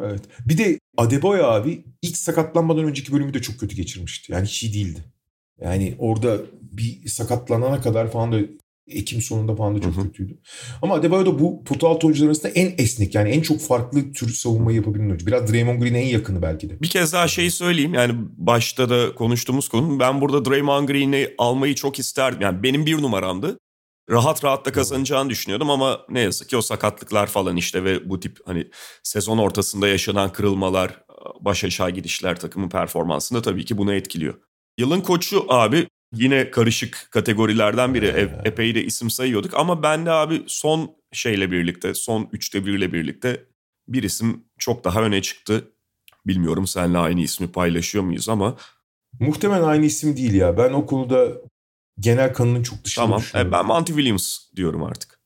Evet. 0.00 0.20
Bir 0.46 0.58
de 0.58 0.78
Adebayo 0.96 1.44
abi 1.44 1.84
ilk 2.02 2.16
sakatlanmadan 2.16 2.84
önceki 2.84 3.12
bölümü 3.12 3.34
de 3.34 3.42
çok 3.42 3.60
kötü 3.60 3.76
geçirmişti. 3.76 4.32
Yani 4.32 4.46
hiç 4.46 4.62
iyi 4.62 4.74
değildi. 4.74 5.00
Yani 5.60 5.94
orada 5.98 6.36
bir 6.62 7.08
sakatlanana 7.08 7.80
kadar 7.80 8.12
falan 8.12 8.32
da 8.32 8.38
Ekim 8.88 9.22
sonunda 9.22 9.56
falan 9.56 9.76
da 9.76 9.80
çok 9.80 9.96
Hı 9.96 10.00
hı. 10.00 10.04
kötüydü. 10.04 10.38
Ama 10.82 10.94
Adebayo 10.94 11.26
da 11.26 11.38
bu 11.38 11.64
pota 11.64 11.88
altı 11.88 12.06
oyuncular 12.06 12.26
arasında 12.26 12.48
en 12.48 12.72
esnek 12.78 13.14
yani 13.14 13.30
en 13.30 13.40
çok 13.40 13.60
farklı 13.60 14.12
tür 14.12 14.32
savunma 14.32 14.72
yapabilen 14.72 15.04
oyuncu. 15.06 15.26
Biraz 15.26 15.52
Draymond 15.52 15.82
Green'e 15.82 16.00
en 16.00 16.06
yakını 16.06 16.42
belki 16.42 16.70
de. 16.70 16.82
Bir 16.82 16.88
kez 16.88 17.12
daha 17.12 17.28
şeyi 17.28 17.50
söyleyeyim 17.50 17.94
yani 17.94 18.14
başta 18.36 18.90
da 18.90 19.14
konuştuğumuz 19.14 19.68
konu 19.68 20.00
ben 20.00 20.20
burada 20.20 20.44
Draymond 20.44 20.88
Green'i 20.88 21.34
almayı 21.38 21.74
çok 21.74 21.98
isterdim. 21.98 22.40
Yani 22.40 22.62
benim 22.62 22.86
bir 22.86 23.02
numaramdı. 23.02 23.58
Rahat 24.10 24.44
rahat 24.44 24.64
da 24.64 24.72
kazanacağını 24.72 25.30
düşünüyordum 25.30 25.70
ama 25.70 26.00
ne 26.08 26.20
yazık 26.20 26.48
ki 26.48 26.56
o 26.56 26.62
sakatlıklar 26.62 27.26
falan 27.26 27.56
işte 27.56 27.84
ve 27.84 28.10
bu 28.10 28.20
tip 28.20 28.38
hani 28.46 28.70
sezon 29.02 29.38
ortasında 29.38 29.88
yaşanan 29.88 30.32
kırılmalar, 30.32 31.04
baş 31.40 31.64
aşağı 31.64 31.90
gidişler 31.90 32.40
takımın 32.40 32.68
performansında 32.68 33.42
tabii 33.42 33.64
ki 33.64 33.78
bunu 33.78 33.94
etkiliyor. 33.94 34.34
Yılın 34.78 35.00
koçu 35.00 35.46
abi 35.48 35.86
yine 36.14 36.50
karışık 36.50 37.08
kategorilerden 37.10 37.94
biri. 37.94 38.06
E- 38.06 38.48
epey 38.48 38.74
de 38.74 38.84
isim 38.84 39.10
sayıyorduk 39.10 39.54
ama 39.54 39.82
ben 39.82 40.06
de 40.06 40.10
abi 40.10 40.42
son 40.46 40.90
şeyle 41.12 41.50
birlikte, 41.50 41.94
son 41.94 42.28
üçte 42.32 42.66
birle 42.66 42.92
birlikte 42.92 43.44
bir 43.88 44.02
isim 44.02 44.44
çok 44.58 44.84
daha 44.84 45.02
öne 45.02 45.22
çıktı. 45.22 45.70
Bilmiyorum 46.26 46.66
seninle 46.66 46.98
aynı 46.98 47.20
ismi 47.20 47.52
paylaşıyor 47.52 48.04
muyuz 48.04 48.28
ama 48.28 48.56
Muhtemelen 49.20 49.62
aynı 49.62 49.84
isim 49.84 50.16
değil 50.16 50.34
ya. 50.34 50.58
Ben 50.58 50.72
o 50.72 50.86
konuda 50.86 51.28
genel 52.00 52.32
kanının 52.32 52.62
çok 52.62 52.84
dışında 52.84 53.04
tamam. 53.04 53.22
E, 53.34 53.52
ben 53.52 53.66
Monty 53.66 53.92
Williams 53.92 54.38
diyorum 54.56 54.84
artık. 54.84 55.20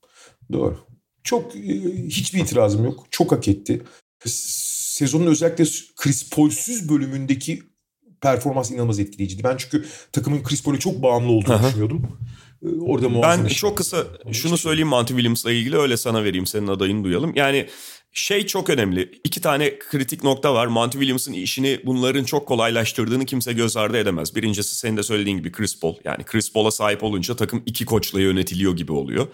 Doğru. 0.52 0.78
Çok 1.24 1.56
e, 1.56 1.60
hiçbir 2.08 2.40
itirazım 2.40 2.84
yok. 2.84 3.06
Çok 3.10 3.32
hak 3.32 3.48
etti. 3.48 3.82
Sezonun 4.26 5.26
özellikle 5.26 5.64
Chris 5.96 6.30
Paul'süz 6.30 6.88
bölümündeki 6.88 7.62
performans 8.20 8.70
inanılmaz 8.70 8.98
etkileyiciydi. 8.98 9.44
Ben 9.44 9.56
çünkü 9.56 9.84
takımın 10.12 10.42
Chris 10.42 10.62
Paul'e 10.62 10.78
çok 10.78 11.02
bağımlı 11.02 11.32
olduğunu 11.32 11.54
Aha. 11.54 11.68
düşünüyordum. 11.68 12.18
E, 12.62 12.68
Orada 12.80 13.08
muazzam 13.08 13.44
Ben 13.44 13.48
çok 13.48 13.70
yaptı. 13.70 13.76
kısa 13.76 14.32
şunu 14.32 14.58
söyleyeyim 14.58 14.88
Monty 14.88 15.12
Williams'la 15.12 15.52
ilgili 15.52 15.76
öyle 15.78 15.96
sana 15.96 16.24
vereyim 16.24 16.46
senin 16.46 16.66
adayını 16.66 17.04
duyalım. 17.04 17.32
Yani 17.34 17.68
şey 18.14 18.46
çok 18.46 18.70
önemli. 18.70 19.20
İki 19.24 19.40
tane 19.40 19.78
kritik 19.78 20.24
nokta 20.24 20.54
var. 20.54 20.66
Monty 20.66 20.98
Williams'ın 20.98 21.32
işini 21.32 21.80
bunların 21.84 22.24
çok 22.24 22.48
kolaylaştırdığını 22.48 23.26
kimse 23.26 23.52
göz 23.52 23.76
ardı 23.76 23.98
edemez. 23.98 24.36
Birincisi 24.36 24.76
senin 24.76 24.96
de 24.96 25.02
söylediğin 25.02 25.38
gibi 25.38 25.52
Chris 25.52 25.80
Paul. 25.80 25.94
Yani 26.04 26.24
Chris 26.24 26.52
Paul'a 26.52 26.70
sahip 26.70 27.02
olunca 27.02 27.36
takım 27.36 27.62
iki 27.66 27.84
koçla 27.84 28.20
yönetiliyor 28.20 28.76
gibi 28.76 28.92
oluyor. 28.92 29.26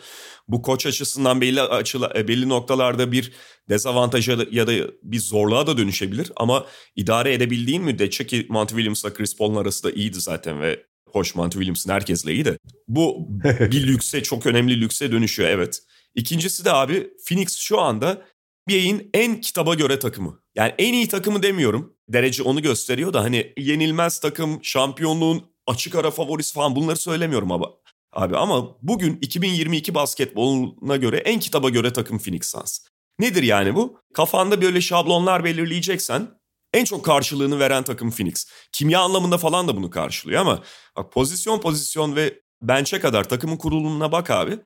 Bu 0.49 0.63
koç 0.63 0.87
açısından 0.87 1.41
belli 1.41 1.61
açıla, 1.61 2.13
e, 2.17 2.29
belli 2.29 2.49
noktalarda 2.49 3.13
bir 3.13 3.33
dezavantaja 3.69 4.39
ya 4.51 4.67
da 4.67 4.73
bir 5.03 5.19
zorluğa 5.19 5.67
da 5.67 5.79
dönüşebilir. 5.79 6.33
Ama 6.37 6.67
idare 6.97 7.35
edebildiğin 7.35 7.83
müddetçe 7.83 8.27
ki 8.27 8.47
Monty 8.49 8.75
Williams'la 8.75 9.15
Chris 9.15 9.37
Paul'un 9.37 9.57
arası 9.57 9.85
da 9.85 9.91
iyiydi 9.91 10.21
zaten 10.21 10.61
ve 10.61 10.83
hoş 11.07 11.35
Monty 11.35 11.55
Williams'ın 11.55 11.91
herkesle 11.91 12.35
iyi 12.35 12.45
de. 12.45 12.59
Bu 12.89 13.29
bir 13.45 13.87
lükse 13.87 14.23
çok 14.23 14.47
önemli 14.47 14.81
lükse 14.81 15.13
dönüşüyor 15.13 15.49
evet. 15.49 15.83
İkincisi 16.15 16.65
de 16.65 16.73
abi 16.73 17.11
Phoenix 17.29 17.57
şu 17.57 17.81
anda 17.81 18.23
NBA'in 18.69 19.11
en 19.15 19.41
kitaba 19.41 19.75
göre 19.75 19.99
takımı. 19.99 20.41
Yani 20.55 20.75
en 20.79 20.93
iyi 20.93 21.09
takımı 21.09 21.43
demiyorum. 21.43 21.97
Derece 22.09 22.43
onu 22.43 22.63
gösteriyor 22.63 23.13
da 23.13 23.23
hani 23.23 23.53
yenilmez 23.57 24.21
takım, 24.21 24.65
şampiyonluğun 24.65 25.43
açık 25.67 25.95
ara 25.95 26.11
favorisi 26.11 26.55
falan 26.55 26.77
bunları 26.77 26.97
söylemiyorum 26.97 27.53
abi. 27.53 27.65
Abi 28.13 28.37
ama 28.37 28.77
bugün 28.83 29.19
2022 29.21 29.95
basketboluna 29.95 30.97
göre 30.97 31.17
en 31.17 31.41
kitaba 31.41 31.69
göre 31.69 31.93
takım 31.93 32.19
Phoenix 32.19 32.47
Suns. 32.47 32.79
Nedir 33.19 33.43
yani 33.43 33.75
bu? 33.75 34.01
Kafanda 34.15 34.63
böyle 34.63 34.81
şablonlar 34.81 35.45
belirleyeceksen 35.45 36.41
en 36.75 36.85
çok 36.85 37.05
karşılığını 37.05 37.59
veren 37.59 37.83
takım 37.83 38.11
Phoenix. 38.11 38.47
Kimya 38.73 39.01
anlamında 39.01 39.39
falan 39.39 39.69
da 39.69 39.77
bunu 39.77 39.91
karşılıyor 39.91 40.41
ama 40.41 40.63
bak 40.97 41.13
pozisyon 41.13 41.61
pozisyon 41.61 42.17
ve 42.17 42.41
bench'e 42.63 43.01
kadar 43.01 43.29
takımın 43.29 43.57
kurulumuna 43.57 44.13
bak 44.13 44.31
abi. 44.31 44.59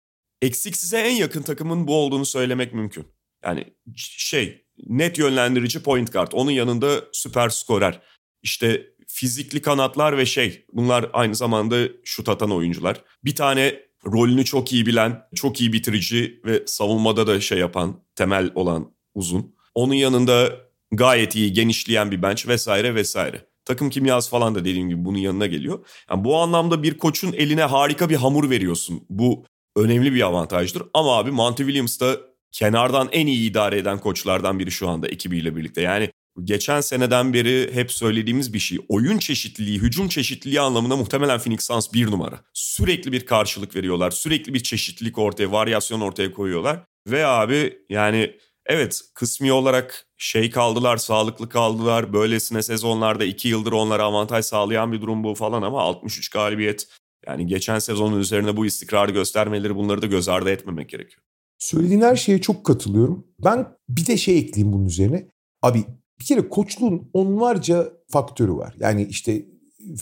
Eksiksize 0.43 0.99
en 0.99 1.15
yakın 1.15 1.43
takımın 1.43 1.87
bu 1.87 1.97
olduğunu 1.97 2.27
söylemek 2.27 2.75
mümkün. 2.75 3.07
Yani 3.45 3.65
şey 3.97 4.65
net 4.87 5.19
yönlendirici 5.19 5.83
point 5.83 6.13
guard. 6.13 6.33
Onun 6.33 6.51
yanında 6.51 7.05
süper 7.13 7.49
skorer. 7.49 8.01
İşte 8.43 8.87
fizikli 9.09 9.63
kanatlar 9.63 10.19
ve 10.19 10.27
şey 10.27 10.67
bunlar 10.73 11.11
aynı 11.13 11.35
zamanda 11.35 11.77
şut 12.05 12.29
atan 12.29 12.51
oyuncular. 12.51 13.05
Bir 13.25 13.35
tane 13.35 13.81
rolünü 14.07 14.45
çok 14.45 14.73
iyi 14.73 14.87
bilen, 14.87 15.23
çok 15.35 15.61
iyi 15.61 15.73
bitirici 15.73 16.41
ve 16.45 16.63
savunmada 16.67 17.27
da 17.27 17.41
şey 17.41 17.59
yapan, 17.59 18.01
temel 18.15 18.51
olan 18.55 18.93
uzun. 19.15 19.55
Onun 19.75 19.95
yanında 19.95 20.53
gayet 20.93 21.37
iyi 21.37 21.53
genişleyen 21.53 22.11
bir 22.11 22.23
bench 22.23 22.49
vesaire 22.49 22.95
vesaire. 22.95 23.47
Takım 23.65 23.91
kimyası 23.91 24.31
falan 24.31 24.55
da 24.55 24.65
dediğim 24.65 24.89
gibi 24.89 25.05
bunun 25.05 25.19
yanına 25.19 25.47
geliyor. 25.47 25.87
Yani 26.11 26.25
bu 26.25 26.37
anlamda 26.37 26.83
bir 26.83 26.99
koçun 26.99 27.33
eline 27.33 27.63
harika 27.63 28.11
bir 28.11 28.17
hamur 28.17 28.51
veriyorsun. 28.51 29.05
Bu 29.11 29.45
önemli 29.77 30.15
bir 30.15 30.23
avantajdır. 30.23 30.83
Ama 30.95 31.17
abi 31.17 31.31
Monty 31.31 31.63
Williams 31.63 32.01
da 32.01 32.21
kenardan 32.55 33.09
en 33.13 33.27
iyi 33.27 33.51
idare 33.51 33.79
eden 33.79 33.99
koçlardan 33.99 34.59
biri 34.59 34.71
şu 34.71 34.89
anda 34.89 35.09
ekibiyle 35.09 35.57
birlikte. 35.57 35.81
Yani 35.81 36.11
geçen 36.45 36.81
seneden 36.81 37.33
beri 37.33 37.71
hep 37.75 37.93
söylediğimiz 37.93 38.53
bir 38.55 38.59
şey. 38.59 38.79
Oyun 38.89 39.19
çeşitliliği, 39.19 39.79
hücum 39.79 40.09
çeşitliliği 40.09 40.61
anlamında 40.61 40.97
muhtemelen 40.97 41.39
Phoenix 41.39 41.67
Suns 41.67 41.93
bir 41.93 42.11
numara. 42.11 42.41
Sürekli 42.53 43.13
bir 43.13 43.27
karşılık 43.27 43.77
veriyorlar. 43.77 44.11
Sürekli 44.11 44.55
bir 44.55 44.63
çeşitlilik 44.63 45.19
ortaya, 45.19 45.53
varyasyon 45.53 46.01
ortaya 46.01 46.33
koyuyorlar. 46.33 46.81
Ve 47.09 47.27
abi 47.27 47.79
yani 47.89 48.37
evet 48.67 49.01
kısmi 49.15 49.53
olarak 49.53 50.07
şey 50.19 50.51
kaldılar, 50.51 50.97
sağlıklı 50.97 51.49
kaldılar. 51.49 52.13
Böylesine 52.13 52.63
sezonlarda 52.63 53.25
iki 53.25 53.49
yıldır 53.49 53.73
onlara 53.73 54.03
avantaj 54.03 54.45
sağlayan 54.45 54.93
bir 54.93 55.01
durum 55.01 55.25
bu 55.25 55.35
falan 55.35 55.63
ama 55.63 55.83
63 55.83 56.29
galibiyet. 56.29 56.87
Yani 57.27 57.47
geçen 57.47 57.79
sezonun 57.79 58.21
üzerine 58.21 58.57
bu 58.57 58.67
istikrarı 58.67 59.13
göstermeleri 59.13 59.77
bunları 59.77 60.03
da 60.03 60.07
göz 60.07 60.29
ardı 60.29 60.51
etmemek 60.51 60.89
gerekiyor. 60.89 61.23
Söylediğin 61.65 62.01
her 62.01 62.17
şeye 62.17 62.41
çok 62.41 62.65
katılıyorum. 62.65 63.27
Ben 63.45 63.67
bir 63.89 64.07
de 64.07 64.17
şey 64.17 64.39
ekleyeyim 64.39 64.73
bunun 64.73 64.87
üzerine. 64.87 65.29
Abi 65.63 65.85
bir 66.21 66.25
kere 66.25 66.49
koçluğun 66.49 67.11
onlarca 67.13 67.93
faktörü 68.09 68.53
var. 68.53 68.75
Yani 68.81 69.07
işte 69.11 69.47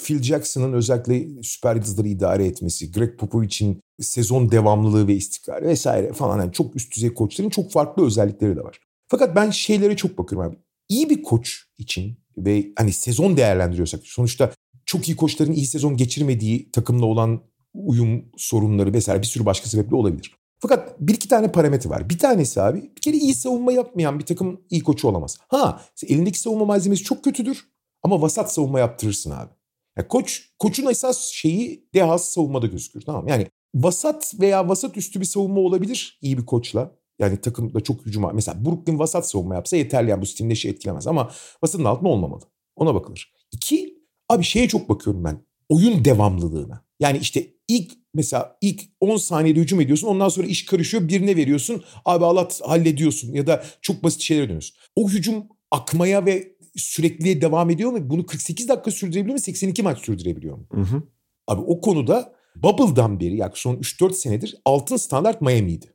Phil 0.05 0.22
Jackson'ın 0.22 0.72
özellikle 0.72 1.42
süper 1.42 1.77
yıldızları 1.77 2.09
idare 2.09 2.46
etmesi, 2.46 2.92
Greg 2.92 3.18
Popovich'in 3.18 3.81
sezon 4.01 4.51
devamlılığı 4.51 5.09
ve 5.09 5.14
istikrarı 5.14 5.66
vesaire 5.66 6.12
falan. 6.12 6.38
Yani 6.38 6.53
çok 6.53 6.77
üst 6.77 6.96
düzey 6.96 7.14
koçların 7.14 7.51
çok 7.51 7.72
farklı 7.72 8.07
özellikleri 8.07 8.57
de 8.57 8.64
var. 8.64 8.81
Fakat 9.09 9.37
ben 9.37 9.51
şeylere 9.51 9.96
çok 9.96 10.18
bakıyorum 10.18 10.51
abi. 10.51 10.59
İyi 10.88 11.11
bir 11.11 11.22
koç 11.22 11.64
için 11.79 12.18
ve 12.37 12.72
hani 12.79 12.92
sezon 12.92 13.37
değerlendiriyorsak 13.37 14.01
sonuçta 14.05 14.53
çok 14.87 15.09
iyi 15.09 15.16
koçların 15.16 15.53
iyi 15.53 15.66
sezon 15.66 15.96
geçirmediği 15.96 16.70
takımla 16.70 17.07
olan 17.07 17.42
uyum 17.75 18.25
sorunları 18.37 18.92
vesaire 18.92 19.22
bir 19.22 19.27
sürü 19.27 19.46
başka 19.46 19.68
sebeple 19.68 19.96
olabilir. 19.96 20.42
Fakat 20.62 21.01
bir 21.01 21.14
iki 21.14 21.29
tane 21.29 21.53
parametre 21.53 21.90
var. 21.90 22.11
Bir 22.11 22.18
tanesi 22.18 22.62
abi 22.62 22.83
bir 22.96 23.01
kere 23.01 23.16
iyi 23.16 23.35
savunma 23.35 23.72
yapmayan 23.72 24.18
bir 24.18 24.27
takım 24.27 24.61
iyi 24.70 24.83
koçu 24.83 25.09
olamaz. 25.09 25.38
Ha 25.48 25.83
elindeki 26.07 26.40
savunma 26.40 26.64
malzemesi 26.64 27.05
çok 27.05 27.25
kötüdür 27.25 27.68
ama 28.03 28.22
vasat 28.22 28.53
savunma 28.53 28.81
yaptırırsın 28.81 29.31
abi. 29.31 29.51
Yani 29.96 30.09
koç 30.09 30.51
koçun 30.59 30.87
esas 30.87 31.18
şeyi 31.25 31.88
dehası 31.94 32.33
savunmada 32.33 32.66
gözükür 32.66 33.01
tamam 33.01 33.29
Yani 33.29 33.46
vasat 33.75 34.35
veya 34.40 34.68
vasat 34.68 34.96
üstü 34.96 35.20
bir 35.20 35.25
savunma 35.25 35.61
olabilir 35.61 36.18
iyi 36.22 36.38
bir 36.38 36.46
koçla. 36.46 36.92
Yani 37.18 37.40
takımda 37.40 37.81
çok 37.81 38.07
hücum 38.07 38.22
var. 38.22 38.33
Mesela 38.33 38.64
Brooklyn 38.64 38.98
vasat 38.98 39.31
savunma 39.31 39.55
yapsa 39.55 39.77
yeterli 39.77 40.11
yani 40.11 40.22
bu 40.22 40.27
stilinde 40.27 40.55
şey 40.55 40.70
etkilemez 40.70 41.07
ama 41.07 41.31
vasatın 41.62 41.85
altında 41.85 42.09
olmamalı. 42.09 42.42
Ona 42.77 42.94
bakılır. 42.94 43.33
İki, 43.53 43.98
abi 44.29 44.44
şeye 44.44 44.68
çok 44.68 44.88
bakıyorum 44.88 45.25
ben. 45.25 45.46
Oyun 45.68 46.05
devamlılığına. 46.05 46.85
Yani 47.01 47.18
işte 47.18 47.52
ilk 47.77 47.93
mesela 48.15 48.57
ilk 48.61 48.83
10 49.01 49.17
saniyede 49.17 49.61
hücum 49.61 49.81
ediyorsun 49.81 50.09
ondan 50.09 50.29
sonra 50.29 50.47
iş 50.47 50.67
karışıyor 50.67 51.09
birine 51.09 51.37
veriyorsun 51.37 51.85
abi 52.05 52.25
Allah 52.25 52.49
hallediyorsun 52.65 53.33
ya 53.33 53.47
da 53.47 53.65
çok 53.83 54.05
basit 54.05 54.21
şeylere 54.21 54.45
dönüyorsun. 54.45 54.77
O 54.97 55.09
hücum 55.09 55.45
akmaya 55.71 56.27
ve 56.27 56.57
sürekli 56.77 57.41
devam 57.41 57.71
ediyor 57.71 57.91
mu? 57.91 58.11
Bunu 58.11 58.27
48 58.27 58.69
dakika 58.69 58.91
sürdürebiliyor 58.91 59.35
mu? 59.35 59.41
82 59.41 59.83
maç 59.83 59.99
sürdürebiliyor 59.99 60.57
mu? 60.57 60.67
Hı 60.73 60.81
hı. 60.81 61.03
Abi 61.47 61.61
o 61.61 61.81
konuda 61.81 62.35
Bubble'dan 62.57 63.21
beri 63.21 63.37
yani 63.37 63.53
son 63.55 63.77
3-4 63.77 64.13
senedir 64.13 64.57
altın 64.65 64.97
standart 64.97 65.41
Miami'ydi. 65.41 65.95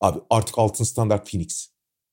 Abi 0.00 0.18
artık 0.30 0.58
altın 0.58 0.84
standart 0.84 1.30
Phoenix. 1.30 1.68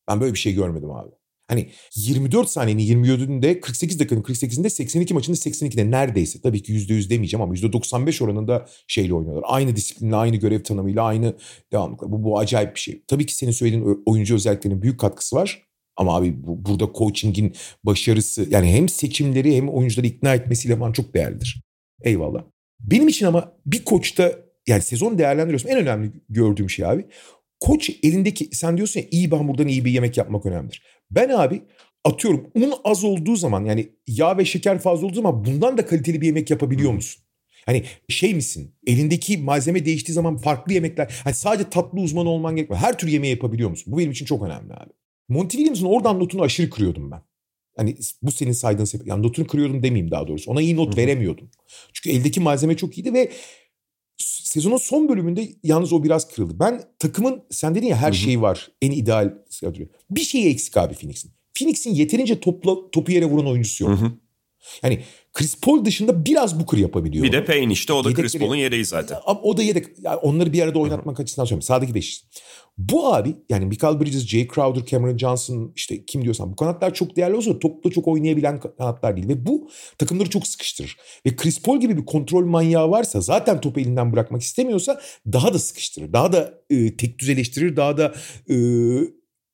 Ben 0.07 0.21
böyle 0.21 0.33
bir 0.33 0.39
şey 0.39 0.53
görmedim 0.53 0.91
abi. 0.91 1.11
Hani 1.47 1.69
24 1.95 2.49
saniyenin 2.49 3.03
27'inde 3.03 3.59
48 3.59 3.99
dakikanın 3.99 4.21
48'inde 4.21 4.69
82 4.69 5.13
maçında 5.13 5.37
82'de 5.37 5.91
neredeyse 5.91 6.41
tabii 6.41 6.63
ki 6.63 6.73
%100 6.73 7.09
demeyeceğim 7.09 7.41
ama 7.41 7.53
%95 7.53 8.23
oranında 8.23 8.65
şeyle 8.87 9.13
oynuyorlar. 9.13 9.43
Aynı 9.47 9.75
disiplinle, 9.75 10.15
aynı 10.15 10.35
görev 10.35 10.63
tanımıyla, 10.63 11.03
aynı 11.03 11.33
devamlıkla. 11.71 12.11
Bu, 12.11 12.23
bu 12.23 12.39
acayip 12.39 12.75
bir 12.75 12.79
şey. 12.79 13.03
Tabii 13.07 13.25
ki 13.25 13.35
senin 13.35 13.51
söylediğin 13.51 14.03
oyuncu 14.05 14.35
özelliklerinin 14.35 14.81
büyük 14.81 14.99
katkısı 14.99 15.35
var. 15.35 15.63
Ama 15.95 16.15
abi 16.15 16.43
bu, 16.43 16.65
burada 16.65 16.89
coaching'in 16.97 17.53
başarısı 17.83 18.47
yani 18.49 18.71
hem 18.71 18.89
seçimleri 18.89 19.55
hem 19.55 19.69
oyuncuları 19.69 20.07
ikna 20.07 20.35
etmesiyle 20.35 20.77
falan 20.77 20.91
çok 20.91 21.13
değerlidir. 21.13 21.61
Eyvallah. 22.03 22.43
Benim 22.79 23.07
için 23.07 23.25
ama 23.25 23.53
bir 23.65 23.85
koçta 23.85 24.31
yani 24.67 24.81
sezon 24.81 25.17
değerlendiriyorsun 25.17 25.69
en 25.69 25.77
önemli 25.77 26.11
gördüğüm 26.29 26.69
şey 26.69 26.85
abi. 26.85 27.05
Koç 27.59 27.89
elindeki 28.03 28.49
sen 28.51 28.77
diyorsun 28.77 28.99
ya 28.99 29.05
iyi 29.11 29.31
bir 29.31 29.37
hamurdan 29.37 29.67
iyi 29.67 29.85
bir 29.85 29.91
yemek 29.91 30.17
yapmak 30.17 30.45
önemlidir. 30.45 30.83
Ben 31.15 31.29
abi 31.29 31.61
atıyorum 32.03 32.47
un 32.55 32.73
az 32.83 33.03
olduğu 33.03 33.35
zaman 33.35 33.65
yani 33.65 33.89
yağ 34.07 34.37
ve 34.37 34.45
şeker 34.45 34.79
fazla 34.79 35.07
olduğu 35.07 35.15
zaman 35.15 35.45
bundan 35.45 35.77
da 35.77 35.85
kaliteli 35.85 36.21
bir 36.21 36.25
yemek 36.25 36.49
yapabiliyor 36.49 36.91
musun? 36.91 37.23
Hani 37.65 37.83
şey 38.09 38.33
misin? 38.33 38.75
Elindeki 38.87 39.37
malzeme 39.37 39.85
değiştiği 39.85 40.13
zaman 40.13 40.37
farklı 40.37 40.73
yemekler. 40.73 41.21
Hani 41.23 41.33
sadece 41.33 41.69
tatlı 41.69 41.99
uzmanı 41.99 42.29
olman 42.29 42.55
gerekmiyor. 42.55 42.81
Her 42.81 42.97
tür 42.97 43.07
yemeği 43.07 43.33
yapabiliyor 43.33 43.69
musun? 43.69 43.93
Bu 43.93 43.97
benim 43.97 44.11
için 44.11 44.25
çok 44.25 44.43
önemli 44.43 44.73
abi. 44.73 44.91
Monty 45.29 45.57
Williams'ın 45.57 45.85
oradan 45.85 46.19
notunu 46.19 46.41
aşırı 46.41 46.69
kırıyordum 46.69 47.11
ben. 47.11 47.21
Hani 47.77 47.95
bu 48.21 48.31
senin 48.31 48.51
saydığın 48.51 48.85
sebep. 48.85 49.07
Yani 49.07 49.23
notunu 49.23 49.47
kırıyordum 49.47 49.83
demeyeyim 49.83 50.11
daha 50.11 50.27
doğrusu. 50.27 50.51
Ona 50.51 50.61
iyi 50.61 50.75
not 50.75 50.97
veremiyordum. 50.97 51.49
Çünkü 51.93 52.17
eldeki 52.17 52.39
malzeme 52.39 52.77
çok 52.77 52.97
iyiydi 52.97 53.13
ve 53.13 53.31
sezonun 54.17 54.77
son 54.77 55.09
bölümünde 55.09 55.49
yalnız 55.63 55.93
o 55.93 56.03
biraz 56.03 56.27
kırıldı. 56.27 56.59
Ben 56.59 56.83
takımın 56.99 57.43
sen 57.49 57.75
dedin 57.75 57.87
ya 57.87 57.97
her 57.97 58.11
şeyi 58.11 58.41
var. 58.41 58.71
En 58.81 58.91
ideal 58.91 59.33
kadro. 59.61 59.83
Bir 60.09 60.21
şeyi 60.21 60.49
eksik 60.49 60.77
abi 60.77 60.93
Phoenix'in. 60.93 61.31
Phoenix'in 61.53 61.93
yeterince 61.93 62.39
topla, 62.39 62.91
topu 62.91 63.11
yere 63.11 63.25
vuran 63.25 63.47
oyuncusu 63.47 63.83
yok. 63.83 63.93
Hı 63.99 64.05
hı. 64.05 64.11
Yani 64.83 64.99
Chris 65.33 65.59
Paul 65.61 65.85
dışında 65.85 66.25
biraz 66.25 66.59
Booker 66.59 66.77
yapabiliyor. 66.77 67.25
Bir 67.25 67.31
de 67.31 67.45
Payne 67.45 67.73
işte 67.73 67.93
o 67.93 68.03
da 68.03 68.09
Yedekleri, 68.09 68.29
Chris 68.29 68.41
Paul'un 68.41 68.55
yedeği 68.55 68.85
zaten. 68.85 69.17
O 69.25 69.57
da 69.57 69.63
yedek. 69.63 69.85
Yani 70.01 70.15
onları 70.15 70.53
bir 70.53 70.61
arada 70.61 70.79
oynatmak 70.79 71.19
açısından 71.19 71.45
söylüyorum. 71.45 71.61
Sağdaki 71.61 71.95
beş. 71.95 72.23
Bu 72.77 73.13
abi 73.13 73.35
yani 73.49 73.65
Michael 73.65 73.99
Bridges, 73.99 74.27
Jay 74.27 74.47
Crowder, 74.47 74.85
Cameron 74.85 75.17
Johnson 75.17 75.71
işte 75.75 76.05
kim 76.05 76.23
diyorsan 76.23 76.51
bu 76.51 76.55
kanatlar 76.55 76.93
çok 76.93 77.15
değerli 77.15 77.35
olsa 77.35 77.59
topla 77.59 77.91
çok 77.91 78.07
oynayabilen 78.07 78.59
kanatlar 78.59 79.17
değil. 79.17 79.27
Ve 79.27 79.45
bu 79.45 79.69
takımları 79.97 80.29
çok 80.29 80.47
sıkıştırır. 80.47 80.97
Ve 81.25 81.35
Chris 81.35 81.61
Paul 81.61 81.79
gibi 81.79 81.97
bir 81.97 82.05
kontrol 82.05 82.45
manyağı 82.45 82.91
varsa 82.91 83.21
zaten 83.21 83.61
topu 83.61 83.79
elinden 83.79 84.13
bırakmak 84.13 84.41
istemiyorsa 84.41 85.01
daha 85.33 85.53
da 85.53 85.59
sıkıştırır. 85.59 86.13
Daha 86.13 86.33
da 86.33 86.53
e, 86.69 86.97
tek 86.97 87.19
düzeleştirir. 87.19 87.75
Daha 87.75 87.97
da 87.97 88.13
e, 88.49 88.55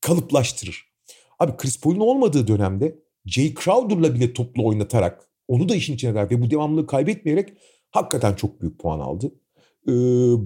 kalıplaştırır. 0.00 0.90
Abi 1.38 1.56
Chris 1.56 1.80
Paul'un 1.80 2.00
olmadığı 2.00 2.46
dönemde 2.46 2.98
Jay 3.26 3.54
Crowder'la 3.54 4.14
bile 4.14 4.32
toplu 4.32 4.66
oynatarak 4.66 5.28
onu 5.48 5.68
da 5.68 5.74
işin 5.76 5.94
içine 5.94 6.14
ver 6.14 6.30
ve 6.30 6.42
bu 6.42 6.50
devamlılığı 6.50 6.86
kaybetmeyerek 6.86 7.52
hakikaten 7.90 8.34
çok 8.34 8.60
büyük 8.60 8.78
puan 8.78 9.00
aldı. 9.00 9.32
Ee, 9.88 9.92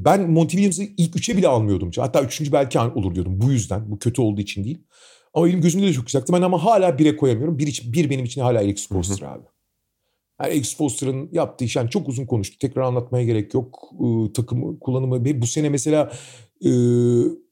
ben 0.05 0.31
Monty 0.31 0.57
Williams'ı 0.57 0.83
ilk 0.97 1.17
üçe 1.17 1.37
bile 1.37 1.49
almıyordum. 1.49 1.91
Hatta 1.97 2.23
üçüncü 2.23 2.53
belki 2.53 2.79
olur 2.79 3.15
diyordum 3.15 3.41
bu 3.41 3.53
yüzden. 3.53 3.91
Bu 3.91 3.99
kötü 3.99 4.23
olduğu 4.23 4.41
için 4.41 4.65
değil. 4.65 4.79
Ama 5.35 5.47
benim 5.47 5.61
gözümde 5.61 5.87
de 5.87 5.93
çok 5.93 6.07
güzeldi. 6.07 6.25
Ben 6.33 6.43
ama 6.43 6.65
hala 6.65 6.99
bire 6.99 7.17
koyamıyorum. 7.17 7.59
Bir, 7.59 7.83
bir 7.93 8.11
benim 8.11 8.25
için 8.25 8.41
hala 8.41 8.59
Alex 8.59 8.89
Foster 8.89 9.27
abi. 9.27 9.45
Yani 10.41 10.51
Alex 10.53 10.77
Foster'ın 10.77 11.29
yaptığı 11.33 11.65
iş 11.65 11.77
yani 11.77 11.91
çok 11.91 12.09
uzun 12.09 12.27
konuştuk. 12.27 12.61
Tekrar 12.61 12.83
anlatmaya 12.83 13.25
gerek 13.25 13.55
yok. 13.55 13.91
Ee, 14.01 14.33
takımı 14.33 14.79
kullanımı. 14.79 15.25
Bu 15.43 15.47
sene 15.47 15.69
mesela 15.69 16.13
e, 16.65 16.71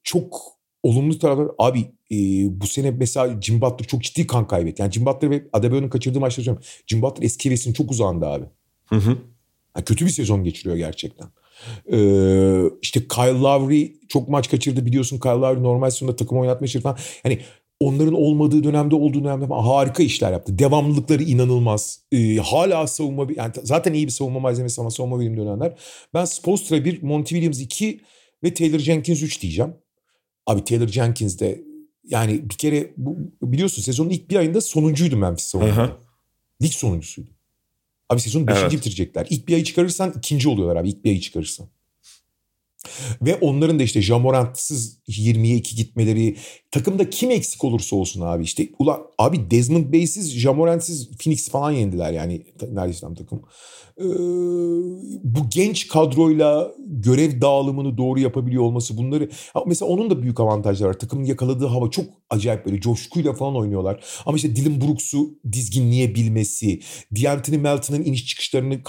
çok 0.03 0.41
olumlu 0.83 1.19
taraflar. 1.19 1.49
Abi 1.59 1.81
e, 2.13 2.17
bu 2.61 2.67
sene 2.67 2.91
mesela 2.91 3.41
Jim 3.41 3.61
Butler 3.61 3.87
çok 3.87 4.03
ciddi 4.03 4.27
kan 4.27 4.47
kaybetti. 4.47 4.83
Yani 4.83 4.93
Jim 4.93 5.07
Butler 5.07 5.31
ve 5.31 5.45
Adebayo'nun 5.53 5.89
kaçırdığı 5.89 6.21
maçları 6.21 6.45
söylüyorum. 6.45 6.69
Jim 6.87 7.03
Butler 7.03 7.27
eski 7.27 7.49
hevesinin 7.49 7.75
çok 7.75 7.91
uzağında 7.91 8.29
abi. 8.29 8.45
Hı 8.87 8.97
hı. 8.97 9.19
Yani 9.77 9.85
kötü 9.85 10.05
bir 10.05 10.11
sezon 10.11 10.45
geçiriyor 10.45 10.77
gerçekten. 10.77 11.27
Ee, 11.93 12.63
işte 12.83 13.01
Kyle 13.09 13.41
Lowry 13.41 13.93
çok 14.09 14.29
maç 14.29 14.51
kaçırdı 14.51 14.87
biliyorsun. 14.87 15.21
Kyle 15.21 15.33
Lowry 15.33 15.63
normal 15.63 15.91
sezonda 15.91 16.17
takım 16.17 16.39
oynatma 16.39 16.65
işleri 16.65 16.83
falan. 16.83 16.99
Hani 17.23 17.39
onların 17.81 18.15
olmadığı 18.15 18.65
dönemde 18.65 18.95
olduğu 18.95 19.25
dönemde 19.25 19.47
harika 19.55 20.03
işler 20.03 20.33
yaptı. 20.33 20.59
Devamlılıkları 20.59 21.23
inanılmaz. 21.23 22.01
Ee, 22.13 22.37
hala 22.37 22.87
savunma 22.87 23.27
yani 23.37 23.53
zaten 23.63 23.93
iyi 23.93 24.07
bir 24.07 24.13
savunma 24.13 24.41
malzemesi 24.41 24.81
ama 24.81 24.91
savunma 24.91 25.21
bilim 25.21 25.37
dönemler. 25.37 25.79
Ben 26.15 26.25
Spolstra 26.25 26.85
1, 26.85 27.03
Monty 27.03 27.35
Williams 27.35 27.61
2 27.61 28.01
ve 28.45 28.55
Taylor 28.55 28.79
Jenkins 28.79 29.23
3 29.23 29.43
diyeceğim. 29.43 29.75
Abi 30.47 30.65
Taylor 30.65 30.89
Jenkins 30.89 31.41
de 31.41 31.65
yani 32.05 32.51
bir 32.51 32.55
kere 32.55 32.93
bu, 32.97 33.17
biliyorsun 33.43 33.83
sezonun 33.83 34.11
ilk 34.11 34.31
bir 34.31 34.37
ayında 34.37 34.61
sonuncuydu 34.61 35.17
Memphis 35.17 35.47
savunmada. 35.47 35.97
Lig 36.63 36.73
sonuncusuydu. 36.73 37.31
Abi 38.09 38.21
sezonu 38.21 38.47
5. 38.47 38.57
Evet. 38.59 38.73
bitirecekler. 38.73 39.27
İlk 39.31 39.49
bir 39.49 39.55
ayı 39.55 39.65
çıkarırsan 39.65 40.15
ikinci 40.19 40.49
oluyorlar 40.49 40.77
abi. 40.77 40.89
İlk 40.89 41.05
bir 41.05 41.11
ayı 41.11 41.21
çıkarırsan. 41.21 41.69
Ve 43.23 43.35
onların 43.35 43.79
da 43.79 43.83
işte 43.83 44.03
Jamorant'sız 44.03 44.99
20'ye 45.09 45.57
2 45.57 45.77
gitmeleri 45.77 46.37
takımda 46.71 47.11
kim 47.11 47.31
eksik 47.31 47.65
olursa 47.65 47.97
olsun 47.97 48.21
abi 48.21 48.45
işte 48.45 48.69
ulan 48.79 49.01
abi 49.19 49.51
Desmond 49.51 49.93
Bey'siz 49.93 50.39
Jamorant'siz 50.39 51.11
Phoenix 51.19 51.49
falan 51.49 51.71
yendiler 51.71 52.13
yani 52.13 52.47
neredeyse 52.73 53.01
tam 53.01 53.15
takım. 53.15 53.43
Ee, 53.99 54.05
bu 55.25 55.51
genç 55.51 55.89
kadroyla 55.89 56.73
görev 56.79 57.41
dağılımını 57.41 57.99
doğru 57.99 58.21
yapabiliyor 58.21 58.63
olması 58.63 58.97
bunları. 58.97 59.31
Mesela 59.67 59.89
onun 59.89 60.11
da 60.11 60.23
büyük 60.23 60.41
avantajları 60.41 60.89
var. 60.89 60.99
Takımın 60.99 61.25
yakaladığı 61.25 61.67
hava 61.67 61.91
çok 61.91 62.05
acayip 62.31 62.67
böyle 62.67 62.81
coşkuyla 62.81 63.33
falan 63.33 63.57
oynuyorlar. 63.57 64.05
Ama 64.27 64.37
işte 64.37 64.57
Dylan 64.57 64.81
Brooks'u 64.81 65.39
dizginleyebilmesi, 65.53 66.81
D'Anthony 67.17 67.59
Melton'ın 67.59 68.05
iniş 68.05 68.27
çıkışlarını 68.27 68.81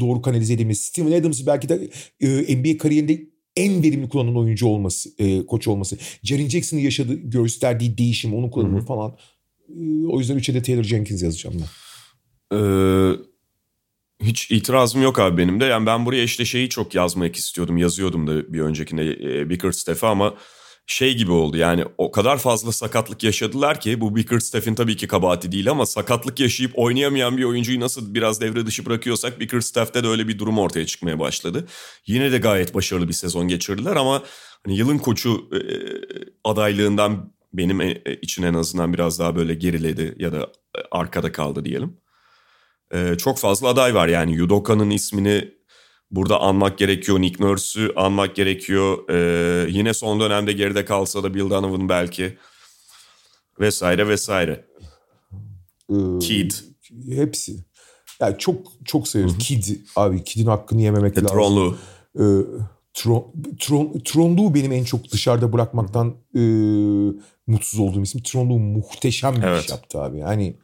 doğru 0.00 0.22
kanalize 0.22 0.54
edilmesi, 0.54 0.86
Steven 0.86 1.20
Adams'ı 1.20 1.46
belki 1.46 1.68
de 1.68 1.90
e, 2.20 2.56
NBA 2.56 2.78
kariyerinde 2.78 3.29
en 3.56 3.82
verimli 3.82 4.08
kullanan 4.08 4.36
oyuncu 4.36 4.66
olması, 4.66 5.10
e, 5.18 5.46
koç 5.46 5.68
olması. 5.68 5.98
Jaren 6.22 6.48
Jackson'ın 6.48 6.80
yaşadığı, 6.80 7.14
gösterdiği 7.14 7.98
değişim, 7.98 8.34
onun 8.34 8.50
kullanımı 8.50 8.84
falan. 8.84 9.16
E, 9.68 10.06
o 10.06 10.18
yüzden 10.18 10.36
üçe 10.36 10.54
de 10.54 10.62
Taylor 10.62 10.84
Jenkins 10.84 11.22
yazacağım 11.22 11.56
ben. 11.60 11.66
Ee, 12.52 13.12
hiç 14.22 14.50
itirazım 14.50 15.02
yok 15.02 15.18
abi 15.18 15.36
benim 15.36 15.60
de. 15.60 15.64
Yani 15.64 15.86
ben 15.86 16.06
buraya 16.06 16.22
işte 16.22 16.44
şeyi 16.44 16.68
çok 16.68 16.94
yazmak 16.94 17.36
istiyordum. 17.36 17.76
Yazıyordum 17.76 18.26
da 18.26 18.52
bir 18.52 18.60
öncekinde 18.60 19.02
e, 19.04 19.50
Bickerstaff'e 19.50 20.06
ama 20.06 20.34
şey 20.92 21.16
gibi 21.16 21.32
oldu 21.32 21.56
yani 21.56 21.84
o 21.98 22.10
kadar 22.10 22.38
fazla 22.38 22.72
sakatlık 22.72 23.22
yaşadılar 23.24 23.80
ki 23.80 24.00
bu 24.00 24.16
Bickerstaff'in 24.16 24.74
tabii 24.74 24.96
ki 24.96 25.08
kabahati 25.08 25.52
değil 25.52 25.70
ama 25.70 25.86
sakatlık 25.86 26.40
yaşayıp 26.40 26.72
oynayamayan 26.74 27.36
bir 27.36 27.44
oyuncuyu 27.44 27.80
nasıl 27.80 28.14
biraz 28.14 28.40
devre 28.40 28.66
dışı 28.66 28.86
bırakıyorsak 28.86 29.40
Bickerstaff'te 29.40 30.04
de 30.04 30.08
öyle 30.08 30.28
bir 30.28 30.38
durum 30.38 30.58
ortaya 30.58 30.86
çıkmaya 30.86 31.18
başladı. 31.18 31.66
Yine 32.06 32.32
de 32.32 32.38
gayet 32.38 32.74
başarılı 32.74 33.08
bir 33.08 33.12
sezon 33.12 33.48
geçirdiler 33.48 33.96
ama 33.96 34.22
hani 34.64 34.76
yılın 34.76 34.98
koçu 34.98 35.48
e, 35.52 35.60
adaylığından 36.44 37.32
benim 37.52 37.80
e, 37.80 38.02
için 38.22 38.42
en 38.42 38.54
azından 38.54 38.94
biraz 38.94 39.18
daha 39.18 39.36
böyle 39.36 39.54
geriledi 39.54 40.14
ya 40.18 40.32
da 40.32 40.42
e, 40.76 40.80
arkada 40.90 41.32
kaldı 41.32 41.64
diyelim. 41.64 41.96
E, 42.94 43.14
çok 43.18 43.38
fazla 43.38 43.68
aday 43.68 43.94
var 43.94 44.08
yani 44.08 44.34
Yudoka'nın 44.34 44.90
ismini 44.90 45.59
burada 46.10 46.40
anmak 46.40 46.78
gerekiyor. 46.78 47.20
Nick 47.20 47.44
Nurse'ü 47.44 47.92
anmak 47.96 48.36
gerekiyor. 48.36 49.08
Ee, 49.08 49.70
yine 49.70 49.94
son 49.94 50.20
dönemde 50.20 50.52
geride 50.52 50.84
kalsa 50.84 51.22
da 51.22 51.34
Bill 51.34 51.50
Donovan 51.50 51.88
belki. 51.88 52.38
Vesaire 53.60 54.08
vesaire. 54.08 54.64
Ee, 55.90 56.18
Kid. 56.20 56.52
Hepsi. 57.10 57.64
Yani 58.20 58.38
çok 58.38 58.66
çok 58.84 59.08
severiz. 59.08 59.38
Kid 59.38 59.64
abi 59.96 60.24
Kid'in 60.24 60.46
hakkını 60.46 60.82
yememek 60.82 61.18
e, 61.18 61.20
lazım. 61.20 61.36
Tronlu. 61.36 61.76
Ee, 62.18 62.22
Tron, 62.94 63.32
Tron, 63.58 64.00
Tronlu'yu 64.04 64.54
benim 64.54 64.72
en 64.72 64.84
çok 64.84 65.10
dışarıda 65.12 65.52
bırakmaktan 65.52 66.14
e, 66.34 66.40
mutsuz 67.46 67.80
olduğum 67.80 68.02
isim. 68.02 68.22
Tronlu 68.22 68.58
muhteşem 68.58 69.36
bir 69.36 69.42
evet. 69.42 69.64
iş 69.64 69.70
yaptı 69.70 70.00
abi. 70.00 70.18
Yani 70.18 70.56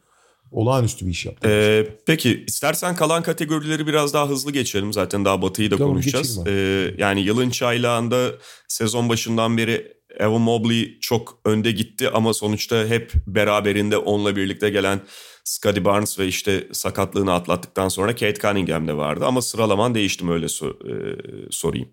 olağanüstü 0.51 1.05
bir 1.05 1.11
iş 1.11 1.25
yaptı. 1.25 1.49
Ee, 1.49 1.87
peki 2.05 2.43
istersen 2.47 2.95
kalan 2.95 3.23
kategorileri 3.23 3.87
biraz 3.87 4.13
daha 4.13 4.29
hızlı 4.29 4.51
geçelim. 4.51 4.93
Zaten 4.93 5.25
daha 5.25 5.41
Batı'yı 5.41 5.71
da 5.71 5.77
tamam, 5.77 5.93
konuşacağız. 5.93 6.47
Ee, 6.47 6.93
yani 6.97 7.21
yılın 7.21 7.49
çaylağında 7.49 8.31
sezon 8.67 9.09
başından 9.09 9.57
beri 9.57 9.97
Evan 10.19 10.41
Mobley 10.41 10.99
çok 10.99 11.39
önde 11.45 11.71
gitti 11.71 12.09
ama 12.09 12.33
sonuçta 12.33 12.85
hep 12.85 13.11
beraberinde 13.27 13.97
onunla 13.97 14.35
birlikte 14.35 14.69
gelen 14.69 14.99
Scottie 15.43 15.85
Barnes 15.85 16.19
ve 16.19 16.27
işte 16.27 16.67
sakatlığını 16.71 17.33
atlattıktan 17.33 17.89
sonra 17.89 18.11
Kate 18.15 18.33
Cunningham 18.33 18.87
de 18.87 18.97
vardı. 18.97 19.25
Ama 19.25 19.41
sıralaman 19.41 19.95
değiştim 19.95 20.29
öyle 20.29 20.45
so- 20.45 20.89
e, 20.89 21.17
sorayım. 21.51 21.89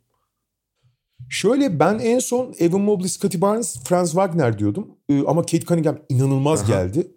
Şöyle 1.30 1.80
ben 1.80 1.98
en 1.98 2.18
son 2.18 2.55
Evan 2.59 2.80
Mobley, 2.80 3.09
Scottie 3.09 3.40
Barnes, 3.40 3.84
Franz 3.84 4.11
Wagner 4.11 4.59
diyordum. 4.59 4.86
Ee, 5.09 5.22
ama 5.26 5.42
Kate 5.42 5.61
Cunningham 5.61 5.98
inanılmaz 6.09 6.62
Aha. 6.62 6.68
geldi. 6.68 7.14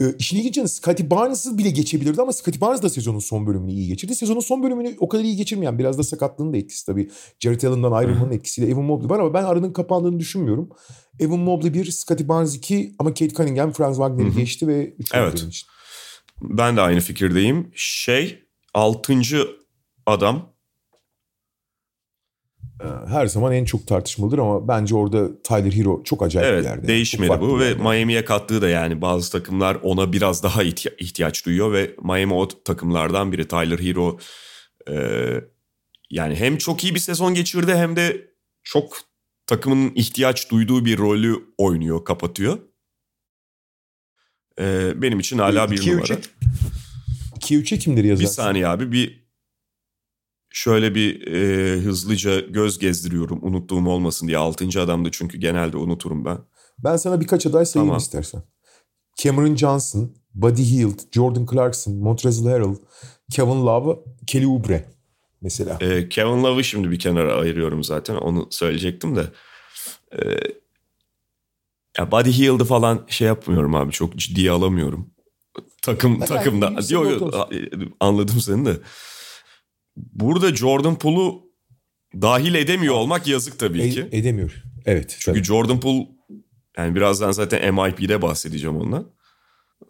Ee, 0.00 0.04
işin 0.18 0.38
ilginci 0.38 0.68
Scottie 0.68 1.10
Barnes'ı 1.10 1.58
bile 1.58 1.70
geçebilirdi 1.70 2.22
ama 2.22 2.32
Scottie 2.32 2.60
Barnes 2.60 2.82
da 2.82 2.88
sezonun 2.88 3.18
son 3.18 3.46
bölümünü 3.46 3.72
iyi 3.72 3.88
geçirdi. 3.88 4.14
Sezonun 4.14 4.40
son 4.40 4.62
bölümünü 4.62 4.96
o 5.00 5.08
kadar 5.08 5.24
iyi 5.24 5.36
geçirmeyen 5.36 5.78
biraz 5.78 5.98
da 5.98 6.02
sakatlığının 6.02 6.52
da 6.52 6.56
etkisi 6.56 6.86
tabii. 6.86 7.10
Jared 7.40 7.62
Allen'dan 7.62 7.92
ayrılmanın 7.92 8.32
etkisiyle 8.32 8.70
Evan 8.70 8.84
Mobley 8.84 9.10
var 9.10 9.18
ama 9.18 9.34
ben 9.34 9.44
aranın 9.44 9.72
kapandığını 9.72 10.20
düşünmüyorum. 10.20 10.68
Evan 11.20 11.38
Mobley 11.38 11.74
1, 11.74 11.90
Scottie 11.90 12.28
Barnes 12.28 12.56
2 12.56 12.92
ama 12.98 13.10
Kate 13.10 13.34
Cunningham 13.34 13.72
Franz 13.72 13.96
Wagner'i 13.96 14.34
geçti 14.34 14.68
ve 14.68 14.94
3 14.98 15.14
Evet. 15.14 15.44
Ben 16.42 16.76
de 16.76 16.80
aynı 16.80 17.00
fikirdeyim. 17.00 17.72
Şey 17.74 18.38
6. 18.74 19.14
adam 20.06 20.52
her 23.08 23.26
zaman 23.26 23.52
en 23.52 23.64
çok 23.64 23.86
tartışmalıdır 23.86 24.38
ama 24.38 24.68
bence 24.68 24.94
orada 24.94 25.42
Tyler 25.42 25.72
Hero 25.72 26.02
çok 26.04 26.22
acayip 26.22 26.48
evet, 26.48 26.64
bir 26.64 26.68
yerde. 26.68 26.88
değişmedi 26.88 27.40
bu 27.40 27.60
ve 27.60 27.74
Miami'ye 27.74 28.24
kattığı 28.24 28.62
da 28.62 28.68
yani 28.68 29.00
bazı 29.00 29.32
takımlar 29.32 29.78
ona 29.82 30.12
biraz 30.12 30.42
daha 30.42 30.62
ihtiyaç 30.62 31.46
duyuyor 31.46 31.72
ve 31.72 31.96
Miami 32.02 32.34
o 32.34 32.48
takımlardan 32.48 33.32
biri 33.32 33.48
Tyler 33.48 33.78
Hero 33.78 34.18
e, 34.90 34.94
yani 36.10 36.34
hem 36.34 36.58
çok 36.58 36.84
iyi 36.84 36.94
bir 36.94 37.00
sezon 37.00 37.34
geçirdi 37.34 37.74
hem 37.74 37.96
de 37.96 38.30
çok 38.62 38.96
takımın 39.46 39.92
ihtiyaç 39.94 40.50
duyduğu 40.50 40.84
bir 40.84 40.98
rolü 40.98 41.36
oynuyor, 41.58 42.04
kapatıyor. 42.04 42.58
E, 44.60 44.92
benim 45.02 45.20
için 45.20 45.38
hala 45.38 45.70
bir 45.70 45.92
numara. 45.92 46.18
2-3'e 47.40 47.78
kimleri 47.78 48.06
yazarsın? 48.06 48.30
Bir 48.30 48.34
saniye 48.34 48.68
abi 48.68 48.92
bir 48.92 49.29
şöyle 50.50 50.94
bir 50.94 51.26
e, 51.26 51.80
hızlıca 51.80 52.40
göz 52.40 52.78
gezdiriyorum 52.78 53.38
unuttuğum 53.42 53.88
olmasın 53.88 54.28
diye. 54.28 54.38
Altıncı 54.38 54.80
adamdı 54.80 55.08
çünkü 55.12 55.38
genelde 55.38 55.76
unuturum 55.76 56.24
ben. 56.24 56.38
Ben 56.78 56.96
sana 56.96 57.20
birkaç 57.20 57.46
aday 57.46 57.66
sayayım 57.66 57.88
tamam. 57.88 57.98
istersen. 57.98 58.42
Cameron 59.22 59.56
Johnson, 59.56 60.16
Buddy 60.34 60.62
Hield, 60.62 60.98
Jordan 61.12 61.46
Clarkson, 61.50 61.94
Montrezl 61.94 62.46
Harrell, 62.46 62.76
Kevin 63.32 63.66
Love, 63.66 63.98
Kelly 64.26 64.46
Oubre 64.46 64.88
mesela. 65.40 65.78
E, 65.80 66.08
Kevin 66.08 66.42
Love'ı 66.44 66.64
şimdi 66.64 66.90
bir 66.90 66.98
kenara 66.98 67.34
ayırıyorum 67.34 67.84
zaten 67.84 68.14
onu 68.14 68.48
söyleyecektim 68.50 69.16
de. 69.16 69.24
E, 70.12 70.18
ya 71.98 72.12
Buddy 72.12 72.30
Hield'ı 72.30 72.64
falan 72.64 73.06
şey 73.08 73.26
yapmıyorum 73.26 73.74
abi 73.74 73.92
çok 73.92 74.16
ciddiye 74.16 74.50
alamıyorum. 74.50 75.10
Takım 75.82 76.20
ben 76.20 76.26
takımda. 76.26 76.66
Yani, 76.66 76.92
Yok, 76.92 77.34
anladım 78.00 78.40
seni 78.40 78.66
de. 78.66 78.76
Burada 80.12 80.56
Jordan 80.56 80.98
Poole'u 80.98 81.50
dahil 82.22 82.54
edemiyor 82.54 82.94
olmak 82.94 83.26
yazık 83.26 83.58
tabii 83.58 83.82
e, 83.82 83.90
ki. 83.90 84.08
Edemiyor. 84.12 84.62
Evet. 84.86 85.16
Çünkü 85.18 85.38
tabii. 85.38 85.44
Jordan 85.44 85.80
Poole 85.80 86.06
yani 86.78 86.94
birazdan 86.94 87.32
zaten 87.32 87.74
MIP'de 87.74 88.22
bahsedeceğim 88.22 88.76
ondan. 88.76 89.10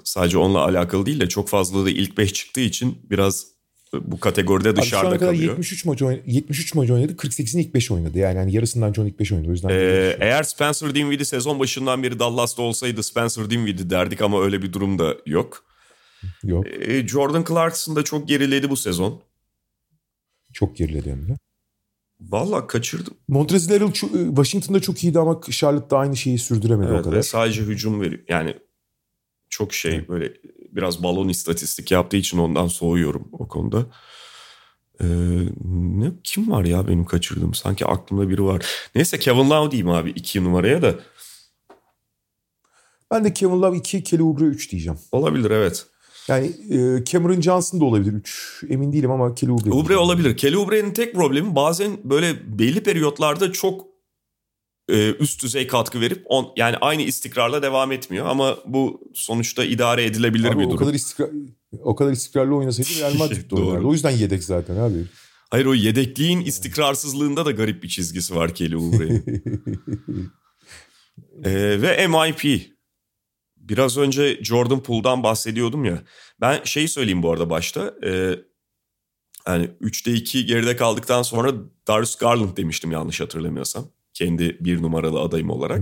Sadece 0.05 0.39
onunla 0.39 0.65
alakalı 0.65 1.07
değil 1.07 1.21
de 1.21 1.29
çok 1.29 1.49
fazla 1.49 1.85
da 1.85 1.91
ilk 1.91 2.19
5 2.19 2.33
çıktığı 2.33 2.61
için 2.61 2.99
biraz 3.11 3.47
bu 3.93 4.21
kategoride 4.21 4.77
dışarıda 4.77 5.09
Abi 5.09 5.15
şu 5.15 5.21
kalıyor. 5.21 5.51
73 5.51 5.85
maç, 5.85 6.03
oynadı, 6.03 6.23
73 6.27 6.75
maç 6.75 6.91
oynadı. 6.91 7.13
48'in 7.13 7.61
ilk 7.61 7.75
5 7.75 7.91
oynadı. 7.91 8.19
Yani, 8.19 8.39
yani 8.39 8.55
yarısından 8.55 8.93
çok 8.93 9.09
ilk 9.09 9.21
5 9.21 9.33
oynadı. 9.33 9.49
O 9.49 9.51
yüzden 9.51 9.69
ee, 9.69 10.17
eğer 10.21 10.43
Spencer 10.43 10.95
Dinwiddie 10.95 11.25
sezon 11.25 11.59
başından 11.59 12.03
beri 12.03 12.19
Dallas'ta 12.19 12.63
olsaydı 12.63 13.03
Spencer 13.03 13.51
Dinwiddie 13.51 13.91
derdik 13.91 14.23
ama 14.23 14.43
öyle 14.43 14.63
bir 14.63 14.73
durum 14.73 14.99
da 14.99 15.17
yok. 15.27 15.65
Yok. 16.45 16.67
Ee, 16.67 17.09
Jordan 17.09 17.45
Clarkson 17.49 17.97
da 17.97 18.05
çok 18.05 18.29
geriledi 18.29 18.71
bu 18.71 18.77
sezon. 18.77 19.23
Çok 20.53 20.77
geriledi 20.77 21.11
hem 21.11 21.29
de. 21.29 21.37
Valla 22.21 22.67
kaçırdım. 22.67 23.15
Montrezl 23.29 23.73
Harrell 23.73 23.89
e, 23.89 24.27
Washington'da 24.27 24.81
çok 24.81 25.05
iyiydi 25.05 25.19
ama 25.19 25.41
Charlotte'da 25.51 25.99
aynı 25.99 26.17
şeyi 26.17 26.39
sürdüremedi 26.39 26.91
evet, 26.91 27.01
o 27.01 27.05
kadar. 27.05 27.17
Ve 27.17 27.23
sadece 27.23 27.63
hücum 27.63 28.01
veriyor. 28.01 28.23
Yani 28.29 28.57
çok 29.49 29.75
şey 29.75 29.95
evet. 29.95 30.09
böyle 30.09 30.33
biraz 30.73 31.03
balon 31.03 31.29
istatistik 31.29 31.91
yaptığı 31.91 32.17
için 32.17 32.39
ondan 32.39 32.67
soğuyorum 32.67 33.29
o 33.33 33.49
konuda. 33.49 33.87
Ee, 35.01 35.07
ne 35.75 36.13
kim 36.25 36.51
var 36.51 36.65
ya 36.65 36.89
benim 36.89 37.05
kaçırdığım? 37.05 37.55
Sanki 37.55 37.87
aklımda 37.87 38.29
biri 38.29 38.45
var. 38.45 38.67
Neyse 38.95 39.19
Kevin 39.19 39.51
Love 39.51 39.71
diyeyim 39.71 39.91
abi 39.91 40.11
iki 40.11 40.45
numaraya 40.45 40.83
da. 40.83 40.99
Ben 43.11 43.25
de 43.25 43.33
Kevin 43.33 43.63
Love 43.63 43.77
2, 43.77 44.03
Kelly 44.03 44.23
Oubre 44.23 44.45
3 44.45 44.73
diyeceğim. 44.73 44.99
Olabilir 45.13 45.51
evet. 45.51 45.87
Yani 46.29 46.47
e, 46.47 47.05
Cameron 47.05 47.41
Johnson 47.41 47.81
da 47.81 47.85
olabilir 47.85 48.13
3. 48.13 48.65
Emin 48.69 48.93
değilim 48.93 49.11
ama 49.11 49.35
Kelly 49.35 49.51
Oubre. 49.51 49.71
Oubre 49.71 49.97
olabilir. 49.97 50.37
Kelly 50.37 50.57
Oubre'nin 50.57 50.93
tek 50.93 51.15
problemi 51.15 51.55
bazen 51.55 51.99
böyle 52.05 52.59
belli 52.59 52.83
periyotlarda 52.83 53.53
çok 53.53 53.87
e, 54.89 55.15
üst 55.15 55.43
düzey 55.43 55.67
katkı 55.67 56.01
verip 56.01 56.23
on, 56.27 56.53
yani 56.57 56.77
aynı 56.77 57.03
istikrarla 57.03 57.63
devam 57.63 57.93
etmiyor 57.93 58.27
ama 58.27 58.59
bu 58.67 59.01
sonuçta 59.15 59.65
idare 59.65 60.05
edilebilir 60.05 60.49
abi, 60.49 60.59
bir 60.59 60.65
durum. 60.65 60.75
O 60.75 60.77
kadar 60.77 60.95
istikrar, 60.95 61.31
o 61.83 61.95
kadar 61.95 62.13
istikrarlı 62.13 62.57
oynasaydı 62.57 63.01
Real 63.01 63.15
Madrid'de 63.19 63.55
oynardı. 63.55 63.87
O 63.87 63.93
yüzden 63.93 64.11
yedek 64.11 64.45
zaten 64.45 64.77
abi. 64.77 65.05
Hayır 65.51 65.67
o 65.67 65.75
yedekliğin 65.75 66.41
istikrarsızlığında 66.41 67.47
da 67.47 67.51
garip 67.51 67.83
bir 67.83 67.89
çizgisi 67.89 68.37
var 68.37 68.55
Kelly 68.55 68.77
Oubre'nin. 68.77 69.43
ee, 71.45 71.83
ve 71.83 72.07
MIP 72.07 72.71
Biraz 73.71 73.99
önce 73.99 74.45
Jordan 74.45 74.83
Poole'dan 74.83 75.23
bahsediyordum 75.23 75.85
ya. 75.85 76.03
Ben 76.41 76.61
şeyi 76.65 76.89
söyleyeyim 76.89 77.23
bu 77.23 77.33
arada 77.33 77.51
başta. 77.51 77.95
E, 78.05 78.11
yani 79.49 79.71
3'te 79.81 80.13
2 80.13 80.47
geride 80.47 80.77
kaldıktan 80.77 81.23
sonra 81.23 81.53
Darius 81.89 82.17
Garland 82.17 82.57
demiştim 82.57 82.93
yanlış 82.93 83.21
hatırlamıyorsam. 83.21 83.85
Kendi 84.15 84.57
bir 84.61 84.83
numaralı 84.83 85.21
adayım 85.21 85.51
olarak. 85.51 85.81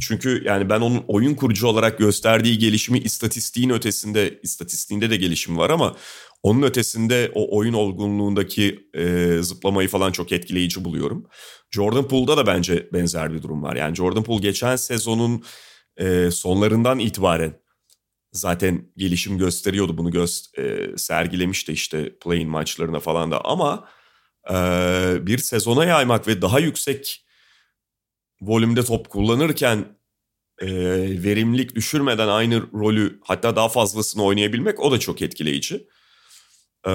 Çünkü 0.00 0.42
yani 0.46 0.68
ben 0.70 0.80
onun 0.80 1.04
oyun 1.08 1.34
kurucu 1.34 1.66
olarak 1.66 1.98
gösterdiği 1.98 2.58
gelişimi 2.58 2.98
istatistiğin 2.98 3.70
ötesinde, 3.70 4.40
istatistiğinde 4.42 5.10
de 5.10 5.16
gelişim 5.16 5.58
var 5.58 5.70
ama 5.70 5.96
Onun 6.44 6.62
ötesinde 6.62 7.32
o 7.34 7.56
oyun 7.58 7.72
olgunluğundaki 7.72 8.88
e, 8.94 9.36
zıplamayı 9.42 9.88
falan 9.88 10.12
çok 10.12 10.32
etkileyici 10.32 10.84
buluyorum. 10.84 11.26
Jordan 11.70 12.08
Poole'da 12.08 12.36
da 12.36 12.46
bence 12.46 12.88
benzer 12.92 13.32
bir 13.32 13.42
durum 13.42 13.62
var. 13.62 13.76
Yani 13.76 13.96
Jordan 13.96 14.22
Poole 14.22 14.42
geçen 14.42 14.76
sezonun 14.76 15.44
e, 15.96 16.30
sonlarından 16.30 16.98
itibaren 16.98 17.60
zaten 18.32 18.92
gelişim 18.96 19.38
gösteriyordu. 19.38 19.98
Bunu 19.98 20.10
gö- 20.10 20.60
e, 20.60 20.98
sergilemişti 20.98 21.72
işte 21.72 22.18
playing 22.18 22.50
maçlarına 22.50 23.00
falan 23.00 23.30
da 23.30 23.44
ama 23.44 23.88
e, 24.50 24.56
bir 25.26 25.38
sezona 25.38 25.84
yaymak 25.84 26.28
ve 26.28 26.42
daha 26.42 26.60
yüksek 26.60 27.26
volümde 28.40 28.84
top 28.84 29.10
kullanırken 29.10 29.98
e, 30.58 30.68
verimlilik 31.24 31.74
düşürmeden 31.74 32.28
aynı 32.28 32.72
rolü 32.72 33.20
hatta 33.24 33.56
daha 33.56 33.68
fazlasını 33.68 34.22
oynayabilmek 34.24 34.80
o 34.80 34.92
da 34.92 35.00
çok 35.00 35.22
etkileyici. 35.22 35.88
E, 36.86 36.92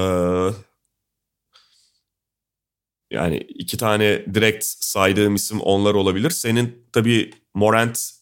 yani 3.12 3.38
iki 3.38 3.78
tane 3.78 4.26
direkt 4.34 4.66
saydığım 4.66 5.36
isim 5.36 5.62
onlar 5.62 5.94
olabilir. 5.94 6.30
Senin 6.30 6.86
tabii 6.94 7.32
Morant 7.54 8.19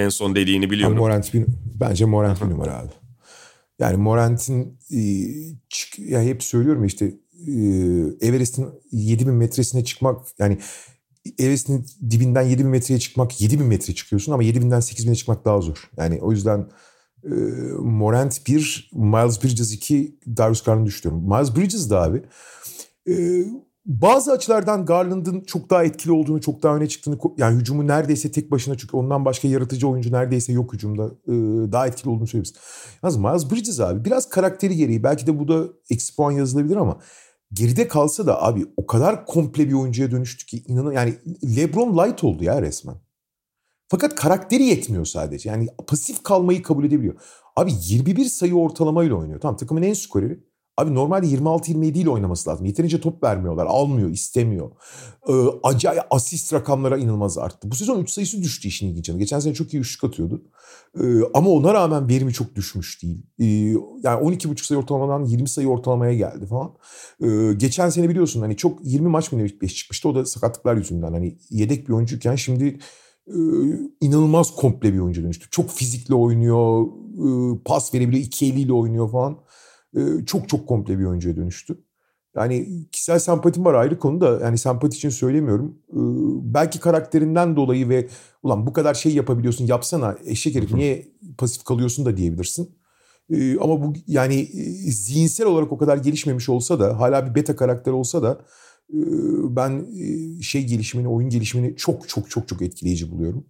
en 0.00 0.08
son 0.08 0.34
dediğini 0.34 0.70
biliyorum. 0.70 0.96
Ama 0.96 1.06
Morant 1.06 1.34
bir, 1.34 1.46
bence 1.80 2.04
Morant 2.04 2.40
bir 2.42 2.50
numara 2.50 2.78
abi. 2.78 2.92
Yani 3.78 3.96
Morant'in 3.96 4.78
e, 4.90 5.00
ya 5.98 6.22
hep 6.22 6.42
söylüyorum 6.42 6.84
işte 6.84 7.14
e, 7.46 7.52
Everest'in 8.20 8.68
7000 8.92 9.34
metresine 9.34 9.84
çıkmak 9.84 10.26
yani 10.38 10.58
Everest'in 11.38 11.86
dibinden 12.10 12.42
7000 12.42 12.70
metreye 12.70 13.00
çıkmak 13.00 13.40
7000 13.40 13.66
metre 13.66 13.94
çıkıyorsun 13.94 14.32
ama 14.32 14.44
7000'den 14.44 14.80
8000'e 14.80 15.14
çıkmak 15.14 15.44
daha 15.44 15.60
zor. 15.60 15.90
Yani 15.96 16.18
o 16.22 16.32
yüzden 16.32 16.66
e, 17.24 17.30
Morant 17.78 18.46
1, 18.46 18.90
Miles 18.92 19.44
Bridges 19.44 19.72
2, 19.72 20.18
Darius 20.36 20.62
Garland 20.62 20.86
düşünüyorum. 20.86 21.28
Miles 21.28 21.56
Bridges 21.56 21.90
da 21.90 22.02
abi 22.02 22.22
e, 23.08 23.44
bazı 23.86 24.32
açılardan 24.32 24.86
Garland'ın 24.86 25.40
çok 25.40 25.70
daha 25.70 25.84
etkili 25.84 26.12
olduğunu, 26.12 26.40
çok 26.40 26.62
daha 26.62 26.76
öne 26.76 26.88
çıktığını, 26.88 27.18
yani 27.36 27.60
hücumu 27.60 27.86
neredeyse 27.86 28.30
tek 28.30 28.50
başına 28.50 28.76
çünkü 28.76 28.96
ondan 28.96 29.24
başka 29.24 29.48
yaratıcı 29.48 29.88
oyuncu 29.88 30.12
neredeyse 30.12 30.52
yok 30.52 30.72
hücumda. 30.72 31.04
E, 31.06 31.32
daha 31.72 31.86
etkili 31.86 32.10
olduğunu 32.10 32.26
söyleyebiliriz. 32.26 32.60
Yalnız 33.02 33.16
Miles 33.16 33.50
Bridges 33.52 33.80
abi 33.80 34.04
biraz 34.04 34.28
karakteri 34.28 34.76
gereği 34.76 35.02
belki 35.02 35.26
de 35.26 35.38
bu 35.38 35.48
da 35.48 35.64
eksi 35.90 36.16
puan 36.16 36.30
yazılabilir 36.30 36.76
ama 36.76 36.98
geride 37.52 37.88
kalsa 37.88 38.26
da 38.26 38.42
abi 38.42 38.66
o 38.76 38.86
kadar 38.86 39.26
komple 39.26 39.68
bir 39.68 39.74
oyuncuya 39.74 40.10
dönüştü 40.10 40.46
ki 40.46 40.64
inanın 40.66 40.92
yani 40.92 41.14
LeBron 41.56 41.98
light 41.98 42.24
oldu 42.24 42.44
ya 42.44 42.62
resmen. 42.62 42.96
Fakat 43.88 44.14
karakteri 44.14 44.62
yetmiyor 44.62 45.04
sadece. 45.04 45.48
Yani 45.48 45.68
pasif 45.86 46.22
kalmayı 46.22 46.62
kabul 46.62 46.84
edebiliyor. 46.84 47.14
Abi 47.56 47.72
21 47.82 48.24
sayı 48.24 48.54
ortalamayla 48.54 49.14
oynuyor. 49.14 49.40
Tamam 49.40 49.56
takımın 49.56 49.82
en 49.82 49.92
skoreri. 49.92 50.49
Abi 50.76 50.94
normalde 50.94 51.26
26-27 51.26 51.98
ile 51.98 52.10
oynaması 52.10 52.50
lazım. 52.50 52.66
Yeterince 52.66 53.00
top 53.00 53.22
vermiyorlar. 53.22 53.66
Almıyor, 53.66 54.10
istemiyor. 54.10 54.70
Ee, 55.28 55.32
acayip 55.62 56.02
asist 56.10 56.52
rakamlara 56.52 56.98
inanılmaz 56.98 57.38
arttı. 57.38 57.70
Bu 57.70 57.74
sezon 57.74 58.00
3 58.00 58.10
sayısı 58.10 58.42
düştü 58.42 58.68
işin 58.68 58.88
ilginç 58.88 59.08
yanı. 59.08 59.18
Geçen 59.18 59.38
sene 59.38 59.54
çok 59.54 59.74
iyi 59.74 59.78
üçlük 59.78 60.04
atıyordu. 60.04 60.42
Ee, 61.00 61.04
ama 61.34 61.50
ona 61.50 61.74
rağmen 61.74 62.08
verimi 62.08 62.32
çok 62.32 62.54
düşmüş 62.54 63.02
değil. 63.02 63.22
Ee, 63.38 63.44
yani 64.02 64.24
12,5 64.24 64.66
sayı 64.66 64.80
ortalamadan 64.80 65.24
20 65.24 65.48
sayı 65.48 65.68
ortalamaya 65.68 66.14
geldi 66.14 66.46
falan. 66.46 66.72
Ee, 67.22 67.54
geçen 67.56 67.88
sene 67.88 68.08
biliyorsun 68.08 68.40
hani 68.40 68.56
çok 68.56 68.78
20 68.84 69.08
maç 69.08 69.32
mı 69.32 69.38
ne 69.38 69.68
çıkmıştı. 69.68 70.08
O 70.08 70.14
da 70.14 70.24
sakatlıklar 70.26 70.76
yüzünden. 70.76 71.12
Hani 71.12 71.38
yedek 71.50 71.88
bir 71.88 71.92
oyuncuyken 71.92 72.34
şimdi 72.34 72.78
e, 73.26 73.38
inanılmaz 74.00 74.54
komple 74.54 74.94
bir 74.94 74.98
oyuncu 74.98 75.22
dönüştü. 75.22 75.46
Çok 75.50 75.70
fizikli 75.70 76.14
oynuyor. 76.14 76.86
E, 76.86 77.58
pas 77.64 77.94
verebiliyor. 77.94 78.24
iki 78.24 78.46
eliyle 78.46 78.72
oynuyor 78.72 79.10
falan 79.10 79.38
çok 80.26 80.48
çok 80.48 80.66
komple 80.68 80.98
bir 80.98 81.04
oyuncuya 81.04 81.36
dönüştü. 81.36 81.78
Yani 82.36 82.86
kişisel 82.92 83.18
sempatim 83.18 83.64
var 83.64 83.74
ayrı 83.74 83.98
konuda. 83.98 84.40
Yani 84.42 84.58
sempati 84.58 84.96
için 84.96 85.08
söylemiyorum. 85.08 85.78
belki 86.54 86.80
karakterinden 86.80 87.56
dolayı 87.56 87.88
ve 87.88 88.08
ulan 88.42 88.66
bu 88.66 88.72
kadar 88.72 88.94
şey 88.94 89.14
yapabiliyorsun 89.14 89.66
yapsana 89.66 90.16
eşek 90.24 90.54
herif 90.54 90.72
niye 90.72 91.08
pasif 91.38 91.64
kalıyorsun 91.64 92.06
da 92.06 92.16
diyebilirsin. 92.16 92.70
ama 93.60 93.82
bu 93.82 93.92
yani 94.06 94.48
zihinsel 94.86 95.46
olarak 95.46 95.72
o 95.72 95.78
kadar 95.78 95.96
gelişmemiş 95.96 96.48
olsa 96.48 96.80
da 96.80 97.00
hala 97.00 97.26
bir 97.30 97.34
beta 97.34 97.56
karakter 97.56 97.92
olsa 97.92 98.22
da 98.22 98.40
ben 99.56 99.86
şey 100.40 100.66
gelişimini, 100.66 101.08
oyun 101.08 101.30
gelişimini 101.30 101.76
çok 101.76 102.08
çok 102.08 102.30
çok 102.30 102.48
çok 102.48 102.62
etkileyici 102.62 103.10
buluyorum. 103.10 103.44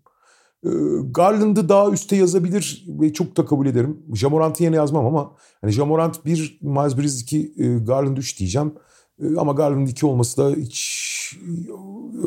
Garland'ı 1.10 1.68
daha 1.68 1.90
üste 1.90 2.16
yazabilir 2.16 2.84
ve 2.88 3.12
çok 3.12 3.36
da 3.36 3.46
kabul 3.46 3.66
ederim. 3.66 4.02
Jamorant'ı 4.14 4.62
yine 4.62 4.76
yazmam 4.76 5.06
ama 5.06 5.32
hani 5.60 5.72
Jamorant 5.72 6.24
1, 6.26 6.58
Miles 6.62 6.96
Bridges 6.96 7.22
2, 7.22 7.54
e, 7.58 7.78
Garland 7.78 8.16
3 8.16 8.38
diyeceğim. 8.38 8.74
Ama 9.36 9.52
Garland 9.52 9.88
2 9.88 10.06
olması 10.06 10.36
da 10.36 10.56
hiç 10.56 11.36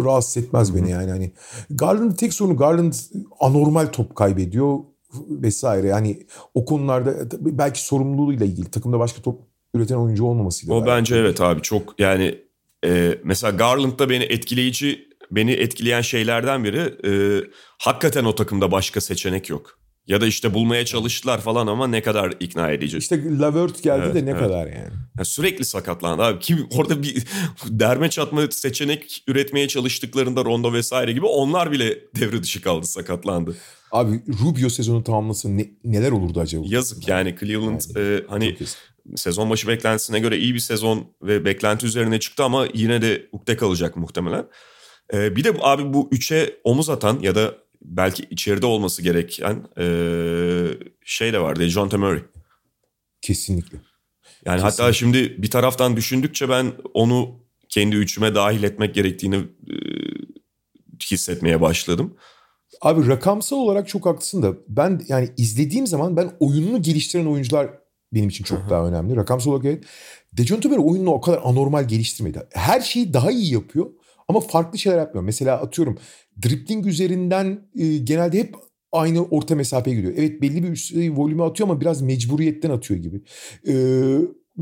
rahatsız 0.04 0.44
etmez 0.44 0.76
beni 0.76 0.90
yani. 0.90 1.12
Hani 1.12 1.32
Garland'ın 1.70 2.16
tek 2.16 2.34
sorunu 2.34 2.58
Garland 2.58 2.94
anormal 3.40 3.86
top 3.86 4.16
kaybediyor 4.16 4.80
vesaire. 5.30 5.88
Yani 5.88 6.26
o 6.54 6.66
konularda 6.66 7.16
belki 7.40 7.86
sorumluluğuyla 7.86 8.46
ilgili 8.46 8.72
takımda 8.72 9.00
başka 9.00 9.22
top 9.22 9.42
üreten 9.74 9.96
oyuncu 9.96 10.26
olmamasıyla. 10.26 10.76
O 10.76 10.86
bence 10.86 11.16
evet 11.16 11.42
abi 11.42 11.62
çok 11.62 12.00
yani 12.00 12.40
e, 12.86 13.18
mesela 13.24 13.52
Garland'da 13.52 14.10
beni 14.10 14.24
etkileyici 14.24 15.08
beni 15.36 15.52
etkileyen 15.52 16.02
şeylerden 16.02 16.64
biri 16.64 16.96
e, 17.06 17.44
hakikaten 17.80 18.26
o 18.26 18.36
takımda 18.36 18.72
başka 18.72 19.02
seçenek 19.02 19.50
yok. 19.50 19.80
Ya 20.08 20.22
da 20.22 20.28
işte 20.28 20.54
bulmaya 20.54 20.86
çalıştılar 20.86 21.42
falan 21.42 21.68
ama 21.68 21.88
ne 21.88 22.02
kadar 22.02 22.34
ikna 22.40 22.72
edici. 22.72 22.98
İşte 22.98 23.40
Lavert 23.40 23.84
geldi 23.84 24.02
evet, 24.06 24.16
de 24.16 24.26
ne 24.26 24.30
evet. 24.30 24.40
kadar 24.40 24.68
yani. 24.68 24.92
yani. 25.18 25.26
Sürekli 25.26 25.66
sakatlandı 25.66 26.24
abi. 26.24 26.40
Kim 26.40 26.68
orada 26.72 27.04
bir 27.04 27.24
derme 27.66 28.10
çatma 28.10 28.52
seçenek 28.52 29.24
üretmeye 29.28 29.68
çalıştıklarında 29.68 30.46
Rondo 30.46 30.74
vesaire 30.74 31.12
gibi 31.12 31.26
onlar 31.26 31.72
bile 31.72 32.00
devre 32.16 32.44
dışı 32.44 32.62
kaldı 32.62 32.88
sakatlandı. 32.88 33.56
Abi 33.92 34.22
Rubio 34.44 34.70
sezonu 34.70 35.04
tamamlasa 35.04 35.50
ne, 35.50 35.70
neler 35.84 36.12
olurdu 36.12 36.40
acaba? 36.40 36.66
Yazık 36.68 37.08
yani 37.08 37.36
Cleveland 37.40 37.82
yani, 37.96 38.08
e, 38.08 38.24
hani 38.28 38.58
sezon 39.16 39.50
başı 39.50 39.68
beklentisine 39.68 40.20
göre 40.20 40.38
iyi 40.38 40.54
bir 40.54 40.60
sezon 40.60 41.06
ve 41.22 41.46
beklenti 41.46 41.86
üzerine 41.86 42.20
çıktı 42.20 42.44
ama 42.44 42.68
yine 42.74 43.02
de 43.02 43.28
ukde 43.32 43.58
kalacak 43.58 43.98
muhtemelen. 43.98 44.46
Ee, 45.14 45.36
bir 45.36 45.44
de 45.44 45.54
abi 45.62 45.94
bu 45.94 46.10
üçe 46.12 46.60
omuz 46.64 46.90
atan 46.90 47.20
ya 47.22 47.36
da 47.36 47.56
belki 47.82 48.24
içeride 48.30 48.66
olması 48.66 49.02
gereken 49.02 49.64
e, 49.78 49.86
şey 51.06 51.34
de 51.34 51.40
var. 51.40 51.60
Dejounte 51.60 51.98
Murray. 51.98 52.24
Kesinlikle. 53.22 53.78
Yani 54.46 54.56
Kesinlikle. 54.56 54.84
hatta 54.84 54.94
şimdi 54.94 55.42
bir 55.42 55.50
taraftan 55.50 55.96
düşündükçe 55.96 56.50
ben 56.50 56.74
onu 56.94 57.40
kendi 57.70 57.96
üçüme 57.96 58.36
dahil 58.36 58.64
etmek 58.64 58.96
gerektiğini 58.96 59.36
e, 59.36 59.76
hissetmeye 61.12 61.62
başladım. 61.62 62.14
Abi 62.82 63.08
rakamsal 63.08 63.58
olarak 63.58 63.88
çok 63.88 64.06
haklısın 64.06 64.44
da 64.44 64.54
ben 64.68 65.02
yani 65.08 65.30
izlediğim 65.38 65.88
zaman 65.88 66.18
ben 66.18 66.32
oyununu 66.40 66.82
geliştiren 66.82 67.26
oyuncular 67.26 67.70
benim 68.14 68.30
için 68.30 68.44
çok 68.44 68.70
daha 68.70 68.88
önemli. 68.88 69.16
Rakamsal 69.16 69.52
olarak 69.52 69.66
evet. 69.66 69.84
Dejounte 70.34 70.68
Murray 70.68 70.86
oyununu 70.86 71.12
o 71.12 71.22
kadar 71.22 71.42
anormal 71.44 71.88
geliştirmedi. 71.88 72.48
Her 72.54 72.82
şeyi 72.82 73.14
daha 73.14 73.32
iyi 73.32 73.54
yapıyor 73.54 73.90
ama 74.28 74.40
farklı 74.40 74.80
şeyler 74.80 74.98
yapmıyor. 74.98 75.24
Mesela 75.24 75.62
atıyorum 75.62 75.98
dribbling 76.44 76.88
üzerinden 76.88 77.60
e, 77.76 77.98
genelde 77.98 78.40
hep 78.40 78.56
aynı 78.92 79.24
orta 79.24 79.56
mesafeye 79.56 79.96
gidiyor. 79.96 80.14
Evet 80.18 80.42
belli 80.42 80.64
bir 80.64 80.70
üst 80.70 80.96
volümü 80.96 81.44
atıyor 81.44 81.70
ama 81.70 81.82
biraz 81.82 82.02
mecburiyetten 82.02 82.70
atıyor 82.70 83.00
gibi. 83.00 83.22
Ee, 83.68 84.18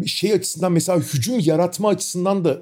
şey 0.05 0.33
açısından 0.33 0.71
mesela 0.71 0.99
hücum 0.99 1.39
yaratma 1.39 1.89
açısından 1.89 2.45
da 2.45 2.61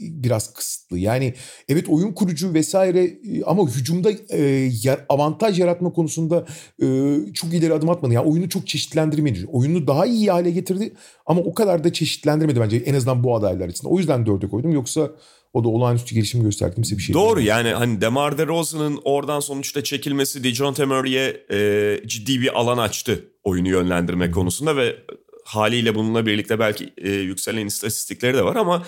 biraz 0.00 0.54
kısıtlı. 0.54 0.98
Yani 0.98 1.34
evet 1.68 1.88
oyun 1.88 2.12
kurucu 2.12 2.54
vesaire 2.54 3.04
e, 3.04 3.44
ama 3.44 3.68
hücumda 3.68 4.10
e, 4.32 4.70
avantaj 5.08 5.60
yaratma 5.60 5.92
konusunda 5.92 6.46
e, 6.82 7.16
çok 7.34 7.54
ileri 7.54 7.74
adım 7.74 7.90
atmadı. 7.90 8.14
Yani 8.14 8.28
oyunu 8.28 8.48
çok 8.48 8.66
çeşitlendirmedi. 8.66 9.46
Oyunu 9.52 9.86
daha 9.86 10.06
iyi 10.06 10.30
hale 10.30 10.50
getirdi 10.50 10.94
ama 11.26 11.40
o 11.40 11.54
kadar 11.54 11.84
da 11.84 11.92
çeşitlendirmedi 11.92 12.60
bence 12.60 12.76
en 12.76 12.94
azından 12.94 13.24
bu 13.24 13.34
adaylar 13.34 13.68
için. 13.68 13.88
O 13.88 13.98
yüzden 13.98 14.26
dörde 14.26 14.48
koydum. 14.48 14.70
Yoksa 14.72 15.10
o 15.52 15.64
da 15.64 15.68
olağanüstü 15.68 16.14
gelişim 16.14 16.42
gösterdi. 16.42 16.74
Kimse 16.74 16.96
bir 16.96 17.02
şey 17.02 17.14
Doğru 17.14 17.36
değil. 17.36 17.48
yani 17.48 17.70
hani 17.70 18.00
DeMar 18.00 18.38
DeRozan'ın 18.38 19.00
oradan 19.04 19.40
sonuçta 19.40 19.84
çekilmesi 19.84 20.44
DeJounte 20.44 20.84
Murray'e 20.84 21.46
e, 21.50 22.00
ciddi 22.06 22.40
bir 22.40 22.60
alan 22.60 22.78
açtı 22.78 23.24
oyunu 23.44 23.68
yönlendirme 23.68 24.26
hmm. 24.26 24.32
konusunda 24.32 24.76
ve 24.76 24.96
haliyle 25.44 25.94
bununla 25.94 26.26
birlikte 26.26 26.58
belki 26.58 26.92
e, 26.96 27.10
yükselen 27.10 27.66
istatistikleri 27.66 28.36
de 28.36 28.44
var 28.44 28.56
ama 28.56 28.86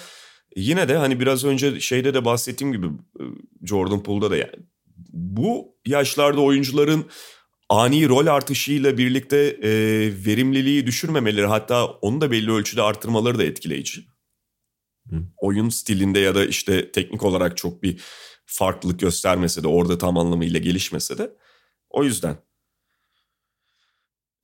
yine 0.56 0.88
de 0.88 0.96
hani 0.96 1.20
biraz 1.20 1.44
önce 1.44 1.80
şeyde 1.80 2.14
de 2.14 2.24
bahsettiğim 2.24 2.72
gibi 2.72 2.86
e, 2.86 3.22
Jordan 3.62 4.02
Poole'da 4.02 4.30
da 4.30 4.36
yani 4.36 4.54
bu 5.12 5.76
yaşlarda 5.86 6.40
oyuncuların 6.40 7.04
ani 7.68 8.08
rol 8.08 8.26
artışıyla 8.26 8.98
birlikte 8.98 9.36
e, 9.62 9.70
verimliliği 10.26 10.86
düşürmemeleri 10.86 11.46
hatta 11.46 11.86
onu 11.86 12.20
da 12.20 12.30
belli 12.30 12.52
ölçüde 12.52 12.82
artırmaları 12.82 13.38
da 13.38 13.44
etkileyici. 13.44 14.13
Oyun 15.36 15.68
stilinde 15.68 16.18
ya 16.18 16.34
da 16.34 16.46
işte 16.46 16.92
teknik 16.92 17.22
olarak 17.22 17.56
çok 17.56 17.82
bir 17.82 18.00
farklılık 18.46 19.00
göstermese 19.00 19.62
de 19.62 19.68
orada 19.68 19.98
tam 19.98 20.18
anlamıyla 20.18 20.60
gelişmese 20.60 21.18
de 21.18 21.30
o 21.90 22.04
yüzden. 22.04 22.36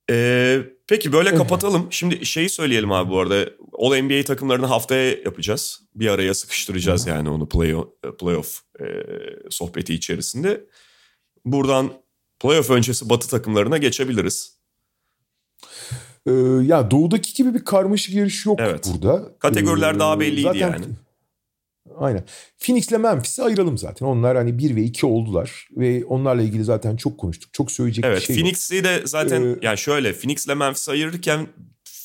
Ee, 0.09 0.61
Peki 0.91 1.13
böyle 1.13 1.35
kapatalım. 1.35 1.87
Şimdi 1.89 2.25
şeyi 2.25 2.49
söyleyelim 2.49 2.91
abi 2.91 3.11
bu 3.11 3.19
arada. 3.19 3.49
All 3.73 4.01
NBA 4.01 4.23
takımlarını 4.23 4.65
haftaya 4.65 5.09
yapacağız. 5.09 5.81
Bir 5.95 6.07
araya 6.07 6.33
sıkıştıracağız 6.33 7.07
yani 7.07 7.29
onu 7.29 7.49
play, 7.49 7.75
playoff 8.19 8.61
e, 8.79 8.85
sohbeti 9.49 9.93
içerisinde. 9.93 10.65
Buradan 11.45 11.93
playoff 12.39 12.69
öncesi 12.69 13.09
batı 13.09 13.29
takımlarına 13.29 13.77
geçebiliriz. 13.77 14.57
Ee, 16.25 16.31
ya 16.63 16.91
doğudaki 16.91 17.33
gibi 17.33 17.53
bir 17.53 17.65
karmaşık 17.65 18.15
yarış 18.15 18.45
yok 18.45 18.59
Evet. 18.61 18.89
burada. 18.93 19.29
Kategoriler 19.39 19.95
Ee, 19.95 19.99
daha 19.99 20.19
belliydi 20.19 20.41
zaten- 20.41 20.59
yani. 20.59 20.85
Aynen. 21.97 22.23
Phoenix'le 22.59 22.91
Memphis'i 22.91 23.43
ayıralım 23.43 23.77
zaten. 23.77 24.05
Onlar 24.05 24.37
hani 24.37 24.57
1 24.57 24.75
ve 24.75 24.81
2 24.83 25.05
oldular. 25.05 25.67
Ve 25.77 26.05
onlarla 26.05 26.41
ilgili 26.41 26.63
zaten 26.63 26.95
çok 26.95 27.17
konuştuk. 27.17 27.53
Çok 27.53 27.71
söyleyecek 27.71 28.05
Evet 28.05 28.17
bir 28.21 28.25
şey 28.25 28.35
yok. 28.35 28.41
Phoenix'i 28.43 28.83
de 28.83 29.01
zaten 29.05 29.41
Ee, 29.43 29.55
yani 29.61 29.77
şöyle 29.77 30.13
Phoenix'le 30.13 30.47
Memphis'i 30.55 30.91
ayırırken 30.91 31.47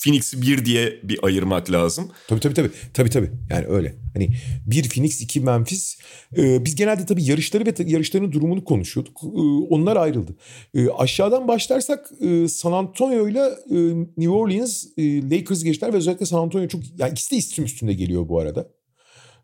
Phoenix'i 0.07 0.43
bir 0.43 0.65
diye 0.65 1.01
bir 1.03 1.19
ayırmak 1.23 1.71
lazım. 1.71 2.09
Tabii 2.29 2.41
tabii 2.41 2.55
tabii. 2.55 2.71
Tabii 2.95 3.11
tabii. 3.11 3.31
Yani 3.51 3.67
öyle. 3.67 3.95
Hani 4.15 4.31
bir 4.67 4.89
Phoenix, 4.89 5.21
iki 5.21 5.41
Memphis. 5.41 5.99
Ee, 6.37 6.65
biz 6.65 6.75
genelde 6.75 7.07
tabii 7.07 7.25
yarışları 7.25 7.67
ve 7.67 7.75
yarışların 7.87 8.33
durumunu 8.33 8.65
konuşuyorduk. 8.65 9.21
Ee, 9.25 9.39
onlar 9.71 9.97
ayrıldı. 9.97 10.37
Ee, 10.75 10.89
aşağıdan 10.89 11.49
başlarsak 11.49 12.11
e, 12.21 12.49
San 12.49 12.73
Antonio 12.73 13.29
ile 13.29 13.41
e, 13.71 13.79
New 14.17 14.31
Orleans 14.31 14.85
e, 14.97 15.31
Lakers 15.31 15.65
geçtiler 15.65 15.93
ve 15.93 15.97
özellikle 15.97 16.27
San 16.27 16.39
Antonio 16.39 16.69
çok 16.69 16.81
yani 16.99 17.13
ikisi 17.13 17.31
de 17.31 17.37
istim 17.37 17.65
üstünde 17.65 17.93
geliyor 17.93 18.29
bu 18.29 18.41
arada. 18.41 18.69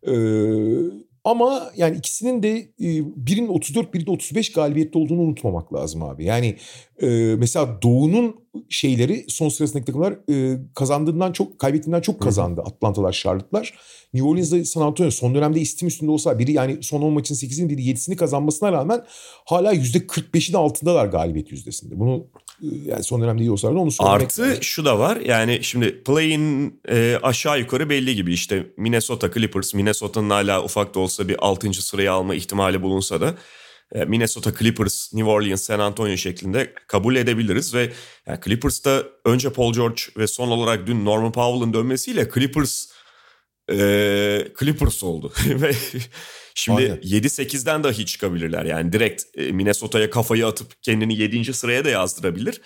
Ee, 0.07 0.13
ama 1.25 1.71
yani 1.77 1.97
ikisinin 1.97 2.43
de 2.43 2.59
e, 2.59 2.89
birinin 3.17 3.49
34 3.49 3.95
biri 3.95 4.07
de 4.07 4.11
35 4.11 4.53
galibiyette 4.53 4.99
olduğunu 4.99 5.21
unutmamak 5.21 5.75
lazım 5.75 6.03
abi. 6.03 6.25
Yani 6.25 6.57
e, 7.03 7.07
mesela 7.39 7.83
Doğu'nun 7.83 8.43
şeyleri 8.69 9.25
son 9.29 9.49
sırasındaki 9.49 9.85
takımlar 9.85 10.15
e, 10.31 10.59
kazandığından 10.75 11.33
çok 11.33 11.59
kaybettiğinden 11.59 12.01
çok 12.01 12.21
kazandı. 12.21 12.63
Atlanta'lar, 12.67 13.13
Charlotte'lar. 13.13 13.75
New 14.15 14.29
Orleans'da 14.29 14.65
San 14.65 14.83
Antonio 14.83 15.11
son 15.11 15.35
dönemde 15.35 15.61
istim 15.61 15.89
üstünde 15.89 16.11
olsa 16.11 16.39
biri 16.39 16.53
yani 16.53 16.83
son 16.83 17.03
10 17.03 17.13
maçın 17.13 17.35
8'ini 17.35 17.69
biri 17.69 17.83
7'sini 17.83 18.17
kazanmasına 18.17 18.73
rağmen 18.73 19.05
hala 19.45 19.75
%45'in 19.75 20.55
altındalar 20.55 21.07
galibiyet 21.07 21.53
yüzdesinde. 21.53 22.01
Bunu 22.01 22.27
yani 22.63 23.05
son 23.05 23.23
dönemde 23.23 23.43
iyi 23.43 23.51
olsalar 23.51 23.75
da 23.75 23.79
onu 23.79 23.91
söylemek 23.91 24.23
Artı 24.23 24.43
lazım. 24.43 24.63
şu 24.63 24.85
da 24.85 24.99
var 24.99 25.17
yani 25.17 25.59
şimdi 25.63 26.03
play'in 26.03 26.81
e, 26.89 27.19
aşağı 27.23 27.59
yukarı 27.59 27.91
belli 27.91 28.15
gibi 28.15 28.33
işte 28.33 28.67
Minnesota 28.77 29.31
Clippers 29.33 29.75
Minnesota'nın 29.75 30.31
hala 30.31 30.65
ufak 30.65 30.95
da 30.95 31.01
olsa 31.01 31.29
bir 31.29 31.37
6. 31.39 31.73
sırayı 31.73 32.13
alma 32.13 32.35
ihtimali 32.35 32.83
bulunsa 32.83 33.21
da 33.21 33.35
e, 33.95 34.05
Minnesota 34.05 34.55
Clippers, 34.59 35.15
New 35.15 35.31
Orleans, 35.31 35.63
San 35.63 35.79
Antonio 35.79 36.17
şeklinde 36.17 36.73
kabul 36.87 37.17
edebiliriz 37.17 37.75
ve 37.75 37.93
yani 38.27 38.39
Clippers'ta 38.45 39.03
önce 39.25 39.53
Paul 39.53 39.73
George 39.73 40.03
ve 40.17 40.27
son 40.27 40.49
olarak 40.49 40.87
dün 40.87 41.05
Norman 41.05 41.33
Powell'ın 41.33 41.75
dönmesiyle 41.75 42.29
Clippers 42.35 42.87
e, 43.71 43.77
Clippers 44.61 45.05
oldu 45.05 45.33
ve 45.47 45.73
şimdi 46.55 46.83
Aynen. 46.83 46.97
7-8'den 46.97 47.85
dahi 47.85 48.07
çıkabilirler 48.07 48.65
yani 48.65 48.93
direkt 48.93 49.25
e, 49.35 49.53
Minnesota'ya 49.53 50.11
kafayı 50.11 50.47
atıp 50.47 50.83
kendini 50.83 51.19
7. 51.19 51.55
sıraya 51.55 51.85
da 51.85 51.91
yazdırabilir. 51.91 52.61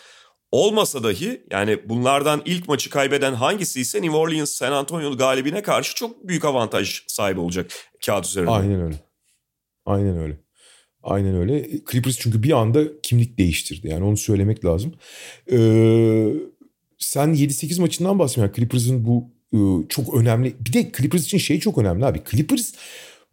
Olmasa 0.53 1.03
dahi 1.03 1.43
yani 1.51 1.79
bunlardan 1.89 2.43
ilk 2.45 2.69
maçı 2.69 2.91
kaybeden 2.91 3.35
hangisi 3.35 3.81
ise 3.81 4.03
New 4.03 4.17
Orleans 4.17 4.51
San 4.51 4.73
Antonio 4.73 5.17
galibine 5.17 5.63
karşı 5.63 5.95
çok 5.95 6.29
büyük 6.29 6.45
avantaj 6.45 7.03
sahibi 7.07 7.41
olacak 7.41 7.71
kağıt 8.07 8.27
üzerinde. 8.27 8.51
Aynen 8.51 8.81
öyle. 8.81 8.97
Aynen 9.87 10.19
öyle. 10.19 10.37
Aynen 11.03 11.37
öyle. 11.37 11.71
Clippers 11.91 12.19
çünkü 12.19 12.43
bir 12.43 12.53
anda 12.53 13.01
kimlik 13.03 13.39
değiştirdi. 13.39 13.89
Yani 13.89 14.05
onu 14.05 14.17
söylemek 14.17 14.65
lazım. 14.65 14.95
Ee, 15.53 16.33
sen 16.99 17.29
7-8 17.29 17.81
maçından 17.81 18.19
bahsediyorsun. 18.19 18.43
Yani 18.43 18.57
Clippers'ın 18.57 19.05
bu 19.07 19.31
e, 19.53 19.89
çok 19.89 20.15
önemli. 20.15 20.55
Bir 20.61 20.73
de 20.73 20.93
Clippers 20.97 21.25
için 21.25 21.39
şey 21.39 21.61
çok 21.61 21.79
önemli 21.79 22.05
abi. 22.05 22.23
Clippers 22.31 22.73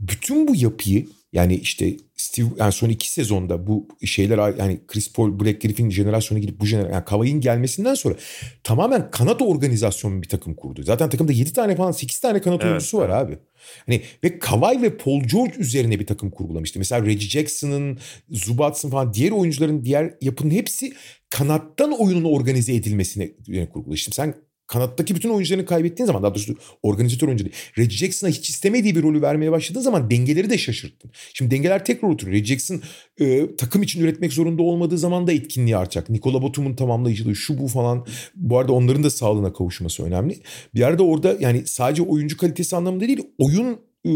bütün 0.08 0.47
bu 0.47 0.56
yapıyı 0.56 1.08
yani 1.34 1.56
işte 1.56 1.97
Steve 2.16 2.47
yani 2.58 2.72
son 2.72 2.89
iki 2.89 3.10
sezonda 3.10 3.68
bu 3.68 3.88
şeyler 4.06 4.58
yani 4.58 4.80
Chris 4.88 5.14
Paul, 5.14 5.39
Black 5.39 5.62
Griffin 5.62 5.89
jenerasyonu 5.89 6.41
gidip 6.41 6.60
bu 6.60 6.66
jenerasyon 6.66 6.93
yani 6.93 7.06
Kavai'nin 7.06 7.41
gelmesinden 7.41 7.93
sonra 7.93 8.16
tamamen 8.64 9.12
kanat 9.12 9.41
organizasyonu 9.41 10.22
bir 10.22 10.28
takım 10.28 10.54
kurdu. 10.54 10.84
Zaten 10.84 11.10
takımda 11.10 11.32
7 11.32 11.54
tane 11.54 11.76
falan 11.76 11.91
8 11.91 12.20
tane 12.20 12.41
kanat 12.41 12.62
Evet, 12.62 12.72
oyuncusu 12.72 12.97
var 12.97 13.10
abi. 13.10 13.38
Hani 13.86 14.01
ve 14.24 14.39
Kawhi 14.39 14.82
ve 14.82 14.97
Paul 14.97 15.24
George 15.24 15.54
üzerine 15.58 15.99
bir 15.99 16.08
takım 16.08 16.30
kurgulamıştı. 16.32 16.80
Mesela 16.80 17.06
Reggie 17.06 17.30
Jackson'ın, 17.30 17.97
Zubats'ın 18.32 18.89
falan 18.89 19.14
diğer 19.14 19.32
oyuncuların 19.32 19.86
diğer 19.86 20.14
yapının 20.22 20.51
hepsi 20.51 20.93
kanattan 21.30 21.91
oyunun 21.91 22.24
organize 22.24 22.76
edilmesine 22.76 23.32
kurguladı. 23.74 23.97
Şimdi 23.97 24.16
sen 24.16 24.36
kanattaki 24.74 25.16
bütün 25.16 25.30
oyuncularını 25.30 25.66
kaybettiğin 25.66 26.08
zaman 26.08 26.24
daha 26.24 26.36
doğrusu 26.36 26.56
organizatör 26.84 27.28
oyuncu 27.28 27.46
değil. 27.46 27.56
Reggie 27.78 27.98
Jackson'a 27.98 28.32
hiç 28.32 28.50
istemediği 28.50 28.96
bir 28.96 29.04
rolü 29.04 29.22
vermeye 29.22 29.52
başladığın 29.52 29.82
zaman 29.82 30.12
dengeleri 30.12 30.50
de 30.50 30.58
şaşırttın. 30.58 31.12
Şimdi 31.34 31.52
dengeler 31.52 31.86
tekrar 31.86 32.10
oturuyor. 32.10 32.38
Reggie 32.38 32.48
Jackson 32.48 32.82
e, 33.20 33.56
takım 33.56 33.84
için 33.84 34.02
üretmek 34.02 34.34
zorunda 34.34 34.64
olmadığı 34.64 34.98
zaman 34.98 35.28
da 35.28 35.34
etkinliği 35.34 35.78
artacak. 35.78 36.10
Nikola 36.10 36.42
Batum'un 36.42 36.76
tamamlayıcılığı 36.76 37.36
şu 37.36 37.58
bu 37.58 37.68
falan. 37.68 38.06
Bu 38.36 38.58
arada 38.60 38.74
onların 38.74 39.04
da 39.04 39.10
sağlığına 39.10 39.54
kavuşması 39.54 40.04
önemli. 40.04 40.40
Bir 40.76 40.80
yerde 40.80 41.04
orada 41.04 41.38
yani 41.40 41.68
sadece 41.68 42.02
oyuncu 42.02 42.38
kalitesi 42.38 42.76
anlamında 42.76 43.08
değil 43.08 43.22
oyun 43.38 43.80
e, 44.06 44.12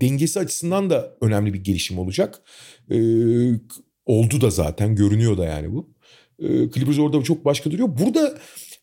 dengesi 0.00 0.40
açısından 0.40 0.90
da 0.90 1.16
önemli 1.20 1.54
bir 1.54 1.64
gelişim 1.64 1.98
olacak. 1.98 2.40
E, 2.90 2.98
oldu 4.06 4.40
da 4.40 4.50
zaten 4.50 4.94
görünüyor 4.96 5.38
da 5.38 5.44
yani 5.44 5.72
bu. 5.72 5.90
E, 6.38 6.70
Clippers 6.70 6.98
orada 6.98 7.22
çok 7.22 7.44
başka 7.44 7.70
duruyor. 7.70 7.88
Burada 7.98 8.38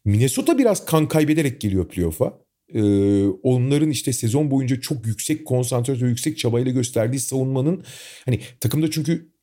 Minnesota 0.06 0.58
biraz 0.58 0.86
kan 0.86 1.08
kaybederek 1.08 1.62
geliyor 1.62 1.88
playoff'a. 1.88 2.44
Ee, 2.74 3.26
onların 3.28 3.90
işte 3.90 4.14
sezon 4.14 4.52
boyunca 4.52 4.82
çok 4.82 5.06
yüksek 5.08 5.46
konsantrasyon, 5.46 6.10
yüksek 6.10 6.38
çabayla 6.38 6.72
gösterdiği 6.72 7.20
savunmanın 7.20 7.84
hani 8.26 8.40
takımda 8.60 8.92
çünkü 8.92 9.34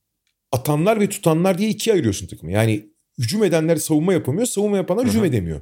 atanlar 0.53 1.01
ve 1.01 1.09
tutanlar 1.09 1.59
diye 1.59 1.71
ikiye 1.71 1.95
ayırıyorsun 1.95 2.27
takımı. 2.27 2.53
Yani 2.53 2.87
hücum 3.19 3.45
edenler 3.45 3.77
savunma 3.77 4.13
yapamıyor, 4.13 4.47
savunma 4.47 4.77
yapanlar 4.77 5.07
hücum 5.07 5.25
edemiyor. 5.25 5.61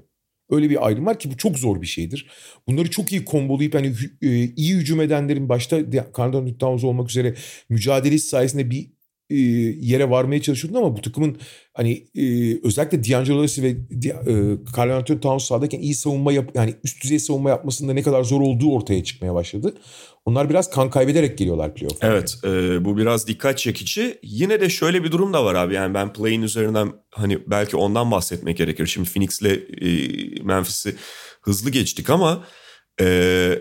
Öyle 0.51 0.71
bir 0.71 0.87
ayrım 0.87 1.07
var 1.07 1.19
ki 1.19 1.31
bu 1.31 1.37
çok 1.37 1.59
zor 1.59 1.83
bir 1.83 1.87
şeydir. 1.87 2.27
Bunları 2.69 2.91
çok 2.91 3.13
iyi 3.13 3.25
kombolayıp 3.25 3.75
hani 3.75 3.87
hü- 3.87 4.27
e, 4.27 4.53
iyi 4.57 4.75
hücum 4.75 5.01
edenlerin 5.01 5.49
başta 5.49 5.77
Carl 5.93 6.03
Anthony 6.19 6.59
Towns 6.59 6.85
olmak 6.85 7.11
üzere 7.11 7.35
mücadelesi 7.69 8.29
sayesinde 8.29 8.71
bir 8.71 8.87
e, 9.31 9.37
yere 9.81 10.11
varmaya 10.11 10.43
çalışıyordun 10.43 10.79
ama 10.79 10.97
bu 10.97 11.01
takımın 11.01 11.37
hani 11.75 11.93
e, 12.15 12.55
özellikle 12.67 13.05
D'Angelo 13.05 13.43
Russell 13.43 13.65
ve 13.65 13.77
Di- 14.03 14.09
e, 14.09 14.35
Carl 14.77 14.91
Anthony 14.91 15.21
Towns 15.21 15.45
sahadayken 15.45 15.81
iyi 15.81 15.95
savunma 15.95 16.33
yap 16.33 16.51
yani 16.55 16.75
üst 16.85 17.05
düzey 17.05 17.19
savunma 17.19 17.51
yapmasında 17.51 17.93
ne 17.93 18.03
kadar 18.03 18.23
zor 18.25 18.41
olduğu 18.41 18.73
ortaya 18.73 19.05
çıkmaya 19.05 19.35
başladı. 19.35 19.75
Onlar 20.25 20.51
biraz 20.51 20.71
kan 20.71 20.91
kaybederek 20.91 21.39
geliyorlar 21.39 21.75
playoff'a. 21.75 22.07
Evet 22.07 22.39
e, 22.45 22.85
bu 22.85 22.97
biraz 22.97 23.29
dikkat 23.29 23.59
çekici. 23.59 24.19
Yine 24.23 24.61
de 24.61 24.69
şöyle 24.69 25.05
bir 25.05 25.13
durum 25.13 25.33
da 25.33 25.45
var 25.45 25.55
abi. 25.55 25.75
Yani 25.75 25.95
ben 25.95 26.13
play'in 26.13 26.43
üzerinden 26.43 26.93
hani 27.11 27.39
belki 27.47 27.77
ondan 27.77 28.11
bahsetmek 28.11 28.57
gerekir. 28.57 28.87
Şimdi 28.87 29.09
Phoenix'le 29.11 29.43
e, 29.81 29.89
Memphis'i 30.43 30.95
hızlı 31.43 31.71
geçtik 31.71 32.11
ama 32.11 32.45
e, 33.01 33.59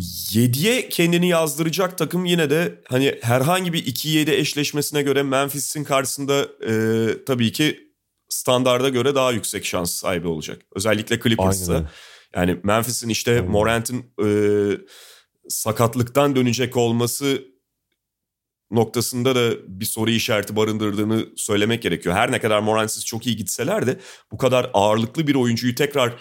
7'ye 0.00 0.88
kendini 0.88 1.28
yazdıracak 1.28 1.98
takım 1.98 2.24
yine 2.24 2.50
de 2.50 2.82
hani 2.88 3.18
herhangi 3.22 3.72
bir 3.72 3.86
2-7 3.86 4.30
eşleşmesine 4.30 5.02
göre 5.02 5.22
Memphis'in 5.22 5.84
karşısında 5.84 6.48
e, 6.68 7.24
tabii 7.24 7.52
ki 7.52 7.86
standarda 8.28 8.88
göre 8.88 9.14
daha 9.14 9.32
yüksek 9.32 9.64
şans 9.64 9.90
sahibi 9.90 10.28
olacak. 10.28 10.62
Özellikle 10.74 11.20
Clippers'ta. 11.20 11.90
Yani 12.34 12.60
Memphis'in 12.62 13.08
işte 13.08 13.30
Aynen. 13.30 13.50
Morant'ın 13.50 14.04
e, 14.24 14.28
sakatlıktan 15.48 16.36
dönecek 16.36 16.76
olması 16.76 17.44
noktasında 18.70 19.34
da 19.34 19.56
bir 19.66 19.84
soru 19.84 20.10
işareti 20.10 20.56
barındırdığını 20.56 21.26
söylemek 21.36 21.82
gerekiyor. 21.82 22.14
Her 22.14 22.32
ne 22.32 22.40
kadar 22.40 22.60
Morant'siz 22.60 23.06
çok 23.06 23.26
iyi 23.26 23.36
gitseler 23.36 23.86
de 23.86 24.00
bu 24.32 24.38
kadar 24.38 24.70
ağırlıklı 24.74 25.26
bir 25.26 25.34
oyuncuyu 25.34 25.74
tekrar 25.74 26.16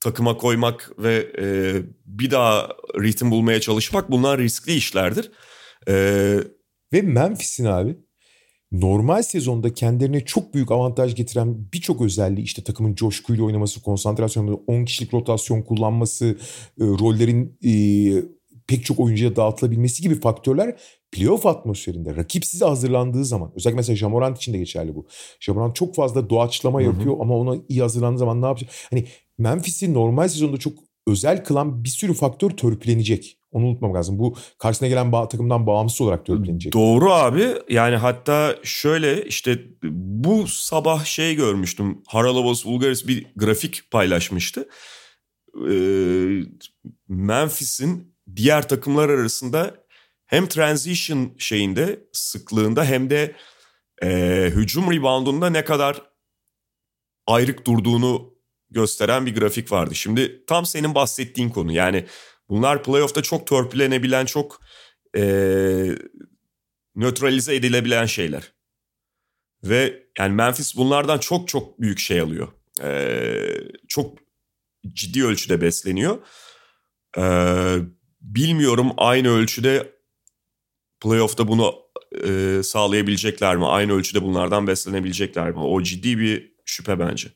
takıma 0.00 0.36
koymak 0.36 0.92
ve 0.98 1.32
e, 1.38 1.74
bir 2.06 2.30
daha 2.30 2.68
ritim 3.00 3.30
bulmaya 3.30 3.60
çalışmak 3.60 4.10
bunlar 4.10 4.38
riskli 4.38 4.72
işlerdir. 4.72 5.30
E, 5.88 5.94
Ve 6.92 7.02
Memphis'in 7.02 7.64
abi 7.64 7.96
normal 8.72 9.22
sezonda 9.22 9.74
kendilerine 9.74 10.24
çok 10.24 10.54
büyük 10.54 10.70
avantaj 10.70 11.14
getiren 11.14 11.72
birçok 11.72 12.02
özelliği 12.02 12.44
işte 12.44 12.64
takımın 12.64 12.94
coşkuyla 12.94 13.44
oynaması, 13.44 13.82
konsantrasyonu, 13.82 14.62
10 14.66 14.84
kişilik 14.84 15.14
rotasyon 15.14 15.62
kullanması, 15.62 16.26
e, 16.80 16.84
rollerin 16.84 17.58
e, 17.64 17.72
pek 18.66 18.84
çok 18.84 19.00
oyuncuya 19.00 19.36
dağıtılabilmesi 19.36 20.02
gibi 20.02 20.20
faktörler 20.20 20.80
playoff 21.12 21.46
atmosferinde 21.46 22.16
rakip 22.16 22.44
size 22.44 22.64
hazırlandığı 22.64 23.24
zaman 23.24 23.52
özellikle 23.56 23.76
mesela 23.76 23.96
Jamorant 23.96 24.36
için 24.36 24.52
de 24.52 24.58
geçerli 24.58 24.94
bu. 24.94 25.06
Jamorant 25.40 25.76
çok 25.76 25.94
fazla 25.94 26.30
doğaçlama 26.30 26.82
yapıyor 26.82 27.16
ama 27.20 27.36
ona 27.38 27.56
iyi 27.68 27.80
hazırlandığı 27.80 28.18
zaman 28.18 28.42
ne 28.42 28.46
yapacak? 28.46 28.70
Hani 28.90 29.06
Memphis'i 29.38 29.94
normal 29.94 30.28
sezonda 30.28 30.56
çok 30.56 30.72
özel 31.06 31.44
kılan 31.44 31.84
bir 31.84 31.88
sürü 31.88 32.14
faktör 32.14 32.50
törpülenecek. 32.50 33.36
Onu 33.52 33.66
unutmam 33.66 33.94
lazım. 33.94 34.18
Bu 34.18 34.36
karşısına 34.58 34.88
gelen 34.88 35.12
bağ, 35.12 35.28
takımdan 35.28 35.66
bağımsız 35.66 36.00
olarak 36.00 36.26
dörtlenecek. 36.28 36.72
Doğru 36.72 37.12
abi. 37.12 37.46
Yani 37.68 37.96
hatta 37.96 38.56
şöyle 38.62 39.24
işte 39.24 39.58
bu 39.92 40.46
sabah 40.46 41.04
şey 41.04 41.34
görmüştüm. 41.34 42.02
Haralabos 42.06 42.66
Ulgaris 42.66 43.06
bir 43.06 43.26
grafik 43.36 43.90
paylaşmıştı. 43.90 44.68
Ee, 45.70 46.40
Memphis'in 47.08 48.14
diğer 48.36 48.68
takımlar 48.68 49.08
arasında 49.08 49.74
hem 50.30 50.46
transition 50.46 51.34
şeyinde 51.38 52.04
sıklığında 52.12 52.84
hem 52.84 53.10
de 53.10 53.36
e, 54.02 54.08
hücum 54.54 54.92
reboundunda 54.92 55.50
ne 55.50 55.64
kadar 55.64 56.02
ayrık 57.26 57.66
durduğunu 57.66 58.34
gösteren 58.70 59.26
bir 59.26 59.34
grafik 59.34 59.72
vardı. 59.72 59.94
Şimdi 59.94 60.44
tam 60.46 60.66
senin 60.66 60.94
bahsettiğin 60.94 61.50
konu 61.50 61.72
yani 61.72 62.06
bunlar 62.48 62.82
playoff'ta 62.82 63.22
çok 63.22 63.46
törpülenebilen 63.46 64.24
çok 64.24 64.60
e, 65.16 65.22
nötralize 66.94 67.54
edilebilen 67.54 68.06
şeyler. 68.06 68.52
Ve 69.64 70.02
yani 70.18 70.34
Memphis 70.34 70.76
bunlardan 70.76 71.18
çok 71.18 71.48
çok 71.48 71.80
büyük 71.80 71.98
şey 71.98 72.20
alıyor. 72.20 72.48
E, 72.82 73.12
çok 73.88 74.18
ciddi 74.86 75.24
ölçüde 75.24 75.60
besleniyor. 75.60 76.18
E, 77.18 77.24
bilmiyorum 78.20 78.90
aynı 78.96 79.28
ölçüde 79.28 79.99
playoff'ta 81.00 81.48
bunu 81.48 81.74
e, 82.26 82.60
sağlayabilecekler 82.64 83.56
mi? 83.56 83.66
Aynı 83.66 83.92
ölçüde 83.92 84.22
bunlardan 84.22 84.66
beslenebilecekler 84.66 85.50
mi? 85.50 85.58
O 85.58 85.82
ciddi 85.82 86.18
bir 86.18 86.54
şüphe 86.64 86.98
bence. 86.98 87.28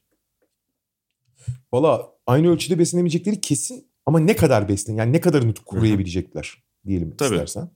Valla 1.72 2.10
aynı 2.26 2.50
ölçüde 2.50 2.78
beslenemeyecekleri 2.78 3.40
kesin 3.40 3.90
ama 4.06 4.18
ne 4.18 4.36
kadar 4.36 4.68
beslen 4.68 4.94
yani 4.94 5.12
ne 5.12 5.20
kadarını 5.20 5.54
koruyabilecekler 5.54 6.54
diyelim 6.86 7.16
Tabii. 7.16 7.34
istersen. 7.34 7.70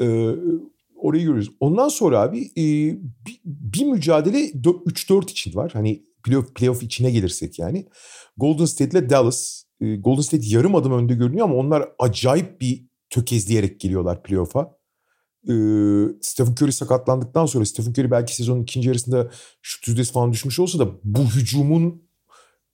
Ee, 0.00 0.30
orayı 0.96 1.22
görüyoruz. 1.22 1.50
Ondan 1.60 1.88
sonra 1.88 2.20
abi 2.20 2.42
e, 2.56 2.64
bir, 3.26 3.40
bir 3.44 3.84
mücadele 3.84 4.38
3-4 4.38 5.30
için 5.30 5.54
var. 5.54 5.70
Hani 5.72 6.04
playoff, 6.22 6.54
playoff 6.54 6.82
içine 6.82 7.10
gelirsek 7.10 7.58
yani. 7.58 7.86
Golden 8.36 8.64
State 8.64 8.98
ile 8.98 9.10
Dallas. 9.10 9.64
E, 9.80 9.96
Golden 9.96 10.22
State 10.22 10.46
yarım 10.46 10.74
adım 10.74 10.92
önde 10.92 11.14
görünüyor 11.14 11.44
ama 11.44 11.54
onlar 11.54 11.88
acayip 11.98 12.60
bir 12.60 12.86
tökezleyerek 13.10 13.80
geliyorlar 13.80 14.22
playoff'a. 14.22 14.76
E, 15.48 15.54
Stephen 16.20 16.52
Curry 16.52 16.72
sakatlandıktan 16.72 17.46
sonra 17.46 17.64
Stephen 17.64 17.90
Curry 17.90 18.10
belki 18.10 18.34
sezonun 18.36 18.62
ikinci 18.62 18.88
yarısında 18.88 19.30
şut 19.62 19.88
yüzdesi 19.88 20.12
falan 20.12 20.32
düşmüş 20.32 20.58
olsa 20.58 20.78
da 20.78 20.88
bu 21.04 21.20
hücumun 21.20 22.02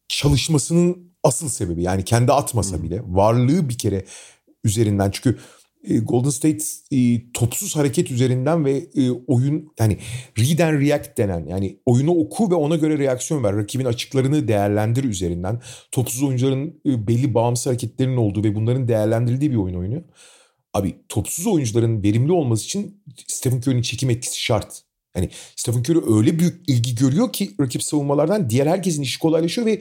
çalışmasının 0.08 1.12
asıl 1.22 1.48
sebebi 1.48 1.82
yani 1.82 2.04
kendi 2.04 2.32
atmasa 2.32 2.82
bile 2.82 3.02
varlığı 3.06 3.68
bir 3.68 3.78
kere 3.78 4.04
üzerinden 4.64 5.10
çünkü 5.10 5.38
e, 5.84 5.98
Golden 5.98 6.30
State 6.30 6.64
e, 6.92 7.32
topsuz 7.32 7.76
hareket 7.76 8.10
üzerinden 8.10 8.64
ve 8.64 8.72
e, 8.96 9.10
oyun 9.10 9.72
yani 9.80 9.98
read 10.38 10.58
and 10.58 10.80
react 10.80 11.18
denen 11.18 11.46
yani 11.46 11.80
oyunu 11.86 12.10
oku 12.10 12.50
ve 12.50 12.54
ona 12.54 12.76
göre 12.76 12.98
reaksiyon 12.98 13.44
ver. 13.44 13.56
Rakibin 13.56 13.84
açıklarını 13.84 14.48
değerlendir 14.48 15.04
üzerinden. 15.04 15.60
Topsuz 15.92 16.22
oyuncuların 16.22 16.80
belli 16.84 17.34
bağımsız 17.34 17.66
hareketlerinin 17.66 18.16
olduğu 18.16 18.44
ve 18.44 18.54
bunların 18.54 18.88
değerlendirildiği 18.88 19.50
bir 19.50 19.56
oyun 19.56 19.74
oyunu. 19.74 20.04
Abi 20.74 20.96
topsuz 21.08 21.46
oyuncuların 21.46 22.02
verimli 22.02 22.32
olması 22.32 22.64
için 22.64 23.02
Stephen 23.26 23.58
Curry'nin 23.58 23.82
çekim 23.82 24.10
etkisi 24.10 24.40
şart. 24.40 24.82
Yani 25.16 25.30
Stephen 25.56 25.80
Curry 25.80 26.18
öyle 26.18 26.38
büyük 26.38 26.68
ilgi 26.68 26.94
görüyor 26.94 27.32
ki 27.32 27.50
rakip 27.60 27.82
savunmalardan 27.82 28.50
diğer 28.50 28.66
herkesin 28.66 29.02
işi 29.02 29.18
kolaylaşıyor 29.18 29.66
ve 29.66 29.72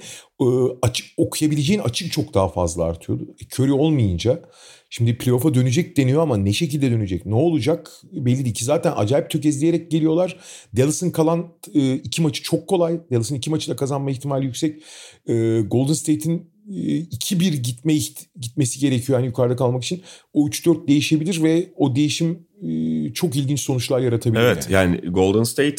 e, 0.41 0.45
açık 0.81 1.05
okuyabileceğin 1.17 1.79
açık 1.79 2.11
çok 2.11 2.33
daha 2.33 2.49
fazla 2.49 2.83
artıyordu. 2.83 3.35
E, 3.41 3.45
Curry 3.45 3.71
olmayınca 3.71 4.41
şimdi 4.89 5.17
playoff'a 5.17 5.53
dönecek 5.53 5.97
deniyor 5.97 6.21
ama 6.21 6.37
ne 6.37 6.53
şekilde 6.53 6.91
dönecek? 6.91 7.25
Ne 7.25 7.35
olacak? 7.35 7.91
Belli 8.11 8.43
değil 8.45 8.55
ki 8.55 8.65
zaten 8.65 8.93
acayip 8.95 9.29
tökezleyerek 9.29 9.91
geliyorlar. 9.91 10.39
Dallas'ın 10.77 11.11
kalan 11.11 11.53
e, 11.73 11.93
iki 11.93 12.21
maçı 12.21 12.43
çok 12.43 12.67
kolay. 12.67 12.99
Dallas'ın 13.11 13.35
iki 13.35 13.49
maçı 13.49 13.71
da 13.71 13.75
kazanma 13.75 14.11
ihtimali 14.11 14.45
yüksek. 14.45 14.83
E, 15.27 15.61
Golden 15.61 15.93
State'in 15.93 16.51
2-1 16.69 17.55
gitme 17.55 17.93
gitmesi 18.39 18.79
gerekiyor 18.79 19.19
yani 19.19 19.27
yukarıda 19.27 19.55
kalmak 19.55 19.83
için. 19.83 20.03
O 20.33 20.47
3-4 20.47 20.87
değişebilir 20.87 21.43
ve 21.43 21.73
o 21.75 21.95
değişim 21.95 22.47
e, 22.61 23.13
çok 23.13 23.35
ilginç 23.35 23.59
sonuçlar 23.59 23.99
yaratabilir. 23.99 24.41
Evet 24.41 24.67
yani, 24.69 24.95
yani 24.95 25.11
Golden 25.11 25.43
State 25.43 25.75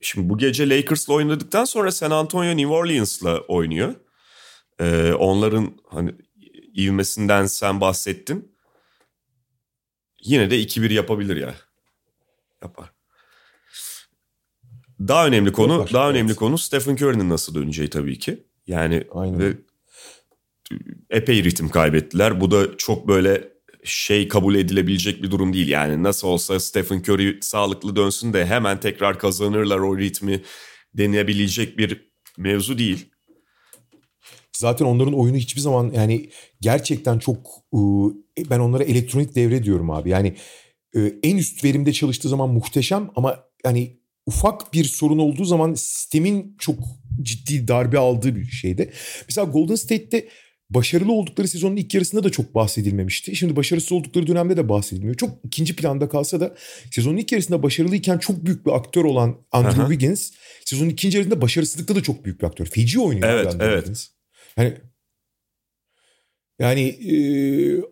şimdi 0.00 0.28
bu 0.28 0.38
gece 0.38 0.68
Lakers'la 0.68 1.14
oynadıktan 1.14 1.64
sonra 1.64 1.92
San 1.92 2.10
Antonio 2.10 2.56
New 2.56 2.66
Orleans'la 2.66 3.38
oynuyor. 3.38 3.94
Ee, 4.80 5.12
onların 5.12 5.72
hani 5.88 6.14
ivmesinden 6.76 7.46
sen 7.46 7.80
bahsettin. 7.80 8.54
Yine 10.24 10.50
de 10.50 10.62
2-1 10.62 10.92
yapabilir 10.92 11.36
ya. 11.36 11.54
Yapar. 12.62 12.92
Daha 15.00 15.26
önemli 15.26 15.52
konu, 15.52 15.72
Yapar, 15.72 15.92
daha 15.92 16.06
evet. 16.06 16.16
önemli 16.16 16.34
konu 16.34 16.58
Stephen 16.58 16.94
Curry'nin 16.94 17.28
nasıl 17.28 17.54
döneceği 17.54 17.90
tabii 17.90 18.18
ki. 18.18 18.46
Yani 18.66 19.04
Aynen. 19.12 19.38
ve 19.38 19.56
epey 21.10 21.44
ritim 21.44 21.68
kaybettiler. 21.68 22.40
Bu 22.40 22.50
da 22.50 22.76
çok 22.76 23.08
böyle 23.08 23.54
şey 23.84 24.28
kabul 24.28 24.54
edilebilecek 24.54 25.22
bir 25.22 25.30
durum 25.30 25.52
değil. 25.52 25.68
Yani 25.68 26.02
nasıl 26.02 26.28
olsa 26.28 26.60
Stephen 26.60 26.98
Curry 26.98 27.38
sağlıklı 27.42 27.96
dönsün 27.96 28.32
de 28.32 28.46
hemen 28.46 28.80
tekrar 28.80 29.18
kazanırlar 29.18 29.78
o 29.78 29.98
ritmi 29.98 30.42
deneyebilecek 30.94 31.78
bir 31.78 32.10
mevzu 32.38 32.78
değil. 32.78 33.06
Zaten 34.56 34.84
onların 34.84 35.14
oyunu 35.14 35.36
hiçbir 35.36 35.60
zaman 35.60 35.92
yani 35.94 36.30
gerçekten 36.60 37.18
çok 37.18 37.50
ben 38.50 38.58
onlara 38.58 38.84
elektronik 38.84 39.34
devre 39.34 39.64
diyorum 39.64 39.90
abi. 39.90 40.10
Yani 40.10 40.36
en 41.22 41.36
üst 41.36 41.64
verimde 41.64 41.92
çalıştığı 41.92 42.28
zaman 42.28 42.50
muhteşem 42.50 43.10
ama 43.16 43.44
yani 43.64 44.00
ufak 44.26 44.72
bir 44.72 44.84
sorun 44.84 45.18
olduğu 45.18 45.44
zaman 45.44 45.74
sistemin 45.74 46.56
çok 46.58 46.78
ciddi 47.22 47.68
darbe 47.68 47.98
aldığı 47.98 48.36
bir 48.36 48.46
şeydi. 48.46 48.92
Mesela 49.28 49.44
Golden 49.44 49.74
State'te 49.74 50.28
başarılı 50.74 51.12
oldukları 51.12 51.48
sezonun 51.48 51.76
ilk 51.76 51.94
yarısında 51.94 52.24
da 52.24 52.30
çok 52.30 52.54
bahsedilmemişti. 52.54 53.36
Şimdi 53.36 53.56
başarısız 53.56 53.92
oldukları 53.92 54.26
dönemde 54.26 54.56
de 54.56 54.68
bahsedilmiyor. 54.68 55.14
Çok 55.14 55.30
ikinci 55.44 55.76
planda 55.76 56.08
kalsa 56.08 56.40
da 56.40 56.54
sezonun 56.90 57.16
ilk 57.16 57.32
yarısında 57.32 57.62
başarılıyken 57.62 58.18
çok 58.18 58.46
büyük 58.46 58.66
bir 58.66 58.70
aktör 58.70 59.04
olan 59.04 59.36
Andrew 59.52 59.82
Aha. 59.82 59.90
Wiggins 59.90 60.32
sezonun 60.64 60.90
ikinci 60.90 61.16
yarısında 61.16 61.40
başarısızlıkta 61.40 61.96
da 61.96 62.02
çok 62.02 62.24
büyük 62.24 62.40
bir 62.40 62.46
aktör. 62.46 62.66
Feci 62.66 63.00
oynuyor. 63.00 63.28
Evet, 63.28 63.46
Andrew 63.46 63.64
evet. 63.64 63.78
Wiggins. 63.78 64.08
Yani 64.56 64.74
yani 66.58 66.80
e, 66.80 67.16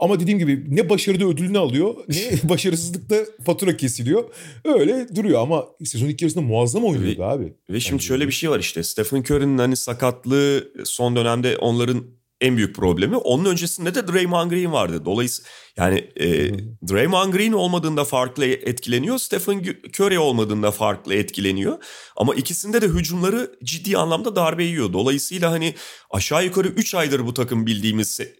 ama 0.00 0.20
dediğim 0.20 0.38
gibi 0.38 0.76
ne 0.76 0.88
başarıda 0.90 1.24
ödülünü 1.24 1.58
alıyor 1.58 1.94
ne 2.08 2.48
başarısızlıkta 2.48 3.16
fatura 3.44 3.76
kesiliyor. 3.76 4.24
Öyle 4.64 5.06
duruyor 5.14 5.40
ama 5.40 5.66
sezon 5.84 6.06
ilk 6.06 6.22
yarısında 6.22 6.44
muazzam 6.44 6.84
oynuyordu 6.84 7.20
ve, 7.20 7.24
abi. 7.24 7.52
Ve 7.70 7.80
şimdi 7.80 7.92
yani, 7.92 8.02
şöyle 8.02 8.26
bir 8.26 8.32
şey 8.32 8.50
var 8.50 8.60
işte 8.60 8.82
Stephen 8.82 9.20
Curry'nin 9.20 9.58
hani 9.58 9.76
sakatlığı 9.76 10.72
son 10.84 11.16
dönemde 11.16 11.56
onların 11.56 12.04
en 12.43 12.57
büyük 12.57 12.76
problemi. 12.76 13.16
Onun 13.16 13.45
öncesinde 13.45 13.95
de 13.95 14.09
Draymond 14.09 14.51
Green 14.51 14.72
vardı. 14.72 15.05
Dolayısıyla 15.05 15.51
yani 15.76 15.99
e, 16.16 16.51
Draymond 16.88 17.32
Green 17.34 17.53
olmadığında 17.53 18.05
farklı 18.05 18.47
etkileniyor. 18.47 19.18
Stephen 19.18 19.64
Curry 20.01 20.18
olmadığında 20.18 20.70
farklı 20.70 21.14
etkileniyor. 21.14 21.84
Ama 22.16 22.34
ikisinde 22.34 22.82
de 22.82 22.88
hücumları 22.88 23.59
ciddi 23.64 23.97
anlamda 23.97 24.36
darbe 24.36 24.64
yiyor. 24.64 24.93
Dolayısıyla 24.93 25.51
hani 25.51 25.74
aşağı 26.11 26.45
yukarı 26.45 26.68
3 26.68 26.95
aydır 26.95 27.26
bu 27.26 27.34
takım 27.34 27.66
bildiğimiz 27.66 28.20
e, 28.20 28.34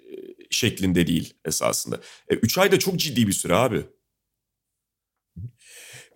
şeklinde 0.51 1.07
değil 1.07 1.35
esasında. 1.45 2.01
3 2.31 2.59
e, 2.59 2.61
ay 2.61 2.73
da 2.73 2.79
çok 2.79 2.97
ciddi 2.97 3.27
bir 3.27 3.33
süre 3.33 3.55
abi. 3.55 3.85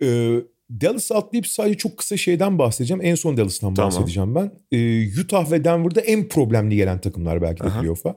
Ee, 0.01 0.39
Dallas 0.69 1.11
atlayıp 1.11 1.47
sadece 1.47 1.77
çok 1.77 1.97
kısa 1.97 2.17
şeyden 2.17 2.59
bahsedeceğim. 2.59 3.01
En 3.03 3.15
son 3.15 3.37
Dallas'tan 3.37 3.73
tamam. 3.73 3.91
bahsedeceğim 3.91 4.35
ben. 4.35 4.51
Ee, 4.71 5.21
Utah 5.21 5.51
ve 5.51 5.63
Denver'da 5.63 6.01
en 6.01 6.27
problemli 6.27 6.75
gelen 6.75 7.01
takımlar 7.01 7.41
belki 7.41 7.63
de 7.63 7.69
playoff'a. 7.79 8.15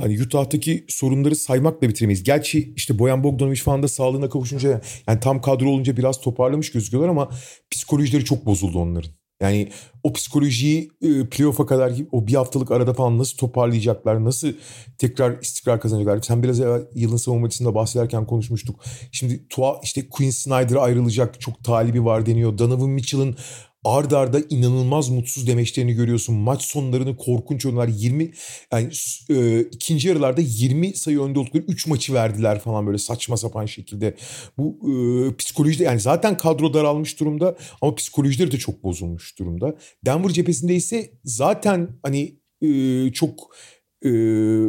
Hani 0.00 0.22
Utah'taki 0.22 0.84
sorunları 0.88 1.36
saymakla 1.36 1.88
bitiremeyiz. 1.88 2.22
Gerçi 2.22 2.72
işte 2.76 2.98
Boyan 2.98 3.24
Bogdanovic 3.24 3.60
falan 3.60 3.82
da 3.82 3.88
sağlığına 3.88 4.28
kavuşunca 4.28 4.80
yani 5.08 5.20
tam 5.20 5.40
kadro 5.40 5.70
olunca 5.70 5.96
biraz 5.96 6.20
toparlamış 6.20 6.72
gözüküyorlar 6.72 7.08
ama 7.08 7.30
psikolojileri 7.70 8.24
çok 8.24 8.46
bozuldu 8.46 8.78
onların. 8.78 9.10
Yani 9.40 9.68
o 10.02 10.12
psikolojiyi 10.12 10.90
e, 11.02 11.28
playoff'a 11.28 11.66
kadar 11.66 11.92
o 12.12 12.26
bir 12.26 12.34
haftalık 12.34 12.70
arada 12.70 12.94
falan 12.94 13.18
nasıl 13.18 13.36
toparlayacaklar, 13.36 14.24
nasıl 14.24 14.52
tekrar 14.98 15.40
istikrar 15.40 15.80
kazanacaklar. 15.80 16.22
Sen 16.22 16.42
biraz 16.42 16.60
evvel 16.60 16.82
yılın 16.94 17.16
savunmacısında 17.16 17.74
bahsederken 17.74 18.26
konuşmuştuk. 18.26 18.80
Şimdi 19.12 19.48
Tua 19.48 19.80
işte 19.82 20.08
Quinn 20.08 20.30
Snyder 20.30 20.76
ayrılacak, 20.76 21.40
çok 21.40 21.64
talibi 21.64 22.04
var 22.04 22.26
deniyor. 22.26 22.58
Donovan 22.58 22.90
Mitchell'ın 22.90 23.36
ard 23.84 24.10
arda 24.10 24.40
inanılmaz 24.50 25.08
mutsuz 25.08 25.46
demeçlerini 25.46 25.92
görüyorsun. 25.92 26.34
Maç 26.34 26.62
sonlarını 26.62 27.16
korkunç 27.16 27.66
oynuyorlar. 27.66 27.94
20 27.94 28.32
yani 28.72 28.90
e, 29.30 29.60
ikinci 29.60 30.08
yarılarda 30.08 30.40
20 30.40 30.96
sayı 30.96 31.20
önde 31.20 31.38
oldukları 31.38 31.64
3 31.64 31.86
maçı 31.86 32.14
verdiler 32.14 32.60
falan 32.60 32.86
böyle 32.86 32.98
saçma 32.98 33.36
sapan 33.36 33.66
şekilde. 33.66 34.16
Bu 34.58 34.78
e, 34.90 35.36
psikolojide 35.36 35.84
yani 35.84 36.00
zaten 36.00 36.36
kadro 36.36 36.74
daralmış 36.74 37.20
durumda 37.20 37.56
ama 37.82 37.94
psikolojileri 37.94 38.52
de 38.52 38.58
çok 38.58 38.84
bozulmuş 38.84 39.38
durumda. 39.38 39.76
Denver 40.06 40.30
cephesinde 40.30 40.74
ise 40.74 41.10
zaten 41.24 41.88
hani 42.02 42.40
e, 42.62 43.12
çok 43.12 43.56
e, 44.04 44.10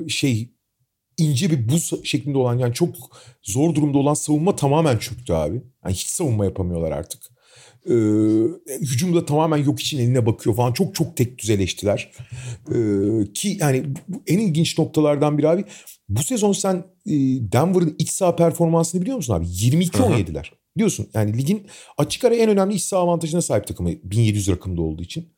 şey 0.07 0.53
ince 1.17 1.51
bir 1.51 1.69
buz 1.69 1.91
şeklinde 2.03 2.37
olan 2.37 2.57
yani 2.57 2.73
çok 2.73 2.95
zor 3.43 3.75
durumda 3.75 3.97
olan 3.97 4.13
savunma 4.13 4.55
tamamen 4.55 4.97
çöktü 4.97 5.33
abi. 5.33 5.61
Yani 5.85 5.93
hiç 5.93 6.07
savunma 6.07 6.45
yapamıyorlar 6.45 6.91
artık. 6.91 7.40
Ee, 7.89 7.93
hücumda 8.81 9.25
tamamen 9.25 9.57
yok 9.57 9.79
için 9.79 9.99
eline 9.99 10.25
bakıyor 10.25 10.55
falan. 10.55 10.73
Çok 10.73 10.95
çok 10.95 11.17
tek 11.17 11.37
düzeleştiler. 11.37 12.11
Ee, 12.69 13.33
ki 13.33 13.57
yani 13.59 13.83
en 14.27 14.39
ilginç 14.39 14.77
noktalardan 14.77 15.37
biri 15.37 15.49
abi. 15.49 15.65
Bu 16.09 16.23
sezon 16.23 16.51
sen 16.51 16.75
e, 17.05 17.13
Denver'ın 17.51 17.95
iç 17.99 18.09
saha 18.09 18.35
performansını 18.35 19.01
biliyor 19.01 19.17
musun 19.17 19.33
abi? 19.33 19.45
22-17'ler. 19.45 20.51
Biliyorsun 20.75 21.07
yani 21.13 21.37
ligin 21.37 21.67
açık 21.97 22.23
ara 22.23 22.35
en 22.35 22.49
önemli 22.49 22.73
iç 22.73 22.83
saha 22.83 23.01
avantajına 23.01 23.41
sahip 23.41 23.67
takımı 23.67 23.89
1700 24.03 24.47
rakımda 24.47 24.81
olduğu 24.81 25.03
için. 25.03 25.33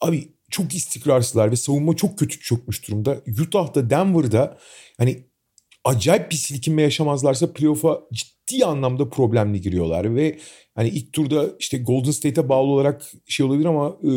Abi 0.00 0.28
çok 0.50 0.74
istikrarsızlar 0.74 1.50
ve 1.50 1.56
savunma 1.56 1.96
çok 1.96 2.18
kötü 2.18 2.40
çökmüş 2.40 2.88
durumda. 2.88 3.22
Utah'da, 3.42 3.90
Denver'da 3.90 4.58
hani 4.98 5.31
acayip 5.84 6.30
bir 6.30 6.36
silkinme 6.36 6.82
yaşamazlarsa 6.82 7.52
playoff'a 7.52 8.00
ciddi 8.12 8.64
anlamda 8.64 9.08
problemli 9.08 9.60
giriyorlar 9.60 10.16
ve 10.16 10.38
hani 10.74 10.88
ilk 10.88 11.12
turda 11.12 11.46
işte 11.58 11.78
Golden 11.78 12.10
State'e 12.10 12.48
bağlı 12.48 12.70
olarak 12.70 13.02
şey 13.26 13.46
olabilir 13.46 13.64
ama 13.64 13.96
e, 14.02 14.12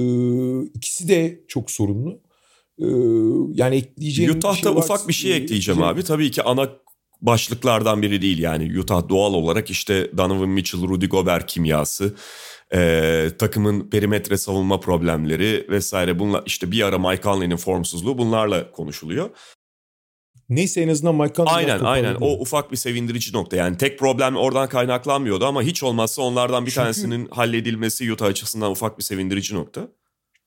ikisi 0.73 1.07
de 1.07 1.43
çok 1.47 1.71
sorunlu. 1.71 2.21
E, 2.79 2.87
yani 3.61 3.75
ekleyeceğim 3.75 4.31
Utah'ta 4.31 4.55
şey 4.55 4.71
ufak 4.71 5.07
bir 5.07 5.13
şey 5.13 5.37
ekleyeceğim 5.37 5.79
şey... 5.79 5.89
abi. 5.89 6.03
Tabii 6.03 6.31
ki 6.31 6.43
ana 6.43 6.69
başlıklardan 7.21 8.01
biri 8.01 8.21
değil 8.21 8.39
yani 8.39 8.79
Utah 8.79 9.09
doğal 9.09 9.33
olarak 9.33 9.69
işte 9.69 10.17
Donovan 10.17 10.49
Mitchell, 10.49 10.81
Rudy 10.81 11.05
Gobert 11.05 11.47
kimyası, 11.47 12.15
e, 12.73 13.29
takımın 13.39 13.89
perimetre 13.89 14.37
savunma 14.37 14.79
problemleri 14.79 15.67
vesaire 15.69 16.19
bunlar 16.19 16.43
işte 16.45 16.71
bir 16.71 16.81
ara 16.81 16.99
Mike 16.99 17.21
Conley'nin 17.21 17.57
formsuzluğu 17.57 18.17
bunlarla 18.17 18.71
konuşuluyor. 18.71 19.29
Neyse 20.49 20.81
en 20.81 20.87
azından 20.87 21.15
Mike 21.15 21.33
Conley 21.33 21.53
Aynen 21.53 21.79
aynen 21.79 22.15
o 22.21 22.33
ufak 22.39 22.71
bir 22.71 22.77
sevindirici 22.77 23.33
nokta. 23.33 23.55
Yani 23.55 23.77
tek 23.77 23.99
problem 23.99 24.35
oradan 24.35 24.69
kaynaklanmıyordu 24.69 25.45
ama 25.45 25.61
hiç 25.61 25.83
olmazsa 25.83 26.21
onlardan 26.21 26.65
bir 26.65 26.71
Çünkü... 26.71 26.83
tanesinin 26.83 27.27
halledilmesi 27.31 28.13
Utah 28.13 28.25
açısından 28.25 28.71
ufak 28.71 28.97
bir 28.97 29.03
sevindirici 29.03 29.55
nokta. 29.55 29.87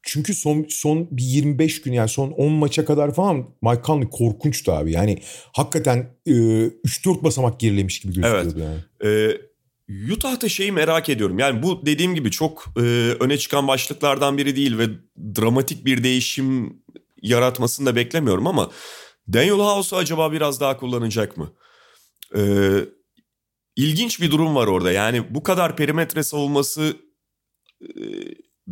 Çünkü 0.03 0.34
son 0.34 0.66
son 0.68 1.09
bir 1.11 1.22
25 1.22 1.82
gün 1.82 1.92
yani 1.92 2.09
son 2.09 2.30
10 2.30 2.53
maça 2.53 2.84
kadar 2.84 3.14
falan 3.14 3.46
Mike 3.62 3.82
Conley 3.84 4.09
korkunçtu 4.11 4.72
abi. 4.72 4.92
Yani 4.92 5.18
hakikaten 5.53 5.99
e, 6.26 6.30
3-4 6.30 7.22
basamak 7.22 7.61
gerilemiş 7.61 8.01
gibi 8.01 8.14
gözüküyordu 8.14 8.55
evet. 8.57 8.68
yani. 9.03 9.12
Ee, 9.12 10.12
Utah'ta 10.12 10.49
şeyi 10.49 10.72
merak 10.72 11.09
ediyorum. 11.09 11.38
Yani 11.38 11.62
bu 11.62 11.86
dediğim 11.86 12.14
gibi 12.14 12.30
çok 12.30 12.64
e, 12.76 12.80
öne 13.20 13.38
çıkan 13.38 13.68
başlıklardan 13.68 14.38
biri 14.38 14.57
değil 14.57 14.78
ve 14.78 14.86
dramatik 15.36 15.84
bir 15.84 16.05
değişim 16.05 16.76
yaratmasını 17.22 17.86
da 17.86 17.96
beklemiyorum 17.96 18.46
ama 18.46 18.70
Daniel 19.33 19.59
House'u 19.59 19.99
acaba 19.99 20.33
biraz 20.33 20.61
daha 20.61 20.76
kullanacak 20.76 21.37
mı? 21.37 21.53
Ee, 22.37 22.85
ilginç 23.76 24.20
bir 24.20 24.31
durum 24.31 24.55
var 24.55 24.66
orada. 24.66 24.93
Yani 24.93 25.35
bu 25.35 25.43
kadar 25.43 25.76
perimetre 25.76 26.22
savunması 26.22 26.97
e, 27.83 27.89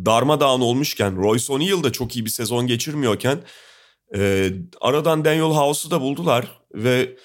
darmadağın 0.05 0.61
olmuşken, 0.61 1.17
Royce 1.17 1.53
O'Neal 1.53 1.83
da 1.83 1.91
çok 1.91 2.15
iyi 2.15 2.25
bir 2.25 2.29
sezon 2.29 2.67
geçirmiyorken 2.67 3.39
e, 4.15 4.51
aradan 4.81 5.25
Daniel 5.25 5.55
House'u 5.55 5.91
da 5.91 6.01
buldular 6.01 6.61
ve 6.73 7.17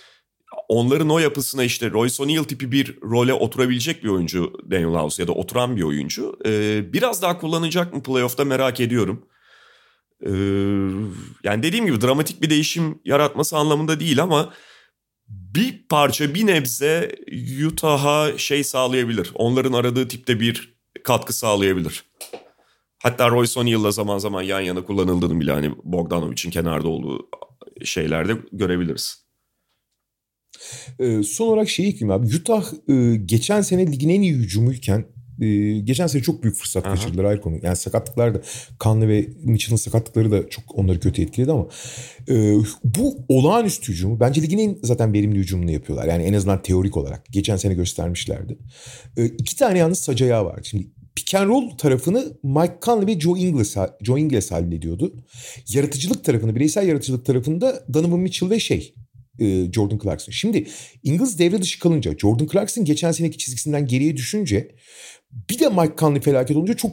onların 0.68 1.10
o 1.10 1.18
yapısına 1.18 1.64
işte 1.64 1.90
Royce 1.90 2.22
O'Neal 2.22 2.44
tipi 2.44 2.72
bir 2.72 3.00
role 3.02 3.34
oturabilecek 3.34 4.04
bir 4.04 4.08
oyuncu 4.08 4.52
Daniel 4.70 4.94
House 4.94 5.22
ya 5.22 5.28
da 5.28 5.32
oturan 5.32 5.76
bir 5.76 5.82
oyuncu. 5.82 6.38
E, 6.46 6.82
biraz 6.92 7.22
daha 7.22 7.38
kullanacak 7.38 7.94
mı 7.94 8.02
playoff'ta 8.02 8.44
merak 8.44 8.80
ediyorum. 8.80 9.26
Ee, 10.26 10.30
yani 11.44 11.62
dediğim 11.62 11.86
gibi 11.86 12.00
dramatik 12.00 12.42
bir 12.42 12.50
değişim 12.50 12.98
yaratması 13.04 13.56
anlamında 13.56 14.00
değil 14.00 14.22
ama 14.22 14.52
bir 15.28 15.86
parça 15.88 16.34
bir 16.34 16.46
nebze 16.46 17.16
Utah'a 17.66 18.38
şey 18.38 18.64
sağlayabilir. 18.64 19.30
Onların 19.34 19.72
aradığı 19.72 20.08
tipte 20.08 20.40
bir 20.40 20.78
katkı 21.04 21.32
sağlayabilir. 21.32 22.04
Hatta 23.02 23.30
Royce 23.30 23.60
O'Neal'la 23.60 23.90
zaman 23.90 24.18
zaman 24.18 24.42
yan 24.42 24.60
yana 24.60 24.84
kullanıldığını 24.84 25.40
bile 25.40 25.52
hani 25.52 25.70
Bogdanovic'in 25.84 26.50
kenarda 26.50 26.88
olduğu 26.88 27.28
şeylerde 27.84 28.36
görebiliriz. 28.52 29.22
Ee, 30.98 31.22
son 31.22 31.48
olarak 31.48 31.68
şeyi 31.68 31.88
ekleyeyim 31.88 32.10
abi. 32.10 32.36
Utah 32.36 32.64
e, 32.88 33.16
geçen 33.16 33.60
sene 33.60 33.86
ligin 33.92 34.08
en 34.08 34.22
iyi 34.22 34.32
hücumuyken 34.32 35.06
e, 35.42 35.78
geçen 35.78 36.06
sene 36.06 36.22
çok 36.22 36.42
büyük 36.42 36.56
fırsat 36.56 36.86
Aha. 36.86 36.94
kaçırdılar 36.94 37.24
ayrı 37.24 37.40
konu. 37.40 37.58
Yani 37.62 37.76
sakatlıklar 37.76 38.34
da 38.34 38.42
Kanlı 38.78 39.08
ve 39.08 39.28
Mitchell'ın 39.42 39.76
sakatlıkları 39.76 40.30
da 40.30 40.48
çok 40.48 40.78
onları 40.78 41.00
kötü 41.00 41.22
etkiledi 41.22 41.52
ama 41.52 41.66
e, 42.28 42.54
bu 42.84 43.16
olağanüstü 43.28 43.92
hücumu 43.92 44.20
bence 44.20 44.42
ligin 44.42 44.58
en 44.58 44.78
zaten 44.82 45.12
verimli 45.12 45.38
hücumunu 45.38 45.70
yapıyorlar. 45.70 46.06
Yani 46.08 46.22
en 46.22 46.32
azından 46.32 46.62
teorik 46.62 46.96
olarak. 46.96 47.26
Geçen 47.30 47.56
sene 47.56 47.74
göstermişlerdi. 47.74 48.58
E, 49.16 49.26
iki 49.26 49.56
tane 49.56 49.78
yalnız 49.78 49.98
sac 49.98 50.22
ayağı 50.22 50.44
vardı. 50.44 50.60
Şimdi 50.64 50.86
pick 51.14 51.34
and 51.34 51.48
roll 51.48 51.70
tarafını 51.70 52.32
Mike 52.42 52.74
Conley 52.82 53.06
ve 53.06 53.20
Joe 53.20 53.36
Ingles, 53.36 53.76
Joe 54.02 54.18
Ingles 54.18 54.50
hallediyordu. 54.50 55.14
Yaratıcılık 55.68 56.24
tarafını, 56.24 56.54
bireysel 56.54 56.88
yaratıcılık 56.88 57.24
tarafında 57.24 57.84
Donovan 57.94 58.20
Mitchell 58.20 58.50
ve 58.50 58.60
şey 58.60 58.94
e, 59.38 59.72
Jordan 59.72 59.98
Clarkson. 59.98 60.32
Şimdi 60.32 60.66
Ingles 61.02 61.38
devre 61.38 61.62
dışı 61.62 61.78
kalınca 61.78 62.18
Jordan 62.18 62.46
Clarkson 62.52 62.84
geçen 62.84 63.12
seneki 63.12 63.38
çizgisinden 63.38 63.86
geriye 63.86 64.16
düşünce 64.16 64.74
bir 65.50 65.58
de 65.58 65.68
Mike 65.68 65.94
Conley 65.98 66.20
felaket 66.20 66.56
olunca 66.56 66.74
çok 66.74 66.92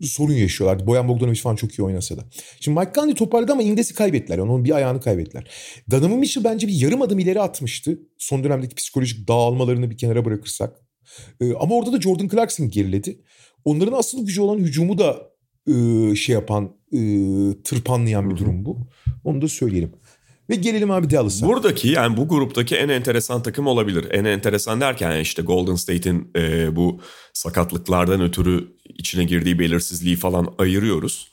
sorun 0.00 0.32
yaşıyorlardı. 0.32 0.86
Boyan 0.86 1.08
Bogdanovic 1.08 1.40
falan 1.40 1.56
çok 1.56 1.78
iyi 1.78 1.82
oynasa 1.82 2.16
da. 2.16 2.24
Şimdi 2.60 2.78
Mike 2.80 2.92
Conley 2.94 3.14
toparladı 3.14 3.52
ama 3.52 3.62
Ingles'i 3.62 3.94
kaybettiler. 3.94 4.38
Yani 4.38 4.50
onun 4.50 4.64
bir 4.64 4.70
ayağını 4.70 5.00
kaybettiler. 5.00 5.50
Donovan 5.90 6.18
Mitchell 6.18 6.44
bence 6.44 6.68
bir 6.68 6.72
yarım 6.72 7.02
adım 7.02 7.18
ileri 7.18 7.40
atmıştı. 7.40 7.98
Son 8.18 8.44
dönemdeki 8.44 8.74
psikolojik 8.74 9.28
dağılmalarını 9.28 9.90
bir 9.90 9.98
kenara 9.98 10.24
bırakırsak. 10.24 10.80
Ee, 11.40 11.54
ama 11.54 11.74
orada 11.74 11.92
da 11.92 12.00
Jordan 12.00 12.28
Clarkson 12.28 12.68
geriledi. 12.68 13.20
Onların 13.64 13.92
asıl 13.92 14.26
gücü 14.26 14.40
olan 14.40 14.58
hücumu 14.58 14.98
da 14.98 15.32
e, 15.66 16.14
şey 16.14 16.32
yapan, 16.32 16.76
e, 16.92 16.98
tırpanlayan 17.64 18.30
bir 18.30 18.36
durum 18.36 18.64
bu. 18.64 18.78
Onu 19.24 19.42
da 19.42 19.48
söyleyelim. 19.48 19.92
Ve 20.52 20.56
gelelim 20.56 20.90
abi 20.90 21.10
Dallas'a. 21.10 21.46
Buradaki 21.46 21.88
yani 21.88 22.16
bu 22.16 22.28
gruptaki 22.28 22.76
en 22.76 22.88
enteresan 22.88 23.42
takım 23.42 23.66
olabilir. 23.66 24.06
En 24.10 24.24
enteresan 24.24 24.80
derken 24.80 25.20
işte 25.20 25.42
Golden 25.42 25.74
State'in 25.74 26.30
e, 26.36 26.76
bu 26.76 27.00
sakatlıklardan 27.32 28.20
ötürü 28.20 28.76
içine 28.84 29.24
girdiği 29.24 29.58
belirsizliği 29.58 30.16
falan 30.16 30.54
ayırıyoruz. 30.58 31.32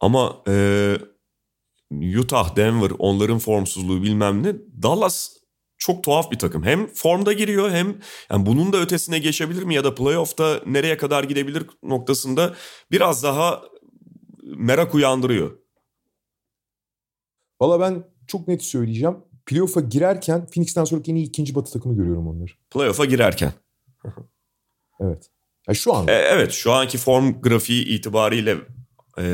Ama 0.00 0.42
e, 0.48 0.96
Utah, 2.18 2.56
Denver 2.56 2.90
onların 2.98 3.38
formsuzluğu 3.38 4.02
bilmem 4.02 4.42
ne. 4.42 4.54
Dallas 4.82 5.30
çok 5.78 6.04
tuhaf 6.04 6.30
bir 6.30 6.38
takım. 6.38 6.62
Hem 6.62 6.86
formda 6.86 7.32
giriyor 7.32 7.70
hem 7.70 7.96
yani 8.30 8.46
bunun 8.46 8.72
da 8.72 8.80
ötesine 8.80 9.18
geçebilir 9.18 9.62
mi 9.62 9.74
ya 9.74 9.84
da 9.84 9.94
playoff'ta 9.94 10.60
nereye 10.66 10.96
kadar 10.96 11.24
gidebilir 11.24 11.66
noktasında 11.82 12.54
biraz 12.90 13.22
daha 13.22 13.62
merak 14.42 14.94
uyandırıyor. 14.94 15.58
Valla 17.60 17.80
ben 17.80 18.17
çok 18.28 18.48
net 18.48 18.62
söyleyeceğim. 18.62 19.16
Playoff'a 19.46 19.80
girerken 19.80 20.46
Phoenix'ten 20.46 20.84
sonra 20.84 21.02
en 21.08 21.14
iyi 21.14 21.26
ikinci 21.26 21.54
batı 21.54 21.72
takımı 21.72 21.96
görüyorum 21.96 22.28
onları. 22.28 22.50
Playoff'a 22.70 23.04
girerken. 23.04 23.52
evet. 25.00 25.30
Ya 25.68 25.74
şu 25.74 25.94
an. 25.94 26.08
E, 26.08 26.12
evet 26.12 26.52
şu 26.52 26.72
anki 26.72 26.98
form 26.98 27.40
grafiği 27.40 27.84
itibariyle 27.84 28.56
e, 29.18 29.24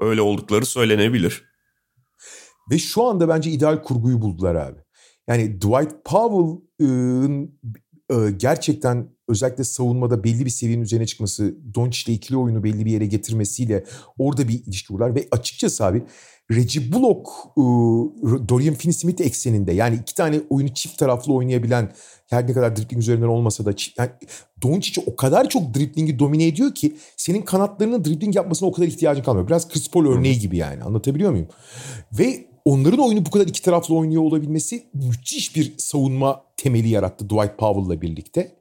öyle 0.00 0.20
oldukları 0.20 0.66
söylenebilir. 0.66 1.44
Ve 2.70 2.78
şu 2.78 3.04
anda 3.04 3.28
bence 3.28 3.50
ideal 3.50 3.82
kurguyu 3.82 4.22
buldular 4.22 4.54
abi. 4.54 4.80
Yani 5.28 5.60
Dwight 5.60 6.04
Powell'ın 6.04 7.60
e, 8.10 8.30
gerçekten 8.36 9.17
özellikle 9.28 9.64
savunmada 9.64 10.24
belli 10.24 10.44
bir 10.44 10.50
seviyenin 10.50 10.82
üzerine 10.82 11.06
çıkması, 11.06 11.54
Doncic 11.74 12.04
ile 12.06 12.16
ikili 12.16 12.36
oyunu 12.36 12.64
belli 12.64 12.86
bir 12.86 12.90
yere 12.90 13.06
getirmesiyle 13.06 13.84
orada 14.18 14.48
bir 14.48 14.64
ilişki 14.66 14.88
kurdular. 14.88 15.14
Ve 15.14 15.28
açıkçası 15.30 15.84
abi 15.84 16.02
Reggie 16.50 16.92
Bullock, 16.92 17.28
e, 17.56 17.62
Dorian 18.48 18.74
Finney-Smith 18.74 19.22
ekseninde 19.22 19.72
yani 19.72 19.98
iki 20.02 20.14
tane 20.14 20.40
oyunu 20.50 20.74
çift 20.74 20.98
taraflı 20.98 21.34
oynayabilen 21.34 21.92
her 22.26 22.46
ne 22.46 22.52
kadar 22.52 22.76
dribbling 22.76 23.00
üzerinden 23.00 23.26
olmasa 23.26 23.64
da 23.64 23.70
yani 23.98 24.10
Doncic 24.62 25.02
o 25.06 25.16
kadar 25.16 25.48
çok 25.48 25.74
dribblingi 25.74 26.18
domine 26.18 26.46
ediyor 26.46 26.74
ki 26.74 26.96
senin 27.16 27.42
kanatlarının 27.42 28.04
dribbling 28.04 28.36
yapmasına 28.36 28.68
o 28.68 28.72
kadar 28.72 28.86
ihtiyacın 28.86 29.22
kalmıyor. 29.22 29.46
Biraz 29.48 29.68
Chris 29.68 29.90
Paul 29.90 30.06
örneği 30.06 30.38
gibi 30.38 30.56
yani 30.56 30.82
anlatabiliyor 30.82 31.30
muyum? 31.30 31.48
Ve 32.12 32.47
onların 32.68 32.98
oyunu 32.98 33.26
bu 33.26 33.30
kadar 33.30 33.46
iki 33.46 33.62
taraflı 33.62 33.94
oynuyor 33.94 34.22
olabilmesi 34.22 34.82
müthiş 34.94 35.56
bir 35.56 35.74
savunma 35.78 36.44
temeli 36.56 36.88
yarattı 36.88 37.30
Dwight 37.30 37.58
Powell'la 37.58 38.02
birlikte. 38.02 38.56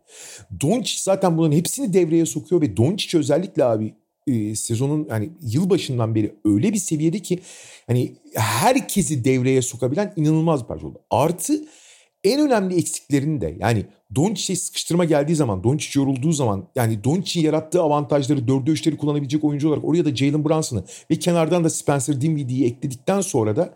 Doncic 0.61 0.99
zaten 1.01 1.37
bunların 1.37 1.55
hepsini 1.55 1.93
devreye 1.93 2.25
sokuyor 2.25 2.61
ve 2.61 2.77
Doncic 2.77 3.17
özellikle 3.17 3.63
abi 3.63 3.93
e, 4.27 4.55
sezonun 4.55 5.07
yani 5.09 5.29
yıl 5.41 5.69
başından 5.69 6.15
beri 6.15 6.35
öyle 6.45 6.73
bir 6.73 6.77
seviyede 6.77 7.19
ki 7.19 7.39
hani 7.87 8.15
herkesi 8.35 9.23
devreye 9.23 9.61
sokabilen 9.61 10.13
inanılmaz 10.15 10.63
bir 10.63 10.67
parça 10.67 10.87
oldu. 10.87 11.01
Artı 11.09 11.65
en 12.23 12.41
önemli 12.41 12.75
eksiklerini 12.75 13.41
de 13.41 13.57
yani 13.59 13.85
Doncic'e 14.15 14.55
sıkıştırma 14.55 15.05
geldiği 15.05 15.35
zaman, 15.35 15.63
Doncic 15.63 15.99
yorulduğu 15.99 16.31
zaman 16.31 16.67
yani 16.75 17.03
Doncic'in 17.03 17.45
yarattığı 17.45 17.81
avantajları, 17.81 18.39
4'e 18.39 18.73
3'leri 18.73 18.97
kullanabilecek 18.97 19.43
oyuncu 19.43 19.67
olarak 19.69 19.85
oraya 19.85 20.05
da 20.05 20.15
Jalen 20.15 20.45
Brunson'ı 20.45 20.83
ve 21.11 21.15
kenardan 21.15 21.63
da 21.63 21.69
Spencer 21.69 22.21
Dinwiddie'yi 22.21 22.65
ekledikten 22.65 23.21
sonra 23.21 23.55
da 23.55 23.73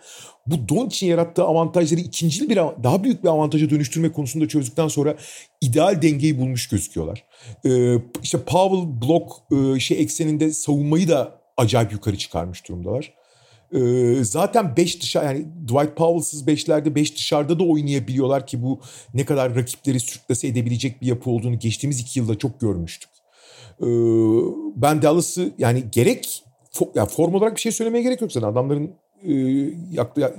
bu 0.47 0.69
Doncic'in 0.69 1.09
yarattığı 1.09 1.43
avantajları 1.43 2.01
ikinci 2.01 2.49
bir 2.49 2.55
daha 2.55 3.03
büyük 3.03 3.23
bir 3.23 3.29
avantaja 3.29 3.69
dönüştürme 3.69 4.11
konusunda 4.11 4.47
çözdükten 4.47 4.87
sonra 4.87 5.15
ideal 5.61 6.01
dengeyi 6.01 6.39
bulmuş 6.39 6.69
gözüküyorlar. 6.69 7.23
Ee, 7.65 7.95
işte 8.23 8.37
Powell 8.43 9.01
blok 9.01 9.43
e, 9.51 9.79
şey 9.79 10.01
ekseninde 10.01 10.53
savunmayı 10.53 11.09
da 11.09 11.41
acayip 11.57 11.91
yukarı 11.91 12.17
çıkarmış 12.17 12.67
durumdalar. 12.67 13.20
Ee, 13.73 14.23
zaten 14.23 14.77
5 14.77 15.01
dışarı 15.01 15.25
yani 15.25 15.45
Dwight 15.67 15.95
Powell'sız 15.95 16.47
5'lerde 16.47 16.95
5 16.95 17.15
dışarıda 17.15 17.59
da 17.59 17.63
oynayabiliyorlar 17.63 18.47
ki 18.47 18.63
bu 18.63 18.79
ne 19.13 19.25
kadar 19.25 19.55
rakipleri 19.55 19.99
sürklase 19.99 20.47
edebilecek 20.47 21.01
bir 21.01 21.07
yapı 21.07 21.29
olduğunu 21.29 21.59
geçtiğimiz 21.59 21.99
iki 21.99 22.19
yılda 22.19 22.37
çok 22.37 22.59
görmüştük. 22.59 23.09
Ee, 23.81 23.85
ben 24.75 25.01
Dallas'ı 25.01 25.51
yani 25.57 25.83
gerek 25.91 26.43
ya 26.95 27.05
form 27.05 27.33
olarak 27.35 27.55
bir 27.55 27.61
şey 27.61 27.71
söylemeye 27.71 28.03
gerek 28.03 28.21
yok 28.21 28.31
zaten 28.31 28.47
adamların 28.47 28.91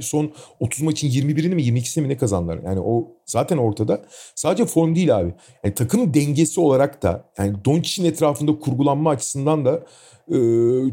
son 0.00 0.32
30 0.60 0.82
maçın 0.82 1.08
21'ini 1.08 1.54
mi 1.54 1.62
22'sini 1.62 2.00
mi 2.00 2.08
ne 2.08 2.16
kazandılar? 2.16 2.58
Yani 2.64 2.80
o 2.80 3.08
zaten 3.26 3.56
ortada. 3.56 4.02
Sadece 4.34 4.66
form 4.66 4.94
değil 4.94 5.16
abi. 5.16 5.34
Yani 5.64 5.74
takım 5.74 6.14
dengesi 6.14 6.60
olarak 6.60 7.02
da 7.02 7.24
yani 7.38 7.64
Doncic'in 7.64 8.04
etrafında 8.04 8.58
kurgulanma 8.58 9.10
açısından 9.10 9.64
da 9.64 9.82
e, 10.28 10.36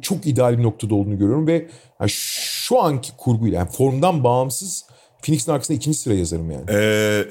çok 0.01 0.27
ideal 0.27 0.57
bir 0.57 0.63
noktada 0.63 0.95
olduğunu 0.95 1.17
görüyorum 1.17 1.47
ve 1.47 1.67
yani 1.99 2.09
şu 2.09 2.81
anki 2.81 3.11
kurguyla 3.17 3.57
yani 3.57 3.69
formdan 3.69 4.23
bağımsız 4.23 4.85
Phoenix'in 5.21 5.51
arkasında 5.51 5.77
ikinci 5.77 5.97
sıra 5.97 6.13
yazarım 6.13 6.51
yani. 6.51 6.65
Ee, 6.69 7.27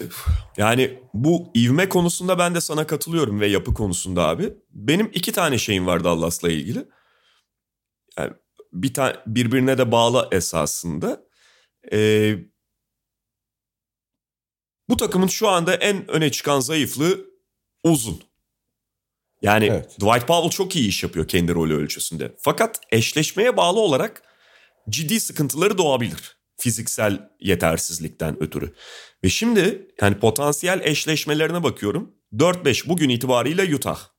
yani 0.57 0.99
bu 1.15 1.47
ivme 1.57 1.89
konusunda 1.89 2.39
ben 2.39 2.55
de 2.55 2.61
sana 2.61 2.87
katılıyorum 2.87 3.41
ve 3.41 3.47
yapı 3.47 3.75
konusunda 3.75 4.29
abi. 4.29 4.55
Benim 4.71 5.11
iki 5.15 5.33
tane 5.33 5.59
şeyim 5.59 5.87
var 5.87 6.05
Dallas'la 6.05 6.51
ilgili. 6.51 6.85
Yani 8.19 8.33
bir 8.73 8.95
tane 8.95 9.17
birbirine 9.27 9.79
de 9.79 9.93
bağlı 9.93 10.29
esasında. 10.33 11.25
Ee, 11.93 12.35
bu 14.89 14.97
takımın 14.97 15.27
şu 15.27 15.49
anda 15.49 15.75
en 15.75 16.11
öne 16.11 16.31
çıkan 16.31 16.61
zayıflığı 16.61 17.27
uzun. 17.85 18.23
Yani 19.43 19.67
evet. 19.67 19.97
Dwight 20.01 20.27
Powell 20.27 20.51
çok 20.51 20.77
iyi 20.77 20.89
iş 20.89 21.03
yapıyor 21.03 21.29
kendi 21.29 21.55
rolü 21.55 21.77
ölçüsünde. 21.77 22.35
Fakat 22.39 22.81
eşleşmeye 22.91 23.57
bağlı 23.57 23.81
olarak 23.81 24.23
ciddi 24.91 25.21
sıkıntıları 25.21 25.79
doğabilir. 25.79 26.39
Fiziksel 26.57 27.31
yetersizlikten 27.41 28.43
ötürü. 28.43 28.75
Ve 29.25 29.29
şimdi 29.29 29.89
yani 30.01 30.19
potansiyel 30.19 30.81
eşleşmelerine 30.85 31.63
bakıyorum. 31.63 32.15
4-5 32.33 32.89
bugün 32.89 33.09
itibariyle 33.09 33.75
Utah. 33.75 34.18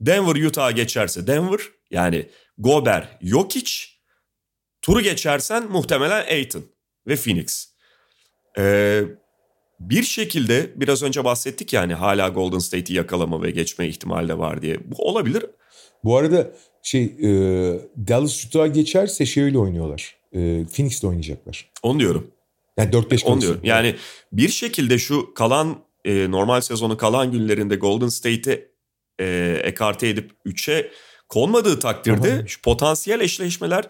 Denver 0.00 0.46
Utah'a 0.46 0.70
geçerse 0.70 1.26
Denver 1.26 1.60
yani 1.90 2.26
Gober, 2.58 3.18
Jokic. 3.22 3.70
Turu 4.82 5.00
geçersen 5.00 5.70
muhtemelen 5.70 6.26
Aiton 6.26 6.62
ve 7.06 7.16
Phoenix. 7.16 7.68
Ee, 8.58 9.02
bir 9.80 10.02
şekilde 10.02 10.70
biraz 10.76 11.02
önce 11.02 11.24
bahsettik 11.24 11.72
yani 11.72 11.94
hala 11.94 12.28
Golden 12.28 12.58
State'i 12.58 12.96
yakalama 12.96 13.42
ve 13.42 13.50
geçme 13.50 13.88
ihtimali 13.88 14.28
de 14.28 14.38
var 14.38 14.62
diye. 14.62 14.78
Bu 14.84 15.08
olabilir. 15.08 15.46
Bu 16.04 16.16
arada 16.16 16.50
şey 16.82 17.02
e, 17.02 17.28
Dallas 18.08 18.44
Utah'a 18.44 18.66
geçerse 18.66 19.26
şeyle 19.26 19.58
oynuyorlar. 19.58 20.16
E, 20.32 20.38
Phoenix'le 20.64 21.04
oynayacaklar. 21.04 21.70
Onu 21.82 22.00
diyorum. 22.00 22.30
Yani 22.76 22.90
4-5 22.90 23.24
Onu 23.24 23.40
diyorum. 23.40 23.60
Yani 23.64 23.96
bir 24.32 24.48
şekilde 24.48 24.98
şu 24.98 25.34
kalan 25.34 25.78
e, 26.04 26.30
normal 26.30 26.60
sezonu 26.60 26.96
kalan 26.96 27.32
günlerinde 27.32 27.76
Golden 27.76 28.08
State'i 28.08 28.69
e, 29.20 29.60
ekarte 29.64 30.08
edip 30.08 30.32
3'e 30.46 30.90
konmadığı 31.28 31.78
takdirde 31.78 32.32
Aha. 32.32 32.46
şu 32.46 32.62
potansiyel 32.62 33.20
eşleşmeler 33.20 33.84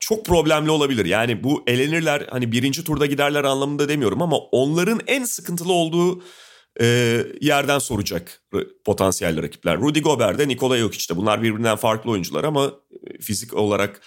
çok 0.00 0.26
problemli 0.26 0.70
olabilir. 0.70 1.04
Yani 1.04 1.44
bu 1.44 1.64
elenirler 1.66 2.26
hani 2.30 2.52
birinci 2.52 2.84
turda 2.84 3.06
giderler 3.06 3.44
anlamında 3.44 3.88
demiyorum 3.88 4.22
ama 4.22 4.38
onların 4.38 5.00
en 5.06 5.24
sıkıntılı 5.24 5.72
olduğu 5.72 6.22
e, 6.80 6.86
yerden 7.40 7.78
soracak 7.78 8.42
potansiyel 8.84 9.42
rakipler. 9.42 9.78
Rudy 9.78 10.00
Gobert 10.00 10.38
de 10.38 10.48
Nikola 10.48 10.78
Jokic 10.78 11.14
de 11.14 11.16
bunlar 11.16 11.42
birbirinden 11.42 11.76
farklı 11.76 12.10
oyuncular 12.10 12.44
ama 12.44 12.72
e, 13.06 13.18
fizik 13.18 13.54
olarak 13.54 14.00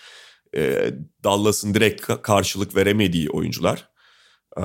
e, 0.56 0.92
Dallas'ın 1.24 1.74
direkt 1.74 2.08
karşılık 2.22 2.76
veremediği 2.76 3.30
oyuncular. 3.30 3.90
E, 4.58 4.62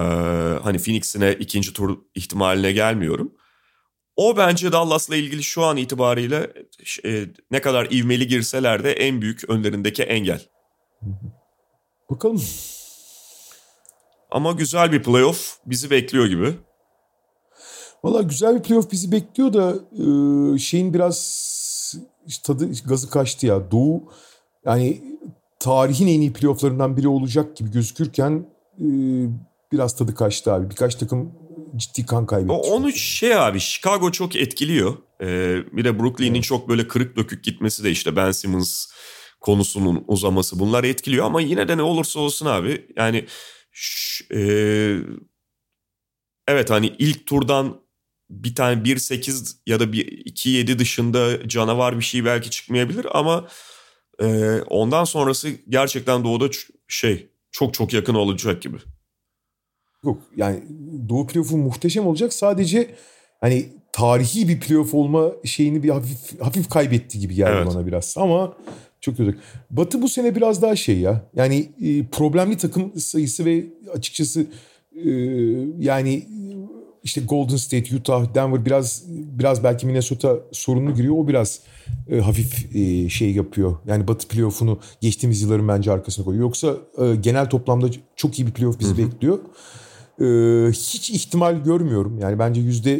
hani 0.62 0.78
Phoenix'ine 0.78 1.32
ikinci 1.32 1.72
tur 1.72 1.98
ihtimaline 2.14 2.72
gelmiyorum. 2.72 3.32
O 4.16 4.36
bence 4.36 4.72
Dallas'la 4.72 5.16
ilgili 5.16 5.42
şu 5.42 5.64
an 5.64 5.76
itibariyle 5.76 6.52
e, 7.04 7.24
ne 7.50 7.60
kadar 7.60 7.88
ivmeli 7.90 8.26
girseler 8.26 8.84
de 8.84 8.92
en 8.92 9.20
büyük 9.20 9.50
önlerindeki 9.50 10.02
engel. 10.02 10.48
Bakalım. 12.10 12.42
Ama 14.30 14.52
güzel 14.52 14.92
bir 14.92 15.02
playoff 15.02 15.56
bizi 15.66 15.90
bekliyor 15.90 16.26
gibi. 16.26 16.54
Valla 18.04 18.22
güzel 18.22 18.56
bir 18.56 18.62
playoff 18.62 18.92
bizi 18.92 19.12
bekliyor 19.12 19.52
da 19.52 19.74
e, 19.74 20.58
şeyin 20.58 20.94
biraz 20.94 21.44
tadı 22.44 22.72
gazı 22.86 23.10
kaçtı 23.10 23.46
ya. 23.46 23.70
Doğu 23.70 24.12
yani 24.64 25.02
tarihin 25.60 26.06
en 26.06 26.20
iyi 26.20 26.32
playofflarından 26.32 26.96
biri 26.96 27.08
olacak 27.08 27.56
gibi 27.56 27.70
gözükürken 27.70 28.46
e, 28.78 28.86
biraz 29.72 29.96
tadı 29.96 30.14
kaçtı 30.14 30.52
abi. 30.52 30.70
Birkaç 30.70 30.94
takım 30.94 31.32
ciddi 31.76 32.06
kan 32.06 32.26
kaybetti. 32.26 32.52
Onu 32.52 32.92
şey 32.92 33.34
abi 33.36 33.60
Chicago 33.60 34.12
çok 34.12 34.36
etkiliyor. 34.36 34.96
Ee, 35.20 35.62
bir 35.72 35.84
de 35.84 35.98
Brooklyn'in 35.98 36.34
evet. 36.34 36.44
çok 36.44 36.68
böyle 36.68 36.88
kırık 36.88 37.16
dökük 37.16 37.44
gitmesi 37.44 37.84
de 37.84 37.90
işte 37.90 38.16
Ben 38.16 38.30
Simmons 38.30 38.86
konusunun 39.40 40.04
uzaması 40.08 40.58
bunlar 40.58 40.84
etkiliyor 40.84 41.26
ama 41.26 41.40
yine 41.40 41.68
de 41.68 41.76
ne 41.76 41.82
olursa 41.82 42.20
olsun 42.20 42.46
abi 42.46 42.86
yani 42.96 43.26
e, 44.34 44.40
evet 46.48 46.70
hani 46.70 46.86
ilk 46.98 47.26
turdan 47.26 47.80
bir 48.30 48.54
tane 48.54 48.82
1-8 48.82 49.56
ya 49.66 49.80
da 49.80 49.84
2-7 49.84 50.78
dışında 50.78 51.48
canavar 51.48 51.98
bir 51.98 52.04
şey 52.04 52.24
belki 52.24 52.50
çıkmayabilir 52.50 53.06
ama 53.18 53.48
e, 54.22 54.58
ondan 54.60 55.04
sonrası 55.04 55.50
gerçekten 55.68 56.24
doğuda 56.24 56.48
şey 56.88 57.28
çok 57.50 57.74
çok 57.74 57.92
yakın 57.92 58.14
olacak 58.14 58.62
gibi. 58.62 58.76
Yok 60.04 60.18
yani 60.36 60.62
Doğu 61.08 61.26
playoff'u 61.26 61.56
muhteşem 61.56 62.06
olacak. 62.06 62.32
Sadece 62.32 62.90
hani 63.40 63.66
tarihi 63.92 64.48
bir 64.48 64.60
playoff 64.60 64.94
olma 64.94 65.32
şeyini 65.44 65.82
bir 65.82 65.88
hafif 65.88 66.40
hafif 66.40 66.68
kaybetti 66.68 67.18
gibi 67.18 67.34
geldi 67.34 67.56
evet. 67.56 67.66
bana 67.74 67.86
biraz. 67.86 68.14
Ama 68.18 68.52
çok 69.00 69.18
güzel. 69.18 69.34
Batı 69.70 70.02
bu 70.02 70.08
sene 70.08 70.36
biraz 70.36 70.62
daha 70.62 70.76
şey 70.76 70.98
ya. 70.98 71.30
Yani 71.34 71.68
e, 71.82 72.06
problemli 72.06 72.56
takım 72.56 73.00
sayısı 73.00 73.44
ve 73.44 73.64
açıkçası 73.94 74.46
e, 75.04 75.10
yani 75.78 76.26
işte 77.04 77.20
Golden 77.20 77.56
State, 77.56 77.96
Utah, 77.96 78.34
Denver 78.34 78.66
biraz 78.66 79.02
biraz 79.10 79.64
belki 79.64 79.86
Minnesota 79.86 80.36
sorunlu 80.52 80.94
giriyor. 80.94 81.14
O 81.18 81.28
biraz 81.28 81.60
e, 82.10 82.20
hafif 82.20 82.76
e, 82.76 83.08
şey 83.08 83.32
yapıyor. 83.32 83.76
Yani 83.86 84.08
Batı 84.08 84.28
playoff'unu 84.28 84.78
geçtiğimiz 85.00 85.42
yılların 85.42 85.68
bence 85.68 85.92
arkasına 85.92 86.24
koyuyor. 86.24 86.44
Yoksa 86.44 86.76
e, 86.98 87.14
genel 87.14 87.50
toplamda 87.50 87.86
çok 88.16 88.38
iyi 88.38 88.46
bir 88.46 88.52
playoff 88.52 88.80
bizi 88.80 88.90
Hı-hı. 88.90 88.98
bekliyor. 88.98 89.38
E, 90.20 90.24
hiç 90.70 91.10
ihtimal 91.10 91.64
görmüyorum. 91.64 92.18
Yani 92.18 92.38
bence 92.38 92.60
yüzde 92.60 92.90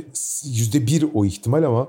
yüzde 0.45 0.87
bir 0.87 1.07
o 1.15 1.25
ihtimal 1.25 1.63
ama 1.63 1.89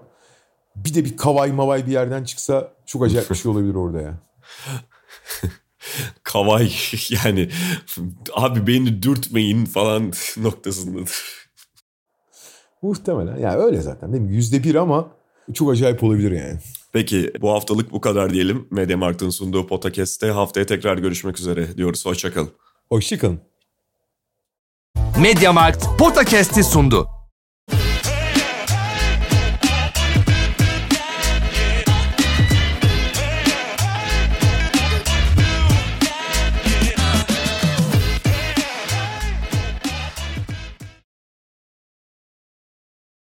bir 0.76 0.94
de 0.94 1.06
bir 1.06 1.18
kavay 1.18 1.52
mavay 1.52 1.88
bir 1.88 1.92
yerden 1.92 2.24
çıksa 2.24 2.72
çok 2.86 3.04
acayip 3.04 3.30
bir 3.30 3.36
şey 3.36 3.52
olabilir 3.52 3.76
orada 3.76 4.02
ya. 4.02 4.20
kavay 6.24 6.72
yani 7.10 7.50
abi 8.34 8.68
beni 8.68 9.04
dürtmeyin 9.04 9.66
falan 9.66 10.12
noktasındadır. 10.38 11.46
Muhtemelen. 12.82 13.38
Yani 13.38 13.56
öyle 13.56 13.82
zaten 13.82 14.14
değil 14.14 14.24
mi? 14.24 14.34
Yüzde 14.34 14.64
bir 14.64 14.76
ama 14.76 15.12
çok 15.54 15.72
acayip 15.72 16.04
olabilir 16.04 16.32
yani. 16.32 16.60
Peki 16.94 17.34
bu 17.42 17.52
haftalık 17.52 17.92
bu 17.92 18.02
kadar 18.02 18.34
diyelim. 18.34 18.68
Mediamarkt'ın 18.72 19.30
sunduğu 19.30 19.68
podcast'te 19.68 20.28
haftaya 20.28 20.66
tekrar 20.66 20.98
görüşmek 20.98 21.40
üzere 21.40 21.78
diyoruz. 21.78 22.06
Hoşçakalın. 22.06 22.50
Hoşçakalın. 22.90 23.55
Mediamarkt 25.18 25.98
Podcast'i 25.98 26.64
sundu. 26.64 27.15